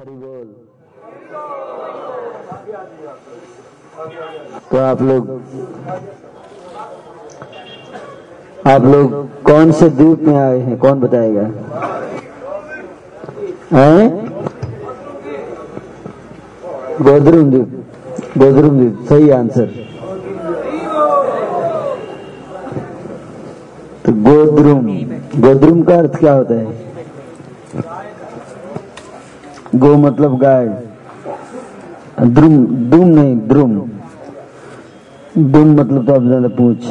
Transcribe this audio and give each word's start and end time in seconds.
हरि 0.00 0.10
बोल। 0.10 0.46
तो 4.70 4.78
आप 4.78 5.02
लोग 5.02 5.30
आप 8.66 8.84
लोग 8.84 9.42
कौन 9.42 9.72
से 9.72 9.88
द्वीप 9.88 10.20
में 10.20 10.36
आए 10.36 10.58
हैं? 10.58 10.78
कौन 10.78 11.00
बताएगा? 11.00 11.42
हैं? 13.72 14.28
गोदरुम 17.02 17.50
द्वीप। 17.50 17.84
गोदरुम 18.38 18.78
द्वीप। 18.78 19.06
सही 19.08 19.30
आंसर। 19.30 19.66
तो 24.06 24.12
गोद्रुम। 24.12 24.86
गोद्रुम 25.40 25.82
का 25.82 25.94
अर्थ 25.94 26.16
क्या 26.16 26.32
होता 26.32 26.54
है? 26.54 26.79
गो 29.74 29.94
मतलब 29.96 30.38
गाय। 30.38 30.66
द्रुम 32.20 32.56
दुम 32.90 33.06
नहीं 33.08 33.36
द्रुम। 33.48 33.76
दुम 35.36 35.72
मतलब 35.72 36.06
तो 36.06 36.12
अब 36.12 36.26
ज़्यादा 36.26 36.48
पूछ। 36.56 36.86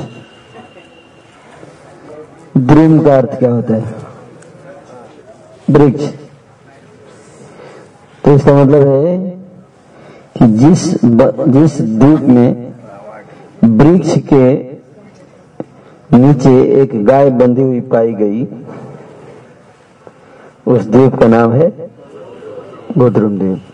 द्रुम 2.57 2.99
का 2.99 3.17
अर्थ 3.17 3.38
क्या 3.39 3.52
होता 3.52 3.73
है? 3.73 3.93
वृक्ष 5.67 6.07
तो 8.23 8.31
इसका 8.35 8.53
मतलब 8.53 8.88
है 8.88 9.17
कि 10.35 10.47
जिस 10.47 11.03
ब, 11.05 11.45
जिस 11.49 11.81
द्वीप 11.81 12.21
में 12.21 12.73
वृक्ष 13.77 14.17
के 14.33 14.53
नीचे 16.09 16.61
एक 16.81 17.03
गाय 17.05 17.30
बंधी 17.31 17.61
हुई 17.61 17.80
पाई 17.91 18.13
गई 18.13 18.47
उस 20.67 20.88
द्वीप 20.88 21.16
का 21.16 21.27
नाम 21.27 21.53
है 21.53 21.88
गोद्रुम 22.98 23.39
द्वीप 23.39 23.66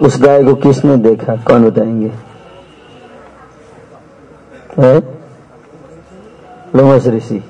उस 0.00 0.22
गाय 0.22 0.44
को 0.44 0.54
किसने 0.54 0.96
देखा? 0.96 1.36
कौन 1.36 1.70
बताएँगे? 1.70 2.12
लोमस 6.78 7.06
ऋषि। 7.06 7.44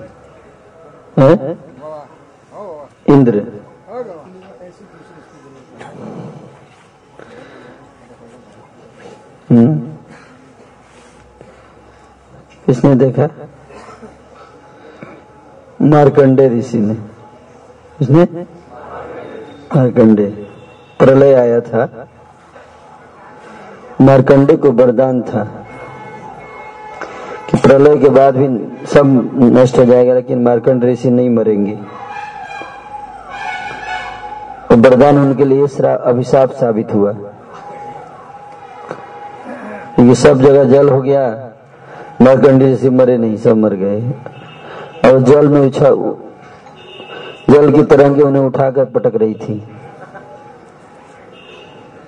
इंद्र। 3.09 3.47
हम्म। 9.51 9.79
किसने 12.67 12.95
देखा? 12.95 13.29
मार्कंडे 15.85 16.49
ऋषि 16.49 16.79
ने। 16.79 16.97
उसने? 18.01 18.23
मार्कंडे। 19.77 20.27
प्रलय 20.99 21.35
आया 21.35 21.61
था। 21.61 22.09
मार्कंडे 24.01 24.57
को 24.57 24.73
वरदान 24.73 25.23
था 25.23 25.45
कि 27.51 27.57
प्रलय 27.57 27.97
के 27.97 28.09
बाद 28.09 28.37
भी 28.37 28.77
सब 28.87 29.31
नष्ट 29.35 29.79
हो 29.79 29.85
जाएगा, 29.85 30.15
लेकिन 30.15 30.43
मार्कंड 30.43 30.85
ऋषि 30.85 31.11
नहीं 31.11 31.31
मरेंगे। 31.31 31.73
वो 34.71 34.77
वरदान 34.77 35.19
उनके 35.19 35.45
लिए 35.45 35.67
अभिशाप 35.87 36.51
साबित 36.51 36.95
हुआ। 36.95 37.13
क्योंकि 39.95 40.15
सब 40.15 40.39
जगह 40.39 40.65
जल 40.65 40.89
हो 40.89 41.03
गया, 41.03 41.51
मार्कंडी 42.23 42.73
ऋषि 42.73 42.91
मरे 42.91 43.17
नहीं, 43.17 43.37
सब 43.37 43.57
मर 43.57 43.75
गए। 43.75 44.15
और 45.05 45.21
जल 45.21 45.49
में 45.49 45.61
उछा, 45.61 45.89
जल 47.51 47.71
की 47.73 47.83
तरंगे 47.85 48.23
उन्हें 48.23 48.43
उठाकर 48.43 48.85
पटक 48.85 49.17
रही 49.17 49.35
थी। 49.35 49.63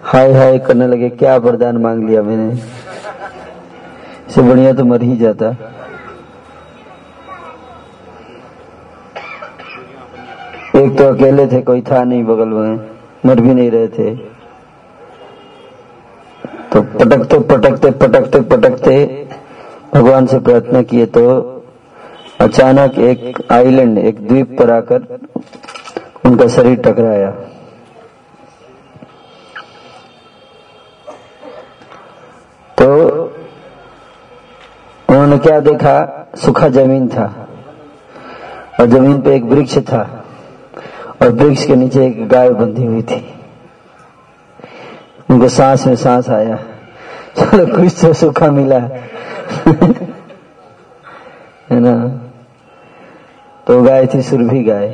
हाय 0.02 0.32
हाय 0.32 0.58
करने 0.58 0.86
लगे, 0.86 1.08
क्या 1.10 1.36
वरदान 1.36 1.76
मांग 1.76 2.08
लिया 2.08 2.22
मैंने? 2.22 2.52
इससे 4.28 4.42
बढ़िया 4.42 4.72
तो 4.72 4.84
मर 4.84 5.02
ही 5.02 5.16
जाता। 5.16 5.50
एक 10.76 10.96
तो 10.98 11.04
अकेले 11.04 11.46
थे, 11.46 11.60
कोई 11.62 11.82
था 11.82 12.02
नहीं 12.04 12.24
बगल 12.24 12.48
में, 12.48 12.88
मर 13.26 13.40
भी 13.40 13.54
नहीं 13.54 13.70
रहे 13.70 13.88
थे। 13.88 14.14
तो 16.72 16.82
पटकते 16.82 17.38
पटकते 17.40 17.90
पटकते 17.90 18.40
पटकते 18.40 19.26
भगवान 19.94 20.26
से 20.26 20.38
प्रार्थना 20.38 20.82
किए 20.82 21.06
तो 21.06 21.22
अचानक 22.40 22.98
एक 22.98 23.52
आइलैंड, 23.52 23.98
एक 23.98 24.28
द्वीप 24.28 24.56
पर 24.58 24.70
आकर 24.70 25.18
उनका 26.26 26.46
शरीर 26.48 26.76
टकराया। 26.76 27.30
तो 32.78 33.06
उन्होंने 35.10 35.38
क्या 35.38 35.60
देखा? 35.60 36.28
सूखा 36.36 36.68
ज़मीन 36.68 37.08
था 37.08 37.48
और 38.80 38.86
ज़मीन 38.86 39.22
पे 39.22 39.36
एक 39.36 39.42
वृक्ष 39.42 39.78
था 39.78 40.24
और 41.22 41.28
वृक्ष 41.28 41.66
के 41.66 41.76
नीचे 41.76 42.06
एक 42.06 42.28
गाय 42.28 42.50
बंधी 42.50 42.86
हुई 42.86 43.02
थी। 43.02 43.34
उनको 45.30 45.48
सांस 45.48 45.86
में 45.86 45.96
सांस 45.96 46.28
आया। 46.28 46.56
चलो 47.38 47.66
कुछ 47.66 48.04
तो 48.04 48.12
सूखा 48.12 48.50
मिला। 48.50 48.78
है 51.70 51.80
ना? 51.80 52.22
तो 53.66 53.82
गाय 53.82 54.06
थी 54.06 54.20
सुरभि 54.22 54.62
गाय। 54.62 54.88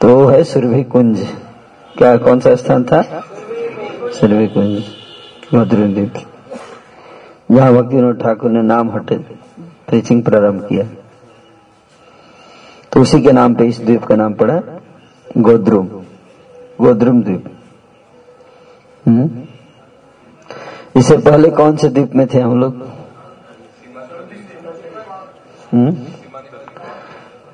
तो 0.00 0.26
है 0.26 0.42
सुरभि 0.44 0.82
कुंज। 0.84 1.20
क्या, 1.98 2.16
कौन 2.16 2.40
सा 2.40 2.54
स्थान 2.54 2.84
था? 2.84 3.02
सुरभि 4.10 4.46
कुंज 4.48 4.82
मधुरद्वीप 5.54 6.14
जहाँ 7.50 7.72
भक्ति 7.74 8.22
ठाकुर 8.22 8.50
ने 8.50 8.62
नाम 8.62 8.90
हटे, 8.90 9.16
प्रीचिंग 9.88 10.22
प्रारंभ 10.22 10.66
किया। 10.68 10.84
तो 12.92 13.00
उसी 13.00 13.22
के 13.22 13.32
नाम 13.32 13.54
पे, 13.54 13.64
इस 13.64 13.80
द्वीप 13.80 14.04
का 14.04 14.16
नाम 14.16 14.34
पड़ा 14.34 14.60
गोद्रुम 15.38 15.88
गोद्रुम 16.80 17.22
द्वीप। 17.22 17.44
इससे 20.96 21.16
पहले 21.18 21.50
कौन 21.50 21.76
से 21.76 21.88
द्वीप 21.88 22.14
में 22.14 22.26
थे 22.26 22.40
हम 22.40 22.60
लोग? 22.60 22.99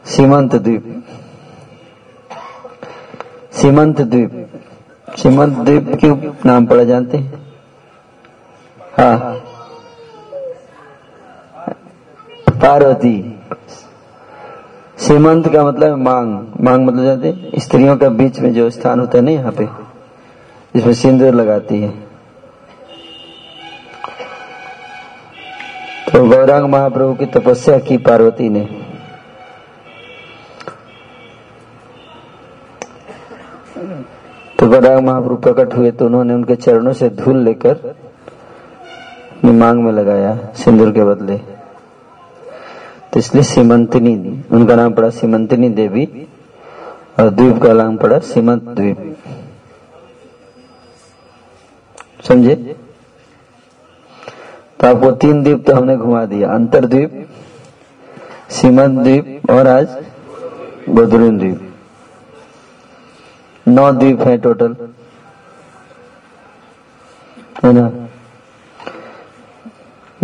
सीमंत 0.07 0.55
द्वीप। 0.55 1.05
सीमंत 3.53 4.01
द्वीप। 4.01 4.49
सीमंत 5.17 5.59
द्वीप 5.59 5.97
क्यों 6.01 6.17
नाम 6.47 6.67
पड़ा 6.67 6.85
जानते 6.85 7.17
हैं? 7.17 7.43
हाँ। 8.99 9.35
पार्वती। 12.51 13.41
सीमंत 14.99 15.53
का 15.53 15.65
मतलब 15.65 15.99
मांग। 15.99 16.47
मांग 16.61 16.87
मतलब 16.87 17.05
जानते 17.05 17.61
स्त्रियों 17.61 17.97
का 17.97 18.09
बीच 18.09 18.41
में 18.41 18.55
जो 18.55 18.71
स्थान 18.71 19.01
होता 19.01 19.19
है 19.19 19.25
ना 19.25 19.31
यहाँ 19.31 19.53
पे 19.53 19.69
इसमें 20.79 20.93
सिंदूर 20.93 21.35
लगाती 21.35 21.83
है। 21.83 22.06
तो 26.07 26.25
गौरांग 26.27 26.65
महाप्रभु 26.65 27.15
की 27.15 27.27
तपस्या 27.27 27.79
की 27.79 27.97
पार्वती 27.99 28.49
ने। 28.49 28.65
तो 34.59 34.67
गौरांग 34.67 35.07
महाप्रभु 35.07 35.37
प्रकट 35.37 35.75
हुए 35.75 35.91
तो 35.91 36.07
उन्होंने 36.07 36.35
उनके 36.35 36.57
चरणों 36.57 36.93
से 36.93 37.09
धूल 37.11 37.43
लेकर 37.45 37.95
मांग 39.45 39.83
में 39.85 39.93
लगाया, 39.93 40.39
सिंदूर 40.55 40.93
के 40.93 41.05
बदले। 41.05 41.37
तो 43.07 43.19
इसलिए 43.19 43.43
सीमंतिनी, 43.43 44.15
उनका 44.51 44.77
नाम 44.77 44.93
पड़ा 44.93 45.11
सीमंतिनी 45.11 45.69
देवी 45.69 46.07
और 47.21 47.31
द्वीप 47.31 47.63
का 47.63 47.73
नाम 47.73 47.97
पड़ा 47.97 48.19
सीमंत 48.19 48.63
द्वीप। 48.63 49.17
समझे? 52.25 52.77
तो 54.81 54.87
आपको 54.87 55.11
तीन 55.11 55.43
द्वीप 55.43 55.67
तो 55.67 55.75
हमने 55.75 55.97
घुमा 55.97 56.25
दिया। 56.25 56.53
अंतर 56.53 56.87
द्वीप, 56.87 57.29
सीमंत 58.51 58.99
द्वीप 59.01 59.51
और 59.51 59.67
आज 59.67 60.05
बदरून 60.89 61.39
द्वीप। 61.39 61.75
नौ 63.69 63.93
द्वीप 63.93 64.21
है 64.21 64.39
टोटल। 64.39 64.77
है 67.65 67.73
ना? 67.73 68.09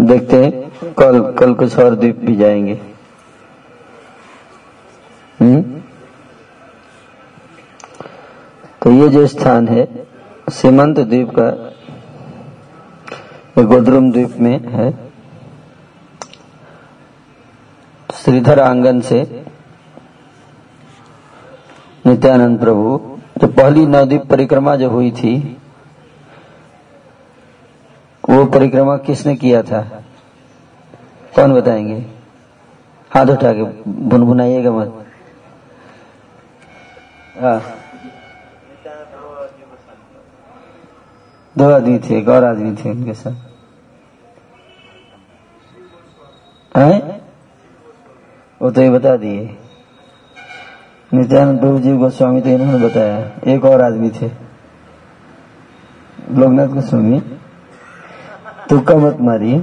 देखते 0.00 0.44
हैं, 0.44 0.72
कल 0.94 1.32
कल 1.32 1.54
कुछ 1.54 1.78
और 1.78 1.94
द्वीप 1.94 2.16
भी 2.16 2.36
जाएँगे। 2.36 2.80
हम्म? 5.40 5.62
तो 8.82 8.90
ये 8.90 9.08
जो 9.08 9.26
स्थान 9.26 9.68
है, 9.68 10.06
सीमंत 10.50 10.98
द्वीप 10.98 11.30
का 11.30 11.71
गोद्रुम 13.58 14.12
द्वीप 14.12 14.36
में 14.36 14.60
है। 14.68 15.12
श्रीधर 18.14 18.60
आँगन 18.60 19.00
से 19.00 19.44
नित्यानंद 22.06 22.60
प्रभु, 22.60 23.18
जो 23.38 23.48
पहली 23.48 23.86
नवदीप 23.86 24.22
परिक्रमा 24.24 24.76
जो 24.76 24.90
हुई 24.90 25.10
थी, 25.10 25.56
वो 28.30 28.44
परिक्रमा 28.44 28.96
किसने 28.96 29.36
किया 29.36 29.62
था? 29.62 30.02
कौन 31.36 31.52
बताएँगे? 31.52 32.06
हाथ 33.14 33.26
उठा 33.26 33.52
के 33.52 33.90
बुनबुनाइएगा 33.90 34.72
मत। 34.72 35.06
हाँ। 37.40 37.81
दो 41.56 41.70
आदमी 41.70 41.98
थे 41.98 42.18
एक 42.18 42.28
और 42.28 42.44
आदमी 42.44 42.74
थे 42.76 42.90
उनके 42.90 43.14
साथ। 43.14 43.32
हैं? 46.76 47.20
वो 48.60 48.70
तो 48.70 48.80
ये 48.80 48.90
बता 48.90 49.16
दिए। 49.16 49.56
नित्यानंद 51.10 51.60
प्रभु 51.60 51.78
जी 51.78 51.92
गोस्वामी 51.96 52.40
तो 52.40 52.48
इन्होंने 52.48 52.78
बताया, 52.86 53.18
एक 53.46 53.64
और 53.64 53.82
आदमी 53.82 54.10
थे। 54.10 54.30
लोकनाथ 56.32 56.68
गोस्वामी, 56.68 57.20
तुक्का 58.68 58.94
मत 58.96 59.16
मारिए। 59.20 59.58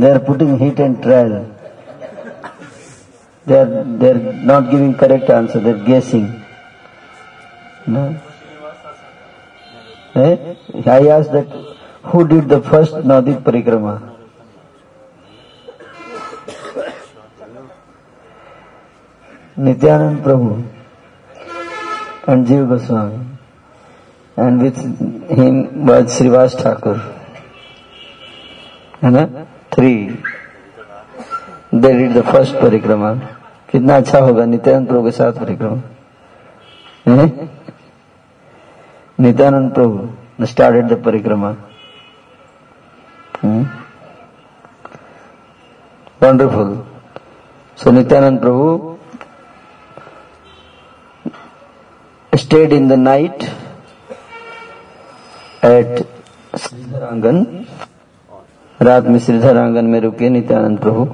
They 0.00 0.10
are 0.10 0.18
putting 0.18 0.60
hit 0.60 0.80
and 0.80 1.00
trial 1.02 1.32
they 3.46 3.58
are 3.58 3.64
they 3.64 4.10
are 4.10 4.16
not 4.44 4.70
giving 4.70 4.94
correct 4.94 5.30
answer 5.30 5.60
they 5.60 5.70
are 5.70 5.84
guessing 5.84 6.28
I 10.16 11.08
asked 11.08 11.32
that 11.32 11.46
who 12.04 12.26
did 12.26 12.48
the 12.48 12.62
first 12.62 12.94
Nadik 12.94 13.42
Parikrama? 13.42 14.14
Nityanand 19.58 20.22
Prabhu 20.22 20.66
and 22.26 22.46
Jiva 22.46 22.68
Goswami. 22.68 23.26
And 24.36 24.62
with 24.62 24.76
him 24.76 25.86
was 25.86 26.18
Srivas 26.18 26.60
Thakur. 26.60 27.16
है 29.02 29.10
ना 29.10 29.24
three 29.72 29.92
they 31.74 31.92
did 31.92 32.12
the 32.12 32.22
first 32.26 32.54
parikrama 32.60 33.12
कितना 33.70 33.96
अच्छा 33.96 34.18
होगा 34.18 34.44
नित्यानंद 34.44 34.88
प्रभु 34.88 35.04
के 35.04 35.10
साथ 35.12 35.32
परिक्रमा 35.40 35.76
Nityananda 39.18 39.72
Prabhu 39.74 40.46
started 40.46 40.88
the 40.88 41.02
parikrama. 41.04 41.50
Wonderful 46.22 46.70
so 47.78 47.90
Nityananda 47.90 48.40
Prabhu 48.40 48.66
stayed 52.32 52.72
in 52.72 52.84
the 52.88 52.96
night 52.96 53.44
at 55.64 56.02
Sridhar 56.58 57.02
Angan 57.04 57.36
रात 58.80 59.04
में 59.04 59.18
श्रीधर 59.18 59.56
आँगन 59.58 59.84
में 59.84 60.00
रुके 60.00 60.28
नित्यानंद 60.30 60.78
प्रभु। 60.80 61.04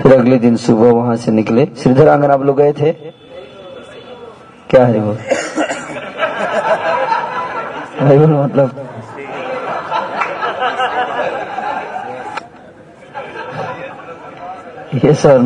फिर 0.00 0.12
अगले 0.14 0.38
दिन 0.38 0.56
सुबह 0.56 0.90
वहाँ 0.92 1.16
से 1.16 1.32
निकले। 1.32 1.66
श्रीधर 1.82 2.08
आँगन 2.08 2.30
आप 2.30 2.42
लोग 2.42 2.56
गए 2.56 2.72
थे? 2.72 2.92
क्या 4.70 4.84
है 4.86 5.00
वो? 5.00 5.16
हरिबोल 8.00 8.30
मतलब। 8.44 8.70
ये 15.04 15.14
सर 15.14 15.38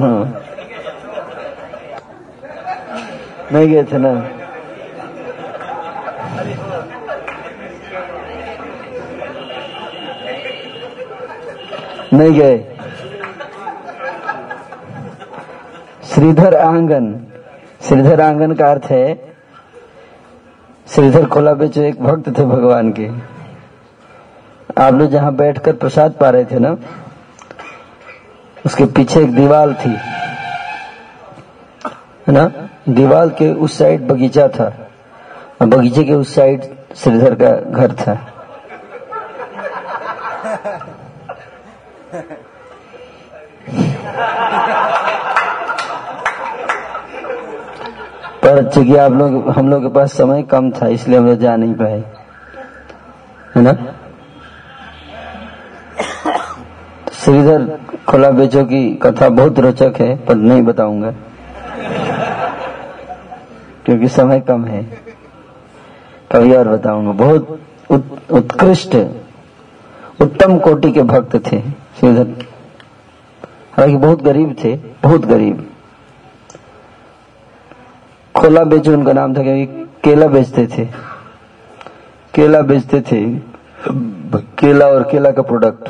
नहीं 3.53 3.69
गए 3.69 3.85
थे 3.85 3.99
ना। 3.99 4.13
नहीं 12.13 12.33
गए। 12.41 12.59
श्रीधर 16.05 16.55
आँगन। 16.55 17.15
श्रीधर 17.83 18.21
आँगन 18.21 18.53
का 18.53 18.71
अर्थ 18.71 18.85
है 18.85 19.34
श्रीधर 20.89 21.27
खोला 21.27 21.55
बेचो 21.55 21.81
एक 21.81 22.03
भक्त 22.03 22.39
थे 22.39 22.45
भगवान 22.45 22.93
के। 22.93 23.11
आप 24.83 24.95
लोग 24.95 25.11
जहाँ 25.11 25.35
बैठकर 25.35 25.73
प्रसाद 25.73 26.13
पा 26.13 26.31
रहे 26.31 26.45
थे 26.45 26.59
ना, 26.59 26.77
उसके 28.67 28.85
पीछे 28.85 29.21
एक 29.21 29.35
दीवाल 29.35 29.75
थी। 29.75 29.97
है 32.29 32.33
ना? 32.33 32.69
दीवार 32.89 33.29
के 33.29 33.53
उस 33.53 33.79
साइड 33.79 34.09
बगीचा 34.09 34.49
था। 34.49 34.89
और 35.61 35.67
बगीचे 35.67 36.05
के 36.05 36.15
उस 36.15 36.35
साइड 36.35 36.63
श्रीधर 36.97 37.35
का 37.35 37.71
घर 37.71 37.93
था। 37.93 38.31
पर 48.55 48.69
चूँकि 48.71 48.97
आप 48.97 49.13
लोग 49.13 49.49
हम 49.51 49.69
लोग 49.71 49.83
के 49.83 49.89
पास 49.89 50.13
समय 50.13 50.43
कम 50.43 50.71
था 50.71 50.87
इसलिए 50.87 51.19
हम 51.19 51.27
लोग 51.27 51.39
जा 51.39 51.57
नहीं 51.57 51.75
पाए। 51.75 52.05
है 53.57 53.63
ना? 53.63 53.73
श्रीधर 57.13 57.65
खोला 58.09 58.31
बेचो 58.31 58.65
की 58.65 58.95
कथा 58.95 59.29
बहुत 59.29 59.59
रोचक 59.59 59.95
है 60.01 60.17
पर 60.17 60.35
नहीं 60.35 60.63
बताऊँगा 60.63 61.11
क्योंकि 63.85 64.09
समय 64.09 64.41
कम 64.41 64.65
है। 64.65 64.83
कभी 66.33 66.55
और 66.55 66.69
बताऊँगा। 66.69 67.13
बहुत 67.13 67.61
उत, 67.91 68.19
उत्कृष्ट 68.33 68.97
उत्तम 70.21 70.59
कोटि 70.59 70.93
के 70.93 71.03
भक्त 71.03 71.37
थे 71.37 71.61
श्रीधर। 72.01 72.27
हालाँकि 73.73 73.97
बहुत 73.97 74.23
गरीब 74.23 74.57
थे 74.65 74.77
बहुत 75.03 75.27
गरीब। 75.27 75.71
खोला 78.45 78.63
बेचो 78.65 78.93
उनका 78.93 79.13
नाम 79.13 79.33
था 79.35 79.43
क्योंकि 79.43 79.85
केला 80.05 80.27
बेचते 80.29 80.67
थे। 80.67 80.85
केला 82.35 82.61
बेचते 82.61 83.01
थे। 83.01 83.21
केला 84.61 84.87
और 84.87 85.03
केला 85.03 85.31
का 85.31 85.43
प्रोडक्ट 85.43 85.89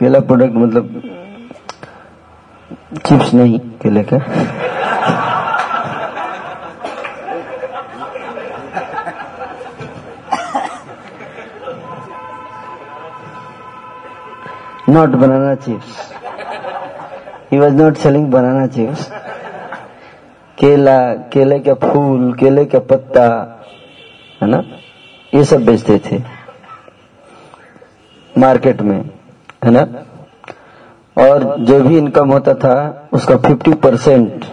केला 0.00 0.20
प्रोडक्ट 0.20 0.54
मतलब 0.54 0.88
चिप्स 3.06 3.34
नहीं, 3.34 3.58
केले 3.82 4.02
का। 4.12 4.18
Not 14.88 15.08
banana 15.08 15.56
chips. 15.56 16.15
He 17.52 17.60
was 17.60 17.80
not 17.80 17.96
selling 17.96 18.30
banana 18.30 18.76
chips. 18.76 19.12
केला 20.58 21.14
केले 21.14 21.58
का 21.58 21.74
फूल 21.74 22.34
केले 22.34 22.64
का 22.64 22.78
पत्ता 22.78 23.52
है 24.42 24.48
ना? 24.48 24.62
ये 25.34 25.44
सब 25.44 25.64
बेचते 25.64 25.98
थे। 25.98 26.22
मार्केट 28.38 28.82
में, 28.82 29.10
है 29.64 29.70
ना? 29.70 29.86
और 31.22 31.56
जो 31.60 31.80
भी 31.80 31.98
इनकम 31.98 32.32
होता 32.32 32.54
था, 32.54 33.08
उसका 33.12 33.34
50 33.34 33.74
परसेंट 33.74 34.44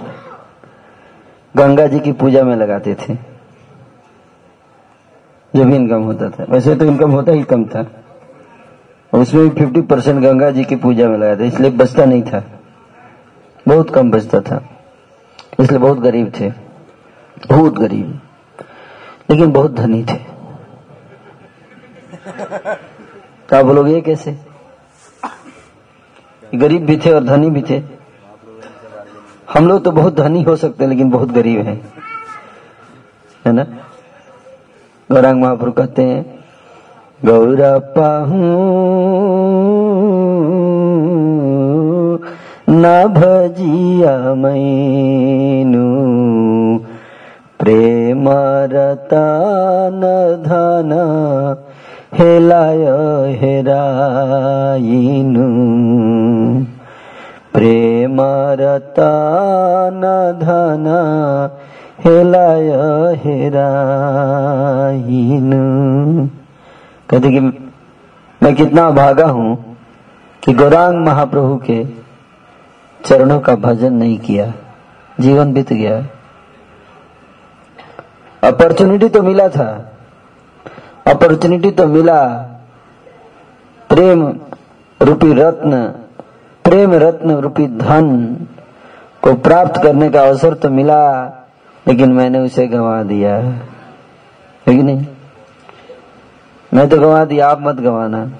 गंगा 1.58 1.88
जी 1.88 2.00
की 2.00 2.12
पूजा 2.12 2.44
में 2.44 2.56
लगाते 2.56 2.96
थे। 2.96 3.14
जो 5.56 5.66
भी 5.66 5.76
इनकम 5.76 6.04
होता 6.04 6.30
था। 6.30 6.46
वैसे 6.50 6.76
तो 6.76 6.86
इनकम 6.86 7.12
होता 7.12 7.32
ही 7.32 7.44
कम 7.44 7.66
था। 7.66 7.88
उसमें 9.14 9.50
भी 9.50 9.66
50 9.66 9.90
परसेंट 9.90 10.22
गंगा 10.22 10.52
जी 10.52 10.64
की 10.64 10.76
पूजा 10.76 11.10
में 11.10 11.18
लगाते 11.18 11.48
इसलिए 11.48 11.72
बचता 11.72 12.06
नहीं 12.06 12.24
था। 12.24 12.44
बहुत 13.68 13.90
कम 13.90 14.12
बचता 14.12 14.40
था। 14.40 14.70
इसलिए 15.60 15.80
बहुत 15.80 15.98
गरीब 15.98 16.32
थे। 16.40 16.50
बहुत 17.50 17.74
गरीब। 17.74 18.22
लेकिन 19.30 19.52
बहुत 19.52 19.72
धनी 19.72 20.04
थे। 20.04 20.34
तो 23.50 23.56
आप 23.56 23.66
बोलोगे 23.66 24.02
कैसे? 24.02 24.38
गरीब 26.56 26.86
भी 26.86 26.98
थे 26.98 27.14
और 27.14 27.24
धनी 27.24 27.50
भी 27.50 27.62
थे। 27.70 27.84
हम 29.54 29.68
लोग 29.68 29.84
तो 29.84 29.92
बहुत 29.92 30.16
धनी 30.16 30.44
हो 30.44 30.56
सकते 30.56 30.84
हैं, 30.84 30.92
लेकिन 30.92 31.10
बहुत 31.10 31.30
गरीब 31.30 31.66
हैं। 31.66 31.94
है 33.46 33.52
ना? 33.52 33.64
गौरांग 35.12 35.42
महापुर 35.42 35.70
कहते 35.70 36.04
हैं 36.04 36.46
गौरप्पा 37.26 38.26
न 38.26 38.34
भजिया 42.82 44.14
मैनु 44.36 45.88
प्रेम 47.60 48.26
न 49.94 50.12
धन 50.46 50.92
हेलाय 52.20 52.86
हेराइनु 53.42 55.48
प्रेम 57.54 58.18
रतन 58.62 60.02
धन 60.44 60.88
हेलाय 62.06 62.70
हेराइनु 63.26 65.64
कहते 67.10 67.28
कि 67.32 67.40
मैं 68.42 68.54
कितना 68.56 68.90
भागा 68.92 69.26
हूँ 69.26 69.56
कि 70.44 70.54
गौरांग 70.54 71.06
महाप्रभु 71.06 71.56
के 71.70 72.03
चरणों 73.06 73.40
का 73.40 73.56
भजन 73.56 73.94
नहीं 73.94 74.20
किया। 74.20 74.54
जीवन 75.20 75.54
बीत 75.54 75.74
गया। 75.74 76.08
अपॉर्चुनिटी 78.48 79.10
तो 79.10 79.24
मिला 79.24 79.50
था। 79.50 79.94
अपॉर्चुनिटी 81.08 81.72
तो 81.72 81.88
मिला। 81.88 82.28
प्रेम 83.90 84.40
रूपी 85.02 85.34
रत्न, 85.34 85.88
प्रेम 86.64 86.94
रत्न 86.94 87.32
रूपी 87.32 87.68
धन 87.68 88.36
को 89.22 89.34
प्राप्त 89.34 89.84
करने 89.84 90.10
का 90.10 90.22
अवसर 90.22 90.54
तो 90.54 90.70
मिला, 90.70 91.24
लेकिन 91.88 92.14
मैंने 92.14 92.40
उसे 92.40 92.68
गंवा 92.68 93.04
दिया। 93.04 93.36
है 93.36 94.76
कि 94.76 94.84
नहीं? 94.84 95.08
मैं 96.74 96.90
तो 96.90 96.98
गंवा 96.98 97.26
दिया, 97.26 97.50
आप 97.50 97.62
मत 97.62 97.76
गंवाना। 97.76 98.32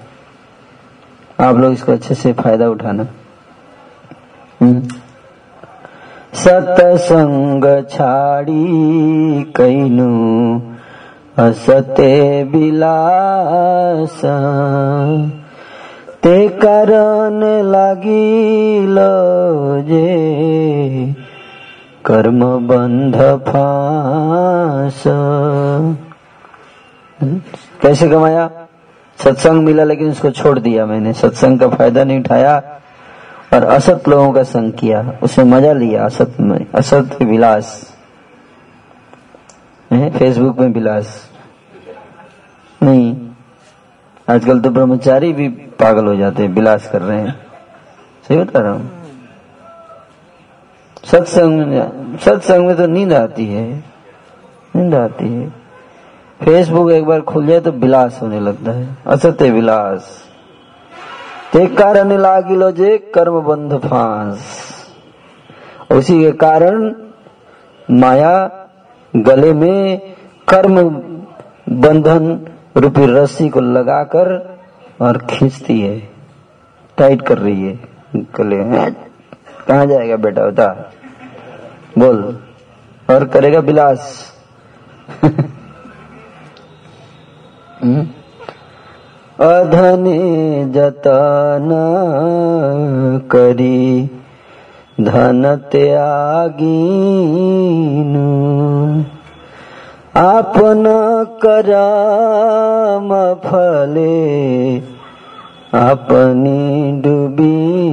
आप 1.40 1.56
लोग 1.56 1.72
इसको 1.72 1.92
अच्छे 1.92 2.14
से 2.14 2.32
फ़ायदा 2.32 2.68
उठाना। 2.68 3.06
सतसंग 6.34 7.64
छाड़ी 7.90 8.66
कैनु 9.56 10.10
असते 11.38 12.44
बिलास 12.44 14.20
ते 16.22 16.48
कारण 16.48 17.40
लागिल 17.62 18.96
जे 19.88 20.10
कर्म 22.04 22.40
बंध 22.44 23.16
फांस। 23.48 25.02
कैसे 27.82 28.08
कमाया? 28.08 28.50
सत्संग 29.24 29.64
मिला 29.64 29.84
लेकिन 29.84 30.10
उसको 30.10 30.30
छोड़ 30.30 30.58
दिया 30.58 30.86
मैंने। 30.86 31.12
सत्संग 31.12 31.60
का 31.60 31.68
फ़ायदा 31.68 32.04
नहीं 32.04 32.20
उठाया। 32.20 32.62
और 33.54 33.64
असत 33.64 34.08
लोगों 34.08 34.32
का 34.32 34.42
संग 34.42 34.72
किया 34.72 35.18
उसमें 35.22 35.44
मज़ा 35.44 35.72
लिया, 35.72 36.04
असत 36.04 36.36
में, 36.40 36.66
असत 36.74 37.18
विलास। 37.22 37.94
फेसबुक 39.90 40.58
में 40.58 40.68
विलास। 40.68 41.30
नहीं। 42.82 43.30
आजकल 44.28 44.60
तो 44.60 44.70
ब्रह्मचारी 44.70 45.32
भी 45.32 45.48
पागल 45.48 46.06
हो 46.06 46.16
जाते 46.16 46.42
हैं, 46.42 46.50
विलास 46.50 46.90
कर 46.90 47.02
रहे 47.02 47.20
हैं। 47.20 47.46
सही 48.28 48.38
बता 48.38 48.60
रहा 48.60 48.72
हूँ। 48.72 48.90
सत्संग 51.04 51.58
में 51.58 52.16
सत्संग 52.18 52.66
में 52.66 52.76
तो 52.76 52.86
नींद 52.86 53.12
आती 53.12 53.46
है। 53.46 53.84
नींद 54.76 54.94
आती 54.94 55.32
है। 55.34 55.48
फेसबुक 56.42 56.90
एक 56.90 57.04
बार 57.04 57.20
खुल 57.20 57.46
जाए 57.46 57.60
तो 57.60 57.70
विलास 57.70 58.18
होने 58.22 58.40
लगता 58.40 58.72
है। 58.72 58.96
असत्य 59.06 59.50
विलास। 59.50 60.33
ते 61.54 61.66
कारण 61.66 62.12
लागिलो 62.12 62.70
जे 62.70 63.12
कर्म 63.14 63.40
बंध 63.40 63.78
फांस। 63.78 64.38
उसी 65.92 66.24
के 66.24 66.32
कारण 66.32 66.94
माया 67.90 68.50
गले 69.16 69.52
में 69.52 70.14
कर्म 70.48 70.90
बंधन 71.80 72.46
रूपी 72.76 73.06
रस्सी 73.06 73.48
को 73.48 73.60
लगाकर 73.60 74.56
और 75.00 75.18
खींचती 75.18 75.80
है। 75.80 76.10
टाइट 76.98 77.22
कर 77.22 77.38
रही 77.38 77.62
है 77.62 77.80
गले 78.16 78.56
में। 78.56 78.96
कहा 79.68 79.84
जाएगा 79.84 80.16
बेटा 80.16 80.46
बता 80.46 80.92
बोल। 81.98 82.38
और 83.10 83.24
करेगा 83.24 83.60
विलास 83.60 84.32
अधने 89.40 90.64
जतन 90.64 91.68
करी, 93.30 94.10
धन 95.00 95.56
त्यागीनु। 95.72 96.24
आपन 100.20 100.84
करम 101.46 103.34
फले 103.48 104.78
अपनी 105.74 106.92
डूबीनु। 107.00 107.84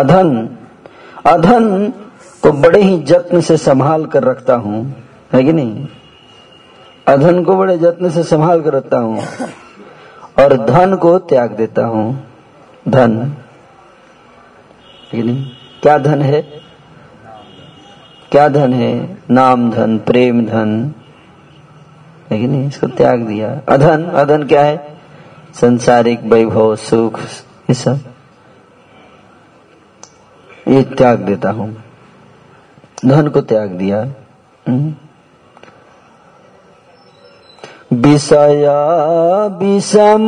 अधन 0.00 0.48
अधन 1.26 1.92
को 2.42 2.52
बड़े 2.52 2.82
ही 2.82 2.98
जत्न 2.98 3.40
से 3.40 3.56
संभाल 3.56 4.06
कर 4.06 4.22
रखता 4.22 4.54
हूँ, 4.54 4.94
है 5.32 5.44
कि 5.44 5.52
नहीं? 5.52 5.86
अधन 7.08 7.44
को 7.44 7.56
बड़े 7.56 7.78
जत्न 7.78 8.10
से 8.10 8.22
संभाल 8.22 8.62
कर 8.62 8.72
रखता 8.72 8.98
हूँ। 8.98 9.22
और 10.38 10.56
धन 10.56 10.96
को 10.96 11.18
त्याग 11.18 11.50
देता 11.50 11.86
हूँ। 11.86 12.26
धन। 12.88 13.36
नहीं? 15.14 15.50
क्या 15.82 15.98
धन 15.98 16.22
है? 16.22 16.42
क्या 18.32 18.48
धन 18.48 18.72
है? 18.72 19.18
नाम 19.30 19.70
धन, 19.70 19.98
प्रेम 19.98 20.46
धन। 20.46 20.94
लेकिन 22.32 22.66
इसको 22.66 22.86
त्याग 22.86 23.22
दिया। 23.26 23.60
अधन? 23.68 24.04
अधन 24.04 24.42
क्या 24.42 24.62
है? 24.62 24.98
संसारिक 25.54 26.20
वैभव, 26.20 26.76
सुख, 26.76 27.20
ये 27.70 27.74
सब। 27.74 28.00
ये 30.68 30.82
त्याग 30.82 31.18
देता 31.18 31.50
हूँ। 31.50 31.84
धन 33.06 33.28
को 33.28 33.40
त्याग 33.40 33.68
दिया। 33.68 34.02
हम्म। 34.68 34.94
विषय 37.92 38.66
विषम 39.58 40.26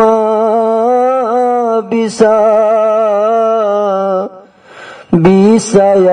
विष 1.88 2.23
विषय 5.15 6.09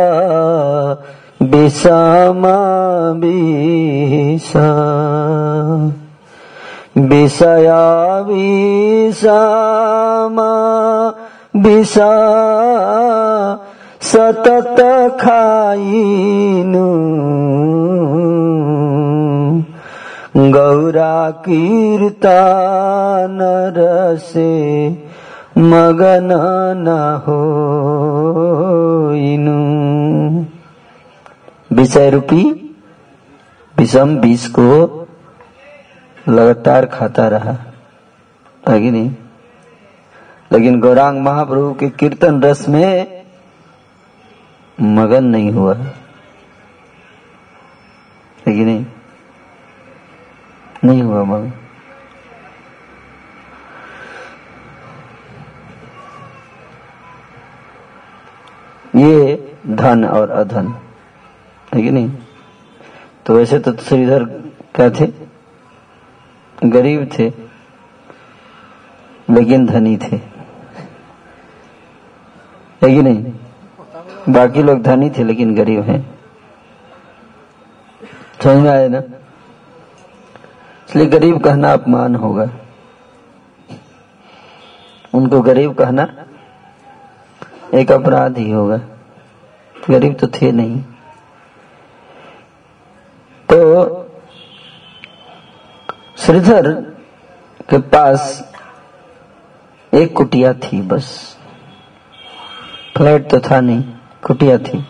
विषम 1.41 2.45
विष 3.21 4.55
विषय 6.97 7.71
विषम 8.27 9.31
विष 11.55 11.93
सतत 14.01 14.81
खाइनु। 15.21 16.85
गौरा 20.37 21.31
कीर्तन 21.31 23.73
रसे 23.77 24.89
मगन 25.57 26.29
न 26.77 27.21
हो 27.27 27.35
विषय 31.71 32.09
रूपी? 32.09 32.75
विषम 33.77 34.17
बीस 34.17 34.47
को 34.47 35.07
लगातार 36.29 36.85
खाता 36.85 37.27
रहा। 37.27 37.57
कि 38.79 38.91
नहीं? 38.91 39.15
लेकिन 40.51 40.79
गौरांग 40.79 41.21
महाप्रभु 41.21 41.73
के 41.73 41.89
कीर्तन 41.89 42.41
रस 42.41 42.69
में 42.69 43.23
मगन 44.81 45.23
नहीं 45.23 45.51
हुआ। 45.51 45.77
है 48.45 48.45
कि 48.45 48.61
नहीं? 48.65 48.85
नहीं 50.85 51.01
हुआ 51.01 51.23
मगन 51.23 51.53
ये 58.95 59.55
धन 59.67 60.05
और 60.05 60.29
अधन, 60.29 60.67
है 61.75 61.81
कि 61.81 61.91
नहीं? 61.91 62.11
तो 63.25 63.35
वैसे 63.35 63.59
तो 63.59 63.73
श्रीधर 63.73 64.23
क्या 64.75 64.89
थे? 64.89 65.07
गरीब 66.65 67.09
थे, 67.19 67.33
लेकिन 69.29 69.65
धनी 69.65 69.97
थे। 69.97 70.15
है 72.83 72.95
कि 72.95 73.01
नहीं? 73.01 73.33
बाकी 74.29 74.63
लोग 74.63 74.81
धनी 74.81 75.09
थे, 75.09 75.23
लेकिन 75.23 75.55
गरीब 75.55 75.81
हैं। 75.81 76.19
समझ 78.43 78.57
में 78.57 78.71
आए 78.71 78.87
ना? 78.87 79.01
इसलिए 80.89 81.05
गरीब 81.05 81.43
कहना 81.43 81.73
अपमान 81.73 82.15
होगा। 82.15 82.49
उनको 85.13 85.41
गरीब 85.41 85.73
कहना 85.73 86.25
एक 87.73 87.91
अपराध 87.91 88.37
ही 88.37 88.51
होगा। 88.51 88.77
गरीब 89.89 90.15
तो 90.15 90.27
थे 90.27 90.51
नहीं। 90.51 90.81
तो 93.51 93.91
श्रीधर 96.17 96.71
के 97.69 97.77
पास 97.77 98.53
एक 99.93 100.15
कुटिया 100.15 100.53
थी 100.53 100.81
बस। 100.81 101.37
फ्लैट 102.97 103.29
तो 103.29 103.39
था 103.39 103.59
नहीं, 103.59 103.83
कुटिया 104.27 104.57
थी। 104.57 104.85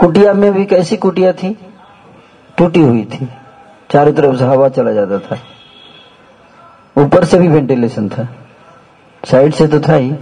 कुटिया 0.00 0.32
में 0.32 0.52
भी 0.52 0.64
कैसी 0.64 0.96
कुटिया 0.96 1.32
थी? 1.32 1.58
टूटी 2.58 2.80
हुई 2.80 3.04
थी। 3.04 3.28
चारों 3.92 4.12
तरफ़ 4.12 4.36
से 4.36 4.44
हवा 4.44 4.68
चला 4.68 4.92
जाता 4.92 5.18
था। 5.18 5.38
ऊपर 7.02 7.24
से 7.24 7.38
भी 7.38 7.48
वेंटिलेशन 7.48 8.08
था। 8.08 8.28
साइड 9.30 9.54
से 9.54 9.66
तो 9.66 9.80
था 9.80 9.94
ही। 9.94 10.14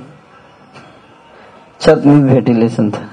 छत 1.80 2.02
में 2.06 2.22
भी 2.22 2.34
वेंटिलेशन 2.34 2.90
था। 2.90 3.08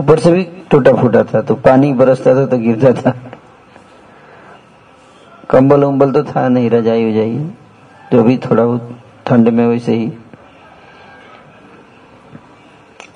ऊपर 0.00 0.18
से 0.18 0.32
भी 0.32 0.42
टूटा 0.42 0.92
फूटा 0.92 1.24
था 1.24 1.40
तो 1.40 1.54
पानी 1.54 1.92
बरसता 1.92 2.34
था 2.34 2.46
तो 2.46 2.58
गिरता 2.58 2.92
था। 2.92 3.16
कंबल 5.50 5.84
उम्बल 5.84 6.12
तो 6.12 6.24
था 6.24 6.48
नहीं, 6.48 6.70
रजाई 6.70 7.10
उजाई। 7.10 7.50
जो 8.12 8.22
भी 8.22 8.38
थोड़ा 8.38 8.64
बहुत 8.64 8.98
ठंड 9.26 9.48
में 9.48 9.66
वैसे 9.66 9.92
ही। 9.92 10.12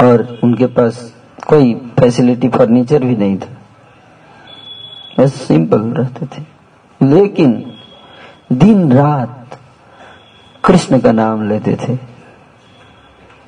और 0.03 0.39
उनके 0.45 0.67
पास 0.67 1.15
कोई 1.47 1.75
फैसिलिटी 1.75 2.49
फर्नीचर 2.49 3.05
भी 3.05 3.17
नहीं 3.17 3.39
था। 3.39 3.54
बस 5.19 5.35
सिंपल 5.35 5.81
रहते 5.81 6.27
थे। 6.27 6.43
लेकिन 7.07 7.73
दिन 8.53 8.93
रात 8.93 9.59
कृष्ण 10.65 11.01
का 11.01 11.13
नाम 11.13 11.49
लेते 11.49 11.77
थे। 11.77 11.95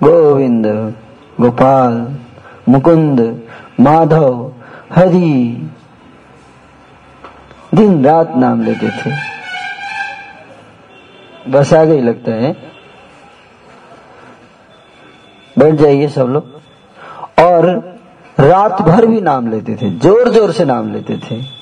गोविंद, 0.02 0.66
गोपाल, 1.40 2.16
मुकुंद, 2.68 3.42
माधव, 3.80 4.52
हरि, 4.94 5.70
दिन 7.74 8.04
रात 8.06 8.36
नाम 8.36 8.62
लेते 8.62 8.88
थे। 8.88 9.10
बस 11.50 11.72
आ 11.74 11.84
गई 11.84 12.00
लगता 12.00 12.32
है। 12.32 12.52
बैठ 15.58 15.74
जाइए 15.74 16.08
सब 16.08 16.26
लोग। 16.26 16.54
और 17.38 17.66
रात 18.40 18.82
भर 18.82 19.06
भी 19.06 19.20
नाम 19.20 19.50
लेते 19.50 19.76
थे 19.76 19.90
ज़ोर 19.90 20.28
ज़ोर 20.28 20.52
से 20.52 20.64
नाम 20.64 20.92
लेते 20.92 21.16
थे। 21.16 21.55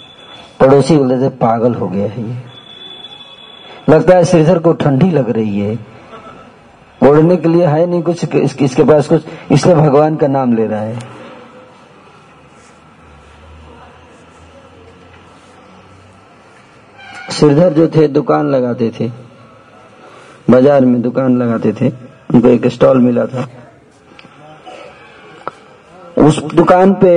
पड़ोसी 0.61 0.97
बोलते 0.97 1.21
थे, 1.21 1.29
पागल 1.37 1.75
हो 1.75 1.89
गया 1.89 2.09
है 2.09 2.23
ये। 2.23 2.37
लगता 3.89 4.17
है 4.17 4.25
श्रीधर 4.25 4.59
को 4.59 4.73
ठंडी 4.75 5.11
लग 5.11 5.31
रही 5.31 5.61
है। 5.61 5.79
ओढ़ने 7.01 7.37
के 7.37 7.49
लिए 7.49 7.67
है 7.67 7.87
नहीं 7.87 8.03
कुछ 8.03 8.35
इसके 8.35 8.85
पास 8.85 9.09
कुछ, 9.09 9.25
इसलिए 9.53 9.75
भगवान 9.75 10.17
का 10.17 10.27
नाम 10.29 10.55
ले 10.57 10.67
रहा 10.67 10.81
है। 10.81 10.99
श्रीधर 17.33 17.73
जो 17.73 17.87
थे, 17.89 18.07
दुकान 18.09 18.51
लगाते 18.51 18.91
थे। 19.01 19.09
बाज़ार 20.51 20.85
में 20.85 21.01
दुकान 21.03 21.37
लगाते 21.39 21.73
थे। 21.73 21.89
उनको 22.35 22.49
एक 22.49 22.67
स्टॉल 22.67 22.99
मिला 22.99 23.27
था। 23.27 23.47
उस 26.19 26.39
दुकान 26.55 26.93
पे 26.95 27.11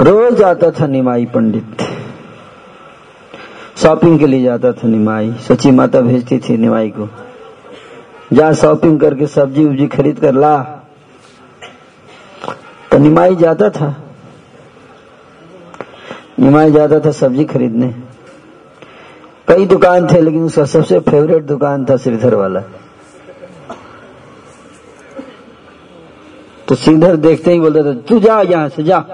रोज 0.00 0.42
आता 0.42 0.70
था 0.70 0.86
निमाई 0.86 1.26
पंडित। 1.26 1.82
शॉपिंग 3.76 4.18
के 4.18 4.26
लिए 4.26 4.42
जाता 4.42 4.72
था 4.72 4.88
निमाई। 4.88 5.32
सची 5.32 5.70
माता 5.70 6.00
भेजती 6.00 6.38
थी 6.38 6.56
निमाई 6.56 6.88
को। 6.88 7.08
जा 8.32 8.52
शॉपिंग 8.52 9.00
करके 9.00 9.26
सब्ज़ी 9.26 9.64
उब्जी 9.64 9.86
खरीद 9.86 10.20
कर 10.20 10.34
ला। 10.34 10.62
तो 12.92 12.98
निमाई 12.98 13.36
जाता 13.36 13.70
था। 13.70 14.04
निमाई 16.40 16.72
जाता 16.72 17.00
था 17.00 17.10
सब्ज़ी 17.10 17.44
खरीदने। 17.44 17.94
कई 19.48 19.66
दुकान 19.66 20.06
थे, 20.06 20.20
लेकिन 20.20 20.42
उसका 20.42 20.64
सबसे 20.64 21.00
फेवरेट 21.00 21.42
दुकान 21.42 21.84
था 21.84 21.96
श्रीधर 21.96 22.34
वाला। 22.34 22.60
तो 26.68 26.74
श्रीधर 26.74 27.16
देखते 27.16 27.52
ही 27.52 27.60
बोलता 27.60 27.82
था, 27.82 27.94
तू 27.94 28.20
जा 28.20 28.40
यहाँ 28.40 28.68
से, 28.68 28.82
जा। 28.82 29.04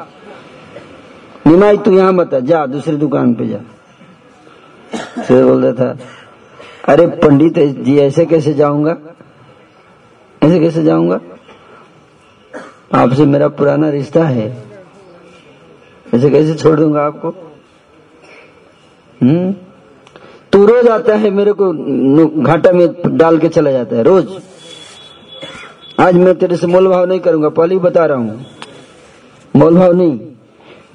निमाई 1.47 1.77
तू 1.77 1.93
यहाँ 1.93 2.15
बता, 2.15 2.41
जा, 2.41 2.67
दूसरी 2.67 2.97
दुकान 2.97 3.35
पे 3.35 3.47
जा। 3.47 3.59
फिर 5.23 5.45
बोलता 5.45 5.85
था, 5.85 5.99
अरे 6.89 7.07
पंडित, 7.07 7.59
जी 7.59 7.99
ऐसे 7.99 8.27
कैसे 8.27 8.55
जाऊँगा? 8.55 8.97
ऐसे 10.43 10.61
कैसे 10.61 10.83
जाऊँगा? 10.85 11.21
आपसे 12.95 13.27
मेरा 13.27 13.49
पुराना 13.49 13.91
रिश्ता 13.91 14.25
है। 14.25 14.65
ऐसे 16.15 16.31
कैसे 16.31 16.55
छोड़ 16.55 16.81
दूँगा 16.81 17.03
आपको? 17.03 17.29
हम्म? 19.23 19.53
तू 20.53 20.67
रोज 20.67 20.89
आता 20.89 21.15
है 21.15 21.31
मेरे 21.31 21.53
को 21.53 21.73
घाटा 22.43 22.73
में 22.73 23.17
डाल 23.17 23.39
के 23.39 23.49
चला 23.49 23.71
जाता 23.71 23.97
है, 23.97 24.03
रोज। 24.03 24.29
आज 26.01 26.15
मैं 26.15 26.35
तेरे 26.35 26.57
से 26.57 26.67
मोल 26.67 26.89
भाव 26.89 27.05
नहीं 27.05 27.21
करूँगा, 27.21 27.49
पहले 27.49 27.75
ही 27.75 27.81
बता 27.81 28.07
रहा 28.07 28.19
हूँ। 28.19 28.47
मोल 29.57 29.75
भाव 29.75 29.93
नहीं। 29.93 30.21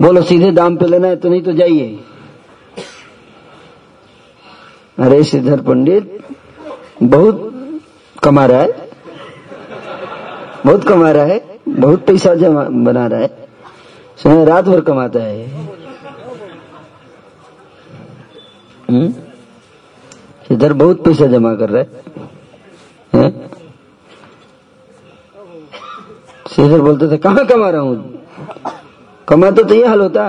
बोलो, 0.02 0.22
सीधे 0.22 0.52
दाम 0.52 0.78
पे 0.78 0.86
लेना 0.86 1.08
है 1.08 1.16
तो 1.16 1.30
नहीं 1.30 1.42
तो 1.42 1.52
जाइए। 1.52 2.00
अरे, 5.00 5.24
श्रीधर 5.24 5.62
पंडित, 5.62 6.24
बहुत 7.04 7.54
कमा 8.24 8.46
रहा 8.46 8.62
है। 8.62 8.90
बहुत 10.66 10.84
कमा 10.84 11.12
रहा 11.12 11.24
है, 11.24 11.60
बहुत 11.70 12.06
पैसा 12.06 12.36
जमा, 12.36 12.64
बना 12.64 13.08
रहा 13.08 13.20
है। 13.20 13.48
सुना, 14.18 14.44
रात 14.44 14.66
भर 14.66 14.82
कमाता 14.82 15.20
है। 15.20 15.48
हम्म? 18.90 19.14
इधर 20.52 20.74
बहुत 20.74 21.06
पैसा 21.06 21.26
जमा 21.26 21.56
कर 21.56 21.70
रहा 21.70 21.84
है? 21.84 22.10
श्रीधर 26.56 26.82
बोलते 26.82 27.12
थे, 27.12 27.18
कहाँ 27.18 27.46
कमा 27.46 27.70
रहा 27.70 27.82
हूँ? 27.82 28.20
कमाते 29.30 29.64
तो 29.64 29.74
ये 29.74 29.86
हाल 29.88 30.02
होता। 30.02 30.26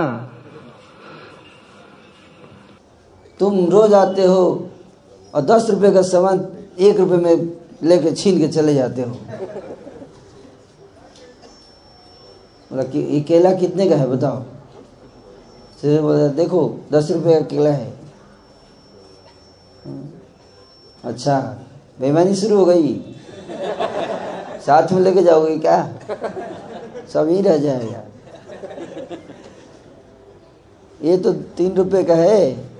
तुम 3.40 3.68
रोज 3.70 3.94
आते 3.94 4.24
हो 4.24 4.68
और 5.34 5.42
दस 5.42 5.70
रुपए 5.70 5.90
का 5.90 6.02
सामान 6.02 6.46
एक 6.78 7.00
रुपए 7.00 7.16
में 7.16 7.36
लेके 7.82 8.12
छीन 8.12 8.38
के 8.38 8.48
चले 8.48 8.74
जाते 8.74 9.02
हो। 9.02 9.14
बोला 12.70 12.82
कि 12.82 12.98
ये 12.98 13.20
केला 13.20 13.52
कितने 13.54 13.88
का 13.88 13.96
है 13.96 14.06
बताओ? 14.06 14.42
सीधे 15.80 16.00
बोला, 16.00 16.26
देखो, 16.28 16.60
दस 16.92 17.10
रुपए 17.10 17.34
का 17.34 17.40
केला 17.46 17.70
है। 17.70 17.92
अच्छा 21.04 21.40
बेईमानी 22.00 22.34
शुरू 22.34 22.56
हो 22.56 22.64
गई। 22.64 22.94
साथ 24.66 24.92
में 24.92 25.00
लेके 25.00 25.22
जाओगे 25.22 25.58
क्या? 25.58 25.82
सब 27.14 27.28
ही 27.28 27.40
रह 27.40 27.56
जाएगा। 27.56 28.04
ये 31.00 31.16
तो 31.16 31.32
तीन 31.56 31.74
रुपए 31.74 32.02
का 32.04 32.14
है। 32.14 32.70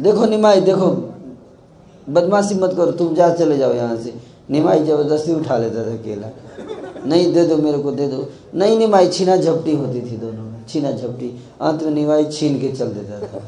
देखो 0.00 0.26
निमाई, 0.26 0.60
देखो। 0.60 0.88
बदमाशी 2.08 2.54
मत 2.54 2.74
करो, 2.76 2.92
तुम 2.92 3.14
जा 3.14 3.28
चले 3.34 3.56
जाओ 3.58 3.72
यहाँ 3.74 3.96
से। 3.96 4.14
निमाई 4.50 4.84
ज़बरदस्ती 4.84 5.34
उठा 5.34 5.56
लेता 5.58 5.84
था 5.84 5.96
केला 6.02 6.30
नहीं, 7.06 7.32
दे 7.32 7.44
दो 7.46 7.56
मेरे 7.56 7.78
को, 7.78 7.90
दे 7.92 8.06
दो। 8.08 8.28
नहीं, 8.54 8.78
निमाई, 8.78 9.08
छीना 9.08 9.36
झपटी 9.36 9.74
होती 9.76 10.00
थी 10.00 10.16
दोनों 10.16 10.42
में, 10.42 10.64
छीना 10.68 10.90
झपटी। 10.92 11.28
अंत 11.60 11.82
में 11.82 11.90
निमाई 11.90 12.24
छीन 12.26 12.58
के 12.60 12.68
चल 12.72 12.88
देता 12.88 13.20
था। 13.20 13.40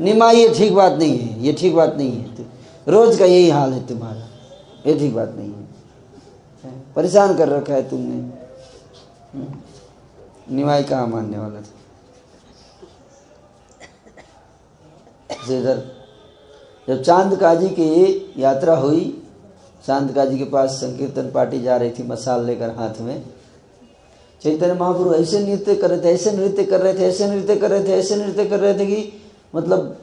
निमाई, 0.00 0.36
ये 0.36 0.48
ठीक 0.48 0.74
बात 0.74 0.92
नहीं 0.92 1.18
है, 1.18 1.42
ये 1.42 1.52
ठीक 1.52 1.74
बात 1.74 1.96
नहीं 1.96 2.12
है। 2.12 2.46
रोज 2.88 3.16
का 3.18 3.24
यही 3.24 3.50
हाल 3.50 3.72
है 3.72 3.86
तुम्हारा, 3.86 4.28
ये 4.86 4.98
ठीक 4.98 5.14
बात 5.14 5.34
नहीं 5.36 5.48
है। 5.48 5.68
परेशान 6.96 7.36
कर 7.36 7.48
रखा 7.48 7.74
है 7.74 7.88
तुमने। 7.90 8.22
निमाई 10.50 10.82
कहाँ 10.82 11.06
मानने 11.06 11.38
वाला 11.38 11.60
था? 11.60 11.79
इधर। 15.48 15.82
जब 16.88 17.02
चाँद 17.02 17.36
काजी 17.38 17.68
की 17.68 18.32
यात्रा 18.38 18.76
हुई 18.76 19.22
चाँद 19.86 20.12
काजी 20.14 20.38
के 20.38 20.44
पास 20.44 20.70
संकीर्तन 20.70 21.30
पार्टी 21.30 21.60
जा 21.62 21.76
रही 21.76 21.90
थी 21.90 22.02
मसाल 22.02 22.44
लेकर 22.44 22.70
हाथ 22.70 23.00
में। 23.00 23.24
चैतन्य 24.42 24.74
महाप्रभु 24.74 25.14
ऐसे 25.14 25.38
नृत्य 25.38 25.74
कर 25.74 25.90
रहे 25.90 26.00
थे, 26.00 26.14
ऐसे 26.14 26.32
नृत्य 26.32 26.64
कर 26.64 26.80
रहे 26.80 26.94
थे, 26.94 27.04
ऐसे 27.04 27.26
नृत्य 27.26 27.56
कर 27.56 27.70
रहे 27.70 27.84
थे, 27.84 27.92
ऐसे 27.92 28.16
नृत्य 28.16 28.44
कर 28.46 28.60
रहे 28.60 28.78
थे 28.78 28.86
कि 28.86 29.22
मतलब 29.54 29.96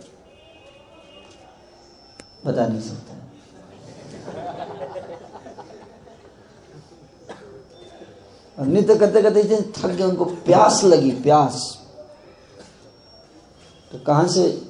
बता 2.45 2.67
नहीं 2.67 2.82
सकता। 2.82 3.13
नृत्य 8.58 8.95
करते 8.95 9.21
करते 9.21 9.43
थक 9.78 9.88
गए, 9.88 10.04
उनको 10.04 10.26
प्यास 10.26 10.84
लगी, 10.84 11.12
प्यास। 11.12 11.78
तो 13.91 14.00
कहाँ 14.00 14.28
से 14.28 14.66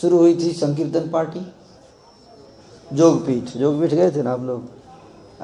शुरू 0.00 0.18
हुई 0.18 0.34
थी 0.34 0.52
संकीर्तन 0.52 1.08
पार्टी। 1.10 1.40
जोगपीठ। 2.92 3.56
जोगपीठ 3.56 3.94
गए 3.94 4.10
थे 4.10 4.22
ना 4.22 4.32
आप 4.32 4.40
लोग? 4.40 4.68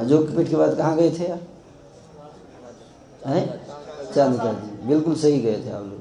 जोगपीठ 0.04 0.48
के 0.48 0.56
बाद 0.56 0.76
कहाँ 0.76 0.96
गए 0.96 1.10
थे 1.10 1.28
यार 1.28 1.40
हैं? 3.26 3.44
जी। 4.14 4.86
बिल्कुल 4.86 5.14
सही 5.14 5.40
गए 5.40 5.56
थे 5.64 5.70
आप 5.70 5.84
लोग। 5.84 6.00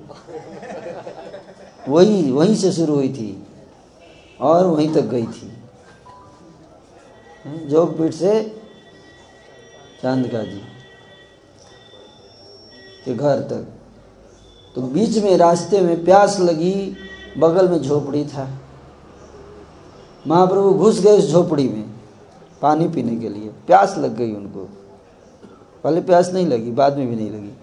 वही, 1.88 2.32
वहीं 2.32 2.56
से 2.56 2.72
शुरू 2.72 2.96
हुई 2.96 3.10
थी 3.10 3.48
और 4.42 4.66
वहीं 4.66 4.94
तक 4.94 5.02
गई 5.02 5.26
थी। 5.28 5.54
जोगपीठ 7.68 8.14
से 8.14 8.62
चांदका 10.02 10.44
जी 10.44 10.62
के 13.06 13.16
घर 13.16 13.40
तक। 13.40 13.68
तो 14.76 14.82
बीच 14.82 15.18
में 15.18 15.38
रास्ते 15.38 15.82
में 15.82 16.06
प्यास 16.06 16.40
लगी 16.40 16.96
बगल 17.38 17.70
में 17.70 17.82
झोपड़ी 17.82 18.26
था। 18.26 18.50
महाप्रभु 20.28 20.74
घुस 20.74 21.00
गए 21.00 21.18
उस 21.18 21.32
झोपड़ी 21.32 21.70
में 21.70 21.94
पानी 22.62 22.88
पीने 22.88 23.16
के 23.16 23.30
लिए। 23.30 23.50
प्यास 23.50 23.98
लग 23.98 24.16
गई 24.16 24.36
उनको। 24.36 24.70
पहले 25.84 26.02
प्यास 26.02 26.30
नहीं 26.30 26.48
लगी, 26.48 26.72
बाद 26.72 26.98
में 26.98 27.08
भी 27.08 27.16
नहीं 27.16 27.30
लगी। 27.30 27.54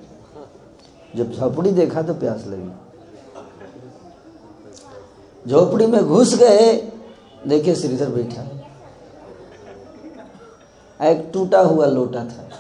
जब 1.17 1.33
झोपड़ी 1.33 1.71
देखा 1.71 2.03
तो 2.03 2.15
प्यास 2.15 2.45
लगी। 2.47 2.71
झोपड़ी 5.51 5.87
में 5.87 6.05
घुस 6.05 6.35
गए, 6.35 6.93
देखे 7.47 7.75
श्रीधर 7.75 8.09
बैठा। 8.11 8.43
एक 11.07 11.31
टूटा 11.33 11.61
हुआ 11.61 11.87
लोटा 11.87 12.25
था। 12.25 12.51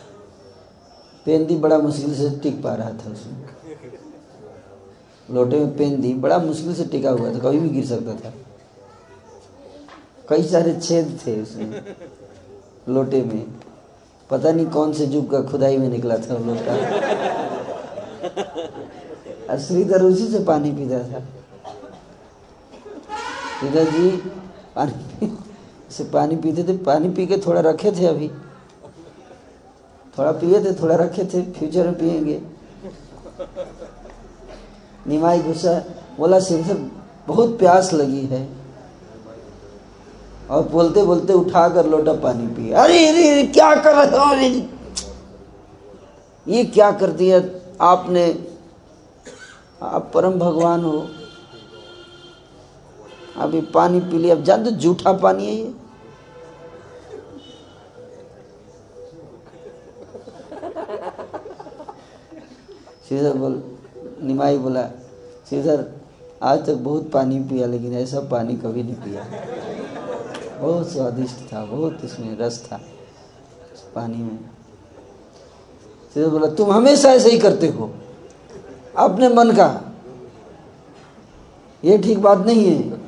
पेंदी 1.26 1.56
बड़ा 1.56 1.78
मुश्किल 1.78 2.14
से 2.14 2.30
टिक 2.38 2.62
पा 2.62 2.74
रहा 2.74 2.90
था 2.90 3.12
उसमें। 3.12 3.39
लोटे 5.30 5.58
में 5.58 5.76
पेंदी 5.76 6.12
बड़ा 6.16 6.38
मुश्किल 6.38 6.74
से 6.74 6.84
टिका 6.84 7.10
हुआ 7.10 7.32
था, 7.32 7.38
कभी 7.38 7.58
भी 7.58 7.68
गिर 7.68 7.86
सकता 7.86 8.14
था। 8.14 8.32
कई 10.28 10.42
सारे 10.42 10.74
छेद 10.76 11.18
थे 11.26 11.40
उसमें, 11.42 11.82
लोटे 12.88 13.22
में। 13.22 13.44
पता 14.30 14.52
नहीं 14.52 14.66
कौन 14.66 14.92
से 14.92 15.06
जुग 15.06 15.30
का 15.30 15.40
खुदाई 15.42 15.76
में 15.78 15.88
निकला 15.88 16.16
था 16.18 16.38
लोटा। 16.38 16.76
श्रीधर 19.58 20.02
उसी 20.02 20.26
से 20.28 20.38
पानी 20.44 20.70
पीता 20.72 20.98
था। 20.98 21.20
श्रीधर 23.60 23.90
जी, 23.90 24.10
पानी 24.76 25.36
से 25.90 26.04
पानी 26.04 26.36
पीते 26.36 26.64
थे, 26.64 26.76
पानी 26.78 27.08
पी 27.10 27.26
के 27.26 27.36
थोड़ा 27.36 27.60
रखे 27.60 27.92
थे 27.92 28.06
अभी। 28.06 28.28
थोड़ा 30.18 30.32
पिए 30.32 30.60
थे, 30.64 30.72
थोड़ा 30.74 30.94
रखे 30.96 31.24
थे, 31.24 31.42
फ्यूचर 31.52 31.86
में 31.86 31.98
पियेंगे 31.98 32.40
निमाई 35.06 35.38
गुस्सा, 35.38 35.84
बोला 36.18 36.40
श्रीधर 36.40 36.90
बहुत 37.28 37.58
प्यास 37.58 37.92
लगी 37.92 38.20
है। 38.20 38.48
और 40.50 40.68
बोलते 40.68 41.02
बोलते 41.02 41.32
उठा 41.32 41.68
कर 41.68 41.86
लोटा 41.86 42.12
पानी 42.12 42.46
पिए। 42.46 42.72
अरे 42.72 43.08
अरे 43.08 43.46
क्या 43.46 43.74
कर 43.74 43.94
रहे 43.94 44.18
हो? 44.18 44.24
अरे 44.24 44.68
ये 46.48 46.64
क्या 46.64 46.92
कर 46.92 47.10
दिया? 47.10 47.42
आपने, 47.84 48.46
आप 49.82 50.10
परम 50.14 50.32
भगवान 50.32 50.84
हो। 50.84 51.06
अभी 53.36 53.60
पानी 53.60 54.00
पी 54.00 54.18
लिया 54.18 54.34
अब 54.34 54.42
जानते 54.42 54.70
जूठा 54.70 55.12
पानी 55.12 55.46
है 55.46 55.52
ये? 55.52 55.64
श्रीधर 63.08 63.32
बोल 63.32 63.69
निमाई 64.22 64.58
बोला 64.58 64.84
श्रीधर 65.48 65.84
आज 66.42 66.64
तक 66.66 66.74
बहुत 66.74 67.10
पानी 67.12 67.38
पिया, 67.40 67.66
लेकिन 67.66 67.94
ऐसा 67.94 68.20
पानी 68.30 68.54
कभी 68.56 68.82
नहीं 68.82 68.94
पिया। 68.96 69.24
बहुत 70.60 70.92
स्वादिष्ट 70.92 71.52
था, 71.52 71.64
बहुत 71.64 72.04
इसमें 72.04 72.36
रस 72.38 72.62
था 72.64 72.80
पानी 73.94 74.16
में। 74.16 74.38
श्रीधर 76.14 76.28
बोला, 76.28 76.46
तुम 76.48 76.70
हमेशा 76.72 77.12
ऐसे 77.12 77.30
ही 77.30 77.38
करते 77.38 77.68
हो। 77.68 77.90
अपने 78.98 79.28
मन 79.28 79.50
का 79.52 79.68
ये 81.82 81.98
ठीक 81.98 82.18
बात 82.18 82.38
नहीं 82.46 82.64
है। 82.66 82.98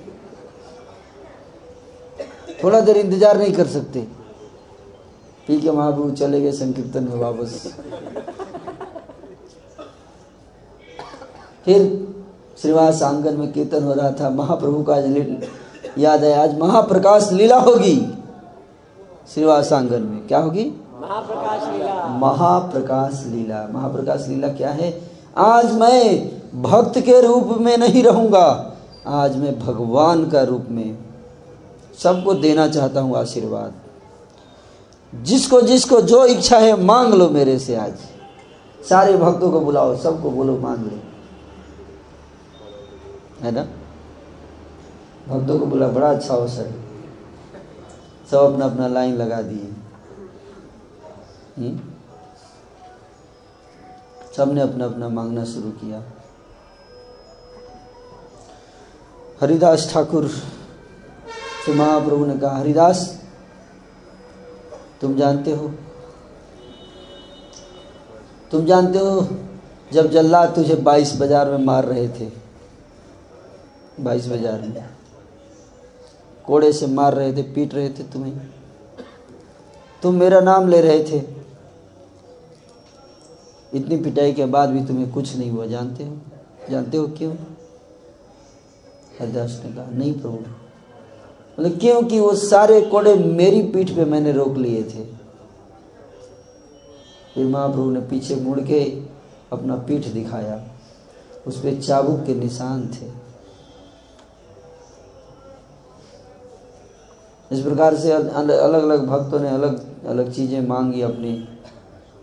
थोड़ा 2.63 2.81
देर 2.81 2.97
इंतज़ार 2.97 3.39
नहीं 3.39 3.53
कर 3.53 3.67
सकते। 3.69 4.01
पी 5.49 5.61
के 5.61 5.71
महाप्रभु 5.71 6.11
चले 6.13 6.41
गए, 6.41 6.53
संकीर्तन 6.53 7.05
में 7.05 7.17
वापस। 7.17 7.75
फिर 11.65 11.83
श्रीवास 12.63 13.03
आँगन 13.03 13.35
में 13.35 13.53
कीर्तन 13.53 13.83
हो 13.83 13.93
रहा 13.93 14.11
था 14.11 14.31
महाप्रभु 14.31 14.83
का 14.83 14.95
आज 14.95 15.49
याद 15.99 16.25
है 16.25 16.35
आज 16.35 16.59
महाप्रकाश 16.59 17.29
लीला 17.33 17.59
होगी। 17.59 17.97
श्रीवास 19.35 19.73
आँगन 19.73 20.03
में। 20.03 20.27
क्या 20.27 20.39
होगी? 20.39 20.65
महाप्रकाश 21.03 21.63
लीला। 21.73 22.07
महाप्रकाश 22.09 23.25
लीला। 23.27 23.69
महाप्रकाश 23.73 24.27
लीला 24.29 24.49
क्या 24.49 24.71
है? 24.71 25.03
आज 25.37 25.73
मैं 25.75 26.63
भक्त 26.63 26.99
के 26.99 27.21
रूप 27.21 27.49
में 27.61 27.77
नहीं 27.77 28.03
रहूँगा। 28.03 28.73
आज 29.07 29.37
मैं 29.37 29.59
भगवान 29.59 30.31
का 30.31 30.43
रूप 30.43 30.67
में 30.71 30.99
सबको 31.99 32.35
देना 32.35 32.69
चाहता 32.69 33.01
हूँ 33.01 33.17
आशीर्वाद। 33.17 33.73
जिसको 35.15 35.61
जिसको 35.61 36.01
जो 36.01 36.25
इच्छा 36.27 36.59
है 36.59 36.85
मांग 36.85 37.15
लो 37.15 37.29
मेरे 37.29 37.59
से 37.59 37.77
आज। 37.77 37.95
सारे 38.91 39.17
भक्तों 39.17 39.51
को 39.51 39.61
बुलाओ 39.61 39.97
सबको 39.97 40.31
बोलो 40.31 40.59
मांग 40.59 40.79
लो। 40.79 40.99
है 43.43 43.51
ना? 43.51 43.63
भक्तों 45.29 45.59
को 45.59 45.67
बोला, 45.67 45.89
बड़ा 45.89 46.11
अच्छा 46.11 46.35
अवसर 46.35 46.73
सब 48.31 48.53
अपना 48.53 48.65
अपना 48.65 48.87
लाइन 48.87 49.17
लगा 49.17 49.43
दिए। 49.43 49.73
हम्म? 51.59 51.81
सबने 54.37 54.61
अपना 54.61 54.85
अपना 54.85 55.09
मांगना 55.09 55.45
शुरू 55.45 55.71
किया। 55.71 56.03
हरिदास 59.41 59.91
ठाकुर 59.93 60.29
से 61.67 61.73
महाप्रभु 61.73 62.27
ने 62.27 62.39
कहा, 62.39 62.57
हरिदास, 62.57 63.23
तुम 65.01 65.17
जानते 65.17 65.53
हो? 65.53 65.69
तुम 68.51 68.67
जानते 68.67 68.99
हो, 68.99 69.29
जब 69.93 70.11
जल्लाद 70.11 70.55
तुझे 70.55 70.75
बाईस 70.75 71.17
बाज़ार 71.17 71.51
में 71.51 71.65
मार 71.65 71.85
रहे 71.85 72.09
थे 72.09 72.42
बाईस 74.01 74.27
बाज़ार 74.27 74.61
में 74.61 74.85
कोड़े 76.47 76.73
से 76.73 76.87
मार 76.87 77.15
रहे 77.15 77.33
थे, 77.33 77.43
पीट 77.43 77.75
रहे 77.75 77.89
थे 77.89 78.03
तुम्हें। 78.03 78.51
तुम 80.03 80.15
मेरा 80.15 80.41
नाम 80.41 80.69
ले 80.69 80.81
रहे 80.81 81.05
थे। 81.05 81.23
इतनी 83.75 83.97
पिटाई 83.97 84.33
के 84.33 84.45
बाद 84.45 84.71
भी 84.71 84.85
तुम्हें 84.85 85.11
कुछ 85.13 85.37
नहीं 85.37 85.51
हुआ। 85.51 85.67
जानते 85.67 86.05
हो? 86.05 86.17
जानते 86.71 86.97
हो 86.97 87.07
क्यों? 87.09 87.35
हरिदास 89.21 89.61
ने 89.65 89.73
कहा, 89.73 89.91
नहीं 89.91 90.13
प्रभु। 90.13 90.39
मतलब 91.59 91.79
क्योंकि 91.79 92.21
वो 92.21 92.35
सारे 92.35 92.81
कोड़े 92.81 93.15
मेरी 93.15 93.63
पीठ 93.63 93.91
पे 93.91 94.05
मैंने 94.05 94.33
रोक 94.33 94.57
लिए 94.57 94.83
थे। 94.83 95.05
फिर 97.35 97.47
महाप्रभु 97.47 97.91
ने 97.91 98.01
पीछे 98.01 98.37
मुड़ 98.37 98.61
के 98.61 98.85
अपना 99.53 99.77
पीठ 99.77 100.07
दिखाया। 100.07 100.63
उस 101.47 101.59
पर 101.59 101.81
चाबुक 101.81 102.25
के 102.27 102.35
निशान 102.35 102.89
थे। 102.89 103.22
इस 107.53 107.61
प्रकार 107.61 107.95
से 107.97 108.13
अलग 108.13 108.59
अलग 108.75 109.07
भक्तों 109.07 109.41
ने 109.41 109.49
अलग 109.49 110.07
अलग 110.07 110.33
चीज़ें 110.33 110.61
मांगी 110.61 111.03
अपने 111.03 111.33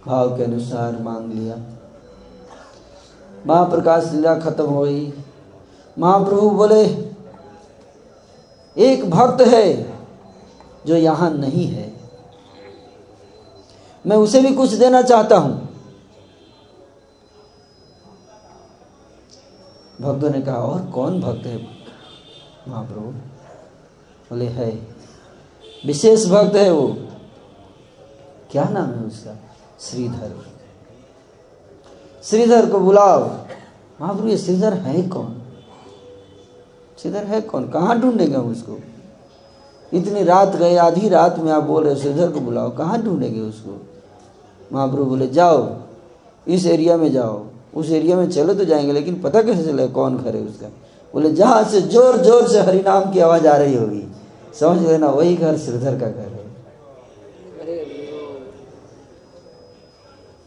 भाव 0.08 0.38
के 0.38 0.44
अनुसार 0.44 0.98
मांग 1.02 1.32
लिया। 1.34 1.56
महाप्रकाश 3.48 4.12
लीला 4.12 4.34
खत्म 4.40 4.66
हो 4.66 4.82
गई। 4.82 5.14
महाप्रभु 5.98 6.50
बोले, 6.50 6.84
एक 8.78 9.10
भक्त 9.10 9.42
है 9.44 9.66
जो 10.88 10.96
यहाँ 10.96 11.30
नहीं 11.32 11.68
है। 11.68 11.88
मैं 14.06 14.18
उसे 14.18 14.42
भी 14.42 14.54
कुछ 14.56 14.74
देना 14.74 15.02
चाहता 15.02 15.38
हूँ। 15.38 15.56
भक्तों 20.02 20.30
ने 20.30 20.42
कहा, 20.42 20.56
और 20.56 20.86
कौन 20.86 21.22
भक्त 21.22 21.46
है 21.46 21.58
महाप्रभु? 22.68 23.12
बोले, 24.30 24.46
है। 24.48 24.99
विशेष 25.86 26.28
भक्त 26.28 26.56
है 26.56 26.72
वो। 26.72 26.98
क्या 28.52 28.64
नाम 28.64 28.86
है 28.86 29.04
उसका? 29.06 29.38
श्रीधर। 29.80 30.36
श्रीधर 32.24 32.70
को 32.70 32.80
बुलाओ। 32.80 33.20
महाप्रभु, 34.02 34.28
ये 34.28 34.38
श्रीधर 34.38 34.74
है 34.74 35.02
कौन? 35.02 35.42
श्रीधर 37.02 37.24
है 37.24 37.42
कौन? 37.42 37.70
कहाँ 37.70 38.02
ढूंढेंगे 38.02 38.36
हम 38.36 38.52
उसको? 38.52 38.80
इतनी 39.94 40.24
रात 40.24 40.56
गए, 40.56 40.76
आधी 40.76 41.10
रात 41.10 41.40
में 41.40 41.52
आप 41.52 41.64
बोल 41.64 41.84
रहे 41.84 41.96
श्रीधर 41.96 42.32
को 42.32 42.40
बुलाओ। 42.40 42.76
कहाँ 42.76 43.02
ढूंढेंगे 43.04 43.40
उसको? 43.40 43.86
महाप्रभु 44.74 45.06
बोले, 45.06 45.28
जाओ, 45.28 45.78
इस 46.48 46.66
एरिया 46.66 46.98
में 46.98 47.12
जाओ। 47.12 47.46
उस 47.76 47.90
एरिया 47.90 48.18
में 48.18 48.32
चले 48.32 48.56
तो 48.56 48.66
जाएँगे, 48.66 48.92
लेकिन 48.92 49.22
पता 49.22 49.42
कैसे 49.42 49.64
चले, 49.64 49.88
कौन 49.88 50.18
घर 50.18 50.36
है 50.36 50.42
उसका? 50.42 50.68
बोले, 51.14 51.32
जहाँ 51.32 51.64
से 51.64 51.82
ज़ोर 51.82 52.18
ज़ोर 52.18 52.48
से 52.48 52.60
हरिनाम 52.60 53.12
की 53.12 53.20
आवाज़ 53.20 53.48
आ 53.48 53.58
रही 53.58 53.76
होगी। 53.76 54.09
समझ 54.54 54.82
लेना 54.82 55.08
वही 55.10 55.36
घर 55.36 55.58
श्रीधर 55.58 56.00
का 56.00 56.08
घर 56.08 56.20
है। 56.20 56.48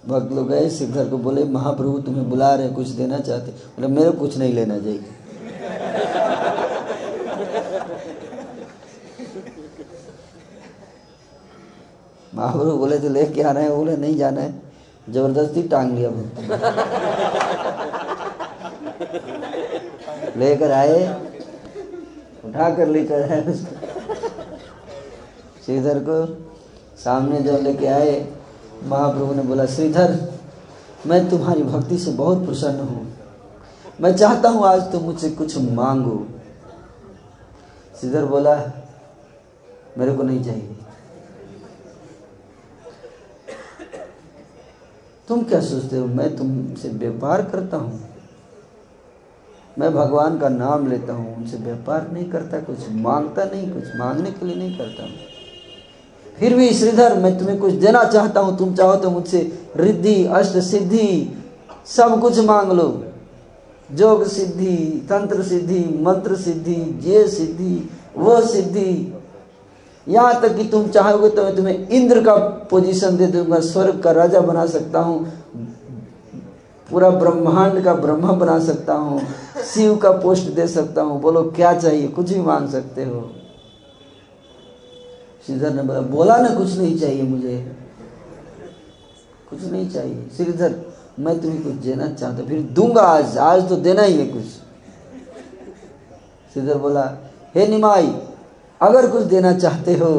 भक्त 0.04 0.32
लोग 0.32 0.48
गए, 0.48 0.68
श्रीधर 0.70 1.08
को 1.08 1.18
बोले, 1.18 1.44
महाप्रभु, 1.46 1.98
तुम्हें 1.98 2.28
बुला 2.30 2.54
रहे 2.54 2.68
कुछ 2.70 2.88
देना 2.90 3.18
चाहते 3.18 3.50
बोले, 3.50 3.88
मेरे 3.88 4.10
कुछ 4.12 4.36
नहीं 4.38 4.52
लेना 4.54 4.78
चाहिए 4.78 5.04
महाप्रभु 12.32 12.76
बोले 12.78 12.98
तो 12.98 13.08
लेके 13.08 13.42
आना 13.42 13.60
है? 13.60 13.70
बोले, 13.70 13.96
नहीं 13.96 14.16
जाना 14.16 14.40
है। 14.40 14.54
ज़बरदस्ती 15.08 15.62
टांग 15.62 15.92
लिया 15.92 16.10
भक्त 16.10 16.38
लेकर 20.36 20.70
आए। 20.72 21.31
उठा 22.52 22.74
कर 22.74 22.86
लेकर 22.86 23.22
आए 23.22 23.54
श्रीधर 25.66 25.98
को 25.98 26.16
सामने 26.98 27.40
जब 27.40 27.62
लेके 27.62 27.86
आए, 27.86 28.34
महाप्रभु 28.84 29.34
ने 29.34 29.42
बोला, 29.42 29.66
श्रीधर, 29.66 30.32
मैं 31.06 31.30
तुम्हारी 31.30 31.62
भक्ति 31.62 31.98
से 31.98 32.10
बहुत 32.10 32.46
प्रसन्न 32.46 32.80
हूँ। 32.80 33.16
मैं 34.00 34.16
चाहता 34.16 34.48
हूँ 34.48 34.66
आज 34.66 34.92
तुम 34.92 35.02
मुझसे 35.02 35.30
कुछ 35.30 35.58
मांगो। 35.58 36.28
श्रीधर 38.00 38.24
बोला, 38.24 38.54
मेरे 39.98 40.12
को 40.12 40.22
नहीं 40.22 40.44
चाहिए। 40.44 40.76
तुम 45.28 45.42
क्या 45.42 45.60
सोचते 45.60 45.98
हो? 45.98 46.06
मैं 46.06 46.36
तुमसे 46.36 46.88
व्यापार 46.88 47.42
करता 47.42 47.76
हूँ। 47.76 48.11
मैं 49.78 49.92
भगवान 49.94 50.38
का 50.38 50.48
नाम 50.48 50.86
लेता 50.86 51.12
हूँ, 51.12 51.36
उनसे 51.36 51.56
व्यापार 51.56 52.10
नहीं 52.12 52.30
करता, 52.30 52.58
कुछ 52.60 52.88
माँगता 52.92 53.44
नहीं, 53.44 53.70
कुछ 53.70 53.84
मांगने 53.98 54.30
के 54.30 54.46
लिए 54.46 54.56
नहीं 54.56 54.78
करता 54.78 55.02
हूँ। 55.02 55.12
फिर 56.38 56.54
भी 56.54 56.72
श्रीधर, 56.74 57.18
मैं 57.18 57.38
तुम्हें 57.38 57.58
कुछ 57.58 57.72
देना 57.74 58.02
चाहता 58.04 58.40
हूँ, 58.40 58.56
तुम 58.58 58.74
चाहो 58.74 58.96
तो 58.96 59.10
मुझसे 59.10 59.40
रिद्धि, 59.76 60.24
अष्ट 60.24 60.58
सिद्धि, 60.58 61.36
सब 61.86 62.20
कुछ 62.20 62.38
मांग 62.38 62.72
लो। 62.72 62.88
जोग 63.90 64.24
सिद्धि, 64.26 64.76
तंत्र 65.10 65.42
सिद्धि, 65.42 65.84
मंत्र 66.02 66.36
सिद्धि 66.36 66.76
ये 67.04 67.26
सिद्धि, 67.28 67.88
वो 68.16 68.40
सिद्धि। 68.42 69.12
यहाँ 70.06 70.40
तक 70.42 70.56
कि 70.56 70.64
तुम 70.64 70.88
चाहोगे 70.88 71.28
तो 71.28 71.42
मैं 71.44 71.54
तुम्हें 71.56 71.88
इंद्र 71.88 72.22
का 72.24 72.34
पोजीशन 72.70 73.16
दे 73.16 73.26
दूँगा, 73.26 73.60
स्वर्ग 73.60 74.00
का 74.02 74.10
राजा 74.12 74.40
बना 74.40 74.66
सकता 74.66 74.98
हूँ। 74.98 75.71
पूरा 76.92 77.10
ब्रह्मांड 77.10 77.82
का 77.84 77.94
ब्रह्मा 77.94 78.32
बना 78.32 78.58
सकता 78.58 78.94
हूँ, 78.94 79.20
शिव 79.64 79.96
का 79.96 80.10
पोस्ट 80.12 80.50
दे 80.50 80.66
सकता 80.68 81.02
हूँ। 81.02 81.20
बोलो, 81.20 81.42
क्या 81.50 81.72
चाहिए? 81.74 82.08
कुछ 82.08 82.32
भी 82.32 82.40
मांग 82.40 82.68
सकते 82.68 83.04
हो। 83.04 83.30
श्रीधर 85.46 85.74
ने 85.74 85.82
बोला 85.82 86.00
बोला 86.00 86.36
ना, 86.36 86.48
कुछ 86.48 86.76
नहीं 86.78 86.98
चाहिए 86.98 87.22
मुझे। 87.22 87.56
कुछ 89.50 89.64
नहीं 89.64 89.88
चाहिए। 89.90 90.28
श्रीधर, 90.36 90.74
मैं 91.20 91.40
तुम्हें 91.40 91.62
कुछ 91.62 91.72
देना 91.72 92.06
चाहता 92.08 92.44
फिर 92.44 92.60
दूँगा 92.72 93.02
आज। 93.02 93.36
आज 93.38 93.68
तो 93.68 93.76
देना 93.76 94.02
ही 94.02 94.16
है 94.18 94.26
कुछ। 94.26 94.44
श्रीधर 96.54 96.78
बोला, 96.78 97.02
हे 97.54 97.66
निमाई, 97.66 98.14
अगर 98.80 99.10
कुछ 99.10 99.22
देना 99.24 99.52
चाहते 99.54 99.94
हो, 99.94 100.12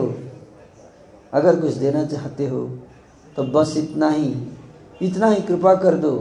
अगर 1.34 1.60
कुछ 1.60 1.74
देना 1.74 2.04
चाहते 2.06 2.48
हो 2.48 2.60
तो 3.38 3.44
बस 3.44 3.74
इतना 3.78 4.10
ही। 4.10 4.34
इतना 5.02 5.28
ही 5.28 5.42
कृपा 5.42 5.74
कर 5.76 5.96
दो। 5.96 6.12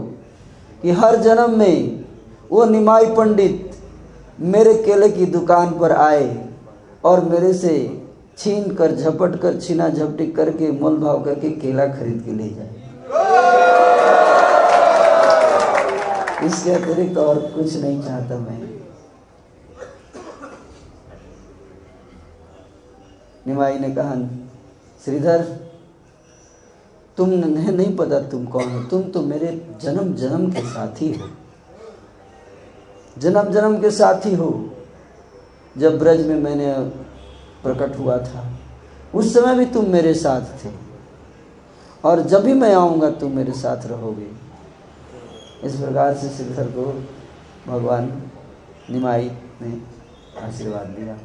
कि 0.82 0.90
हर 0.90 1.16
जन्म 1.16 1.58
में 1.58 2.04
वो 2.50 2.64
निमाई 2.64 3.06
पंडित 3.06 3.70
मेरे 4.40 4.74
केले 4.74 5.08
की 5.08 5.26
दुकान 5.26 5.78
पर 5.78 5.92
आए 5.92 6.48
और 7.04 7.24
मेरे 7.24 7.52
से 7.54 8.02
छीन 8.38 8.74
कर, 8.74 8.92
झपट 8.92 9.40
कर, 9.40 9.60
छीना 9.60 9.88
झपटी 9.88 10.26
करके, 10.26 10.70
मोल 10.70 10.96
भाव 10.96 11.22
करके 11.24 11.50
केला 11.50 11.86
खरीद 11.86 12.22
के 12.26 12.32
ले 12.32 12.48
जाए। 12.48 12.80
इसके 16.46 16.70
अतिरिक्त 16.70 17.18
और 17.18 17.38
कुछ 17.54 17.76
नहीं 17.76 18.02
चाहता 18.02 18.38
मैं। 18.38 18.60
निमाई 23.46 23.78
ने 23.78 23.90
कहा, 23.90 24.14
श्रीधर 25.04 25.44
तुम 27.16 27.30
नहीं 27.30 27.96
पता 27.96 28.20
तुम 28.20 28.46
कौन 28.46 28.72
हो। 28.72 28.82
तुम 28.82 29.02
तो 29.02 29.20
मेरे 29.22 29.66
जन्म 29.80 30.14
जन्म 30.14 30.50
के 30.50 30.60
साथी 30.60 31.12
हो। 31.12 31.28
जन्म 33.18 33.42
जन्म 33.42 33.80
के 33.80 33.90
साथी 33.90 34.34
हो। 34.34 34.70
जब 35.78 35.98
ब्रज 35.98 36.26
में 36.26 36.36
मैंने 36.36 36.74
प्रकट 37.62 37.98
हुआ 37.98 38.18
था, 38.18 38.52
उस 39.14 39.34
समय 39.34 39.54
भी 39.58 39.66
तुम 39.66 39.88
मेरे 39.88 40.14
साथ 40.14 40.40
थे। 40.40 40.70
और 42.04 42.20
जब 42.20 42.42
भी 42.42 42.52
मैं 42.52 42.74
आऊँगा, 42.74 43.10
तुम 43.10 43.32
मेरे 43.32 43.52
साथ 43.52 43.86
रहोगे। 43.86 44.28
इस 45.64 45.76
प्रकार 45.76 46.14
से 46.14 46.28
श्रीधर 46.28 46.66
को 46.66 47.04
भगवान 47.66 48.22
निमाई 48.90 49.30
ने 49.62 49.80
आशीर्वाद 50.42 50.86
दिया। 50.86 51.16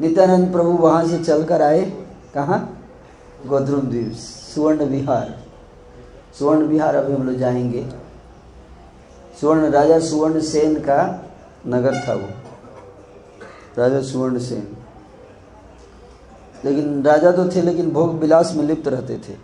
नित्यानंद 0.00 0.52
प्रभु 0.52 0.70
वहाँ 0.70 1.04
से 1.06 1.24
चलकर 1.24 1.62
आए। 1.62 2.04
कहाँ? 2.34 2.75
गोद्रुम 3.46 3.80
द्वीप, 3.80 4.12
सुवर्ण 4.12 4.84
विहार। 4.84 5.42
सुवर्ण 6.38 6.60
विहार 6.60 6.96
अभी 6.96 7.12
हम 7.12 7.22
लोग 7.22 7.34
जाएँगे। 7.36 7.88
सुवर्ण, 9.40 9.70
राजा 9.70 9.98
सुवर्ण 10.00 10.40
सेन 10.40 10.80
का 10.80 11.24
नगर 11.66 11.94
था 12.08 12.14
वो। 12.14 12.28
राजा 13.78 14.02
सुवर्ण 14.02 14.38
सेन। 14.38 14.76
लेकिन 16.64 17.02
राजा 17.02 17.32
तो 17.32 17.48
थे, 17.48 17.62
लेकिन 17.62 17.90
भोग 17.90 18.14
विलास 18.14 18.54
में 18.54 18.64
लिप्त 18.64 18.88
रहते 18.88 19.18
थे। 19.18 19.34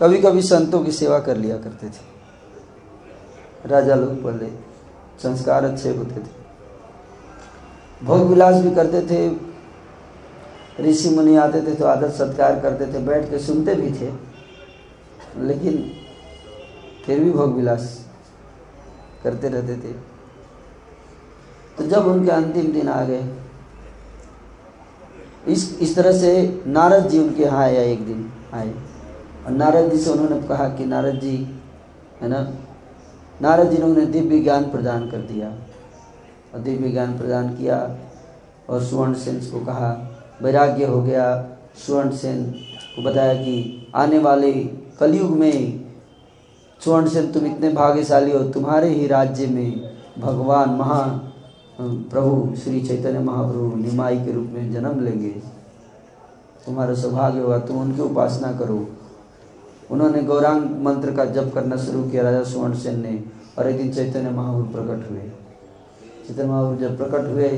कभी 0.00 0.20
कभी 0.20 0.42
संतों 0.42 0.84
की 0.84 0.92
सेवा 0.92 1.18
कर 1.18 1.36
लिया 1.36 1.56
करते 1.56 1.88
थे। 1.88 2.10
राजा 3.66 3.94
लोग 3.94 4.24
पहले 4.24 4.46
संस्कार 5.22 5.64
अच्छे 5.64 5.96
होते 5.96 6.14
थे। 6.14 6.40
भोग 8.04 8.26
विलास 8.26 8.54
भी 8.54 8.70
करते 8.70 9.02
थे 9.02 9.49
ऋषि 10.80 11.10
मुनि 11.10 11.36
आते 11.36 11.62
थे 11.62 11.74
तो 11.74 11.84
आदर 11.84 12.10
सत्कार 12.10 12.60
करते 12.60 12.86
थे, 12.86 12.98
बैठ 12.98 13.30
के 13.30 13.38
सुनते 13.38 13.74
भी 13.74 14.00
थे। 14.00 14.12
लेकिन 15.36 15.90
फिर 17.06 17.20
भी 17.20 17.30
भोग 17.30 17.56
विलास 17.56 18.08
करते 19.24 19.48
रहते 19.48 19.76
थे। 19.76 19.92
तो 21.78 21.86
जब 21.86 22.06
उनके 22.06 22.30
अंतिम 22.30 22.72
दिन 22.72 22.88
आ 22.88 23.04
गए, 23.04 23.34
इस 25.48 25.78
इस 25.78 25.96
तरह 25.96 26.12
से 26.12 26.62
नारद 26.66 27.08
जी 27.08 27.18
उनके 27.18 27.42
यहाँ 27.42 27.64
आया 27.64 27.82
एक 27.82 28.06
दिन, 28.06 28.32
आए। 28.54 28.74
और 29.46 29.50
नारद 29.50 29.90
जी 29.90 29.98
से 29.98 30.10
उन्होंने 30.10 30.48
कहा 30.48 30.68
कि 30.68 30.84
नारद 30.84 31.20
जी, 31.20 31.60
है 32.20 32.28
ना, 32.28 32.52
नारद 33.42 33.70
जी 33.70 33.78
ने 33.78 33.84
उन्हें 33.84 34.12
दिव्य 34.12 34.38
ज्ञान 34.38 34.64
प्रदान 34.64 35.10
कर 35.10 35.18
दिया। 35.18 35.48
और 36.54 36.60
दिव्य 36.60 36.90
ज्ञान 36.90 37.18
प्रदान 37.18 37.56
किया 37.56 37.98
और 38.68 38.82
सुवर्ण 38.82 39.14
सेन 39.14 39.40
को 39.40 39.66
कहा। 39.66 40.09
वैराग्य 40.42 40.84
हो 40.84 41.02
गया। 41.02 41.26
सुवर्ण 41.76 42.10
सेन 42.12 42.44
को 42.96 43.02
बताया 43.02 43.34
कि 43.34 43.86
आने 43.94 44.18
वाले 44.18 44.52
कलयुग 45.00 45.30
में 45.30 45.80
स्वर्ण 46.80 47.08
सेन 47.08 47.30
तुम 47.32 47.46
इतने 47.46 47.68
भाग्यशाली 47.72 48.32
हो, 48.32 48.38
तुम्हारे 48.44 48.88
ही 48.88 49.06
राज्य 49.06 49.46
में 49.46 49.90
भगवान 50.18 50.70
महा 50.70 51.02
प्रभु 51.80 52.54
श्री 52.56 52.80
चैतन्य 52.80 53.18
महाप्रभु 53.18 53.76
निमाई 53.76 54.18
के 54.18 54.32
रूप 54.32 54.48
में 54.52 54.72
जन्म 54.72 55.00
लेंगे। 55.00 55.30
तुम्हारा 56.66 56.94
सौभाग्य 56.94 57.40
होगा, 57.40 57.58
तुम 57.58 57.80
उनकी 57.80 58.02
उपासना 58.02 58.52
करो। 58.52 58.86
उन्होंने 59.90 60.22
गौरांग 60.22 60.64
मंत्र 60.82 61.14
का 61.14 61.24
जप 61.26 61.50
करना 61.54 61.76
शुरू 61.76 62.02
किया, 62.02 62.22
राजा 62.22 62.42
सुवर्ण 62.44 62.74
सेन 62.74 63.00
ने, 63.00 63.22
और 63.58 63.68
एक 63.68 63.76
दिन 63.76 63.92
चैतन्य 63.92 64.30
महाप्रभु 64.30 64.72
प्रकट 64.72 65.10
हुए। 65.10 65.20
चैतन्य 66.28 66.48
महाप्रभु 66.48 66.80
जब 66.82 66.96
प्रकट 66.98 67.28
हुए 67.28 67.48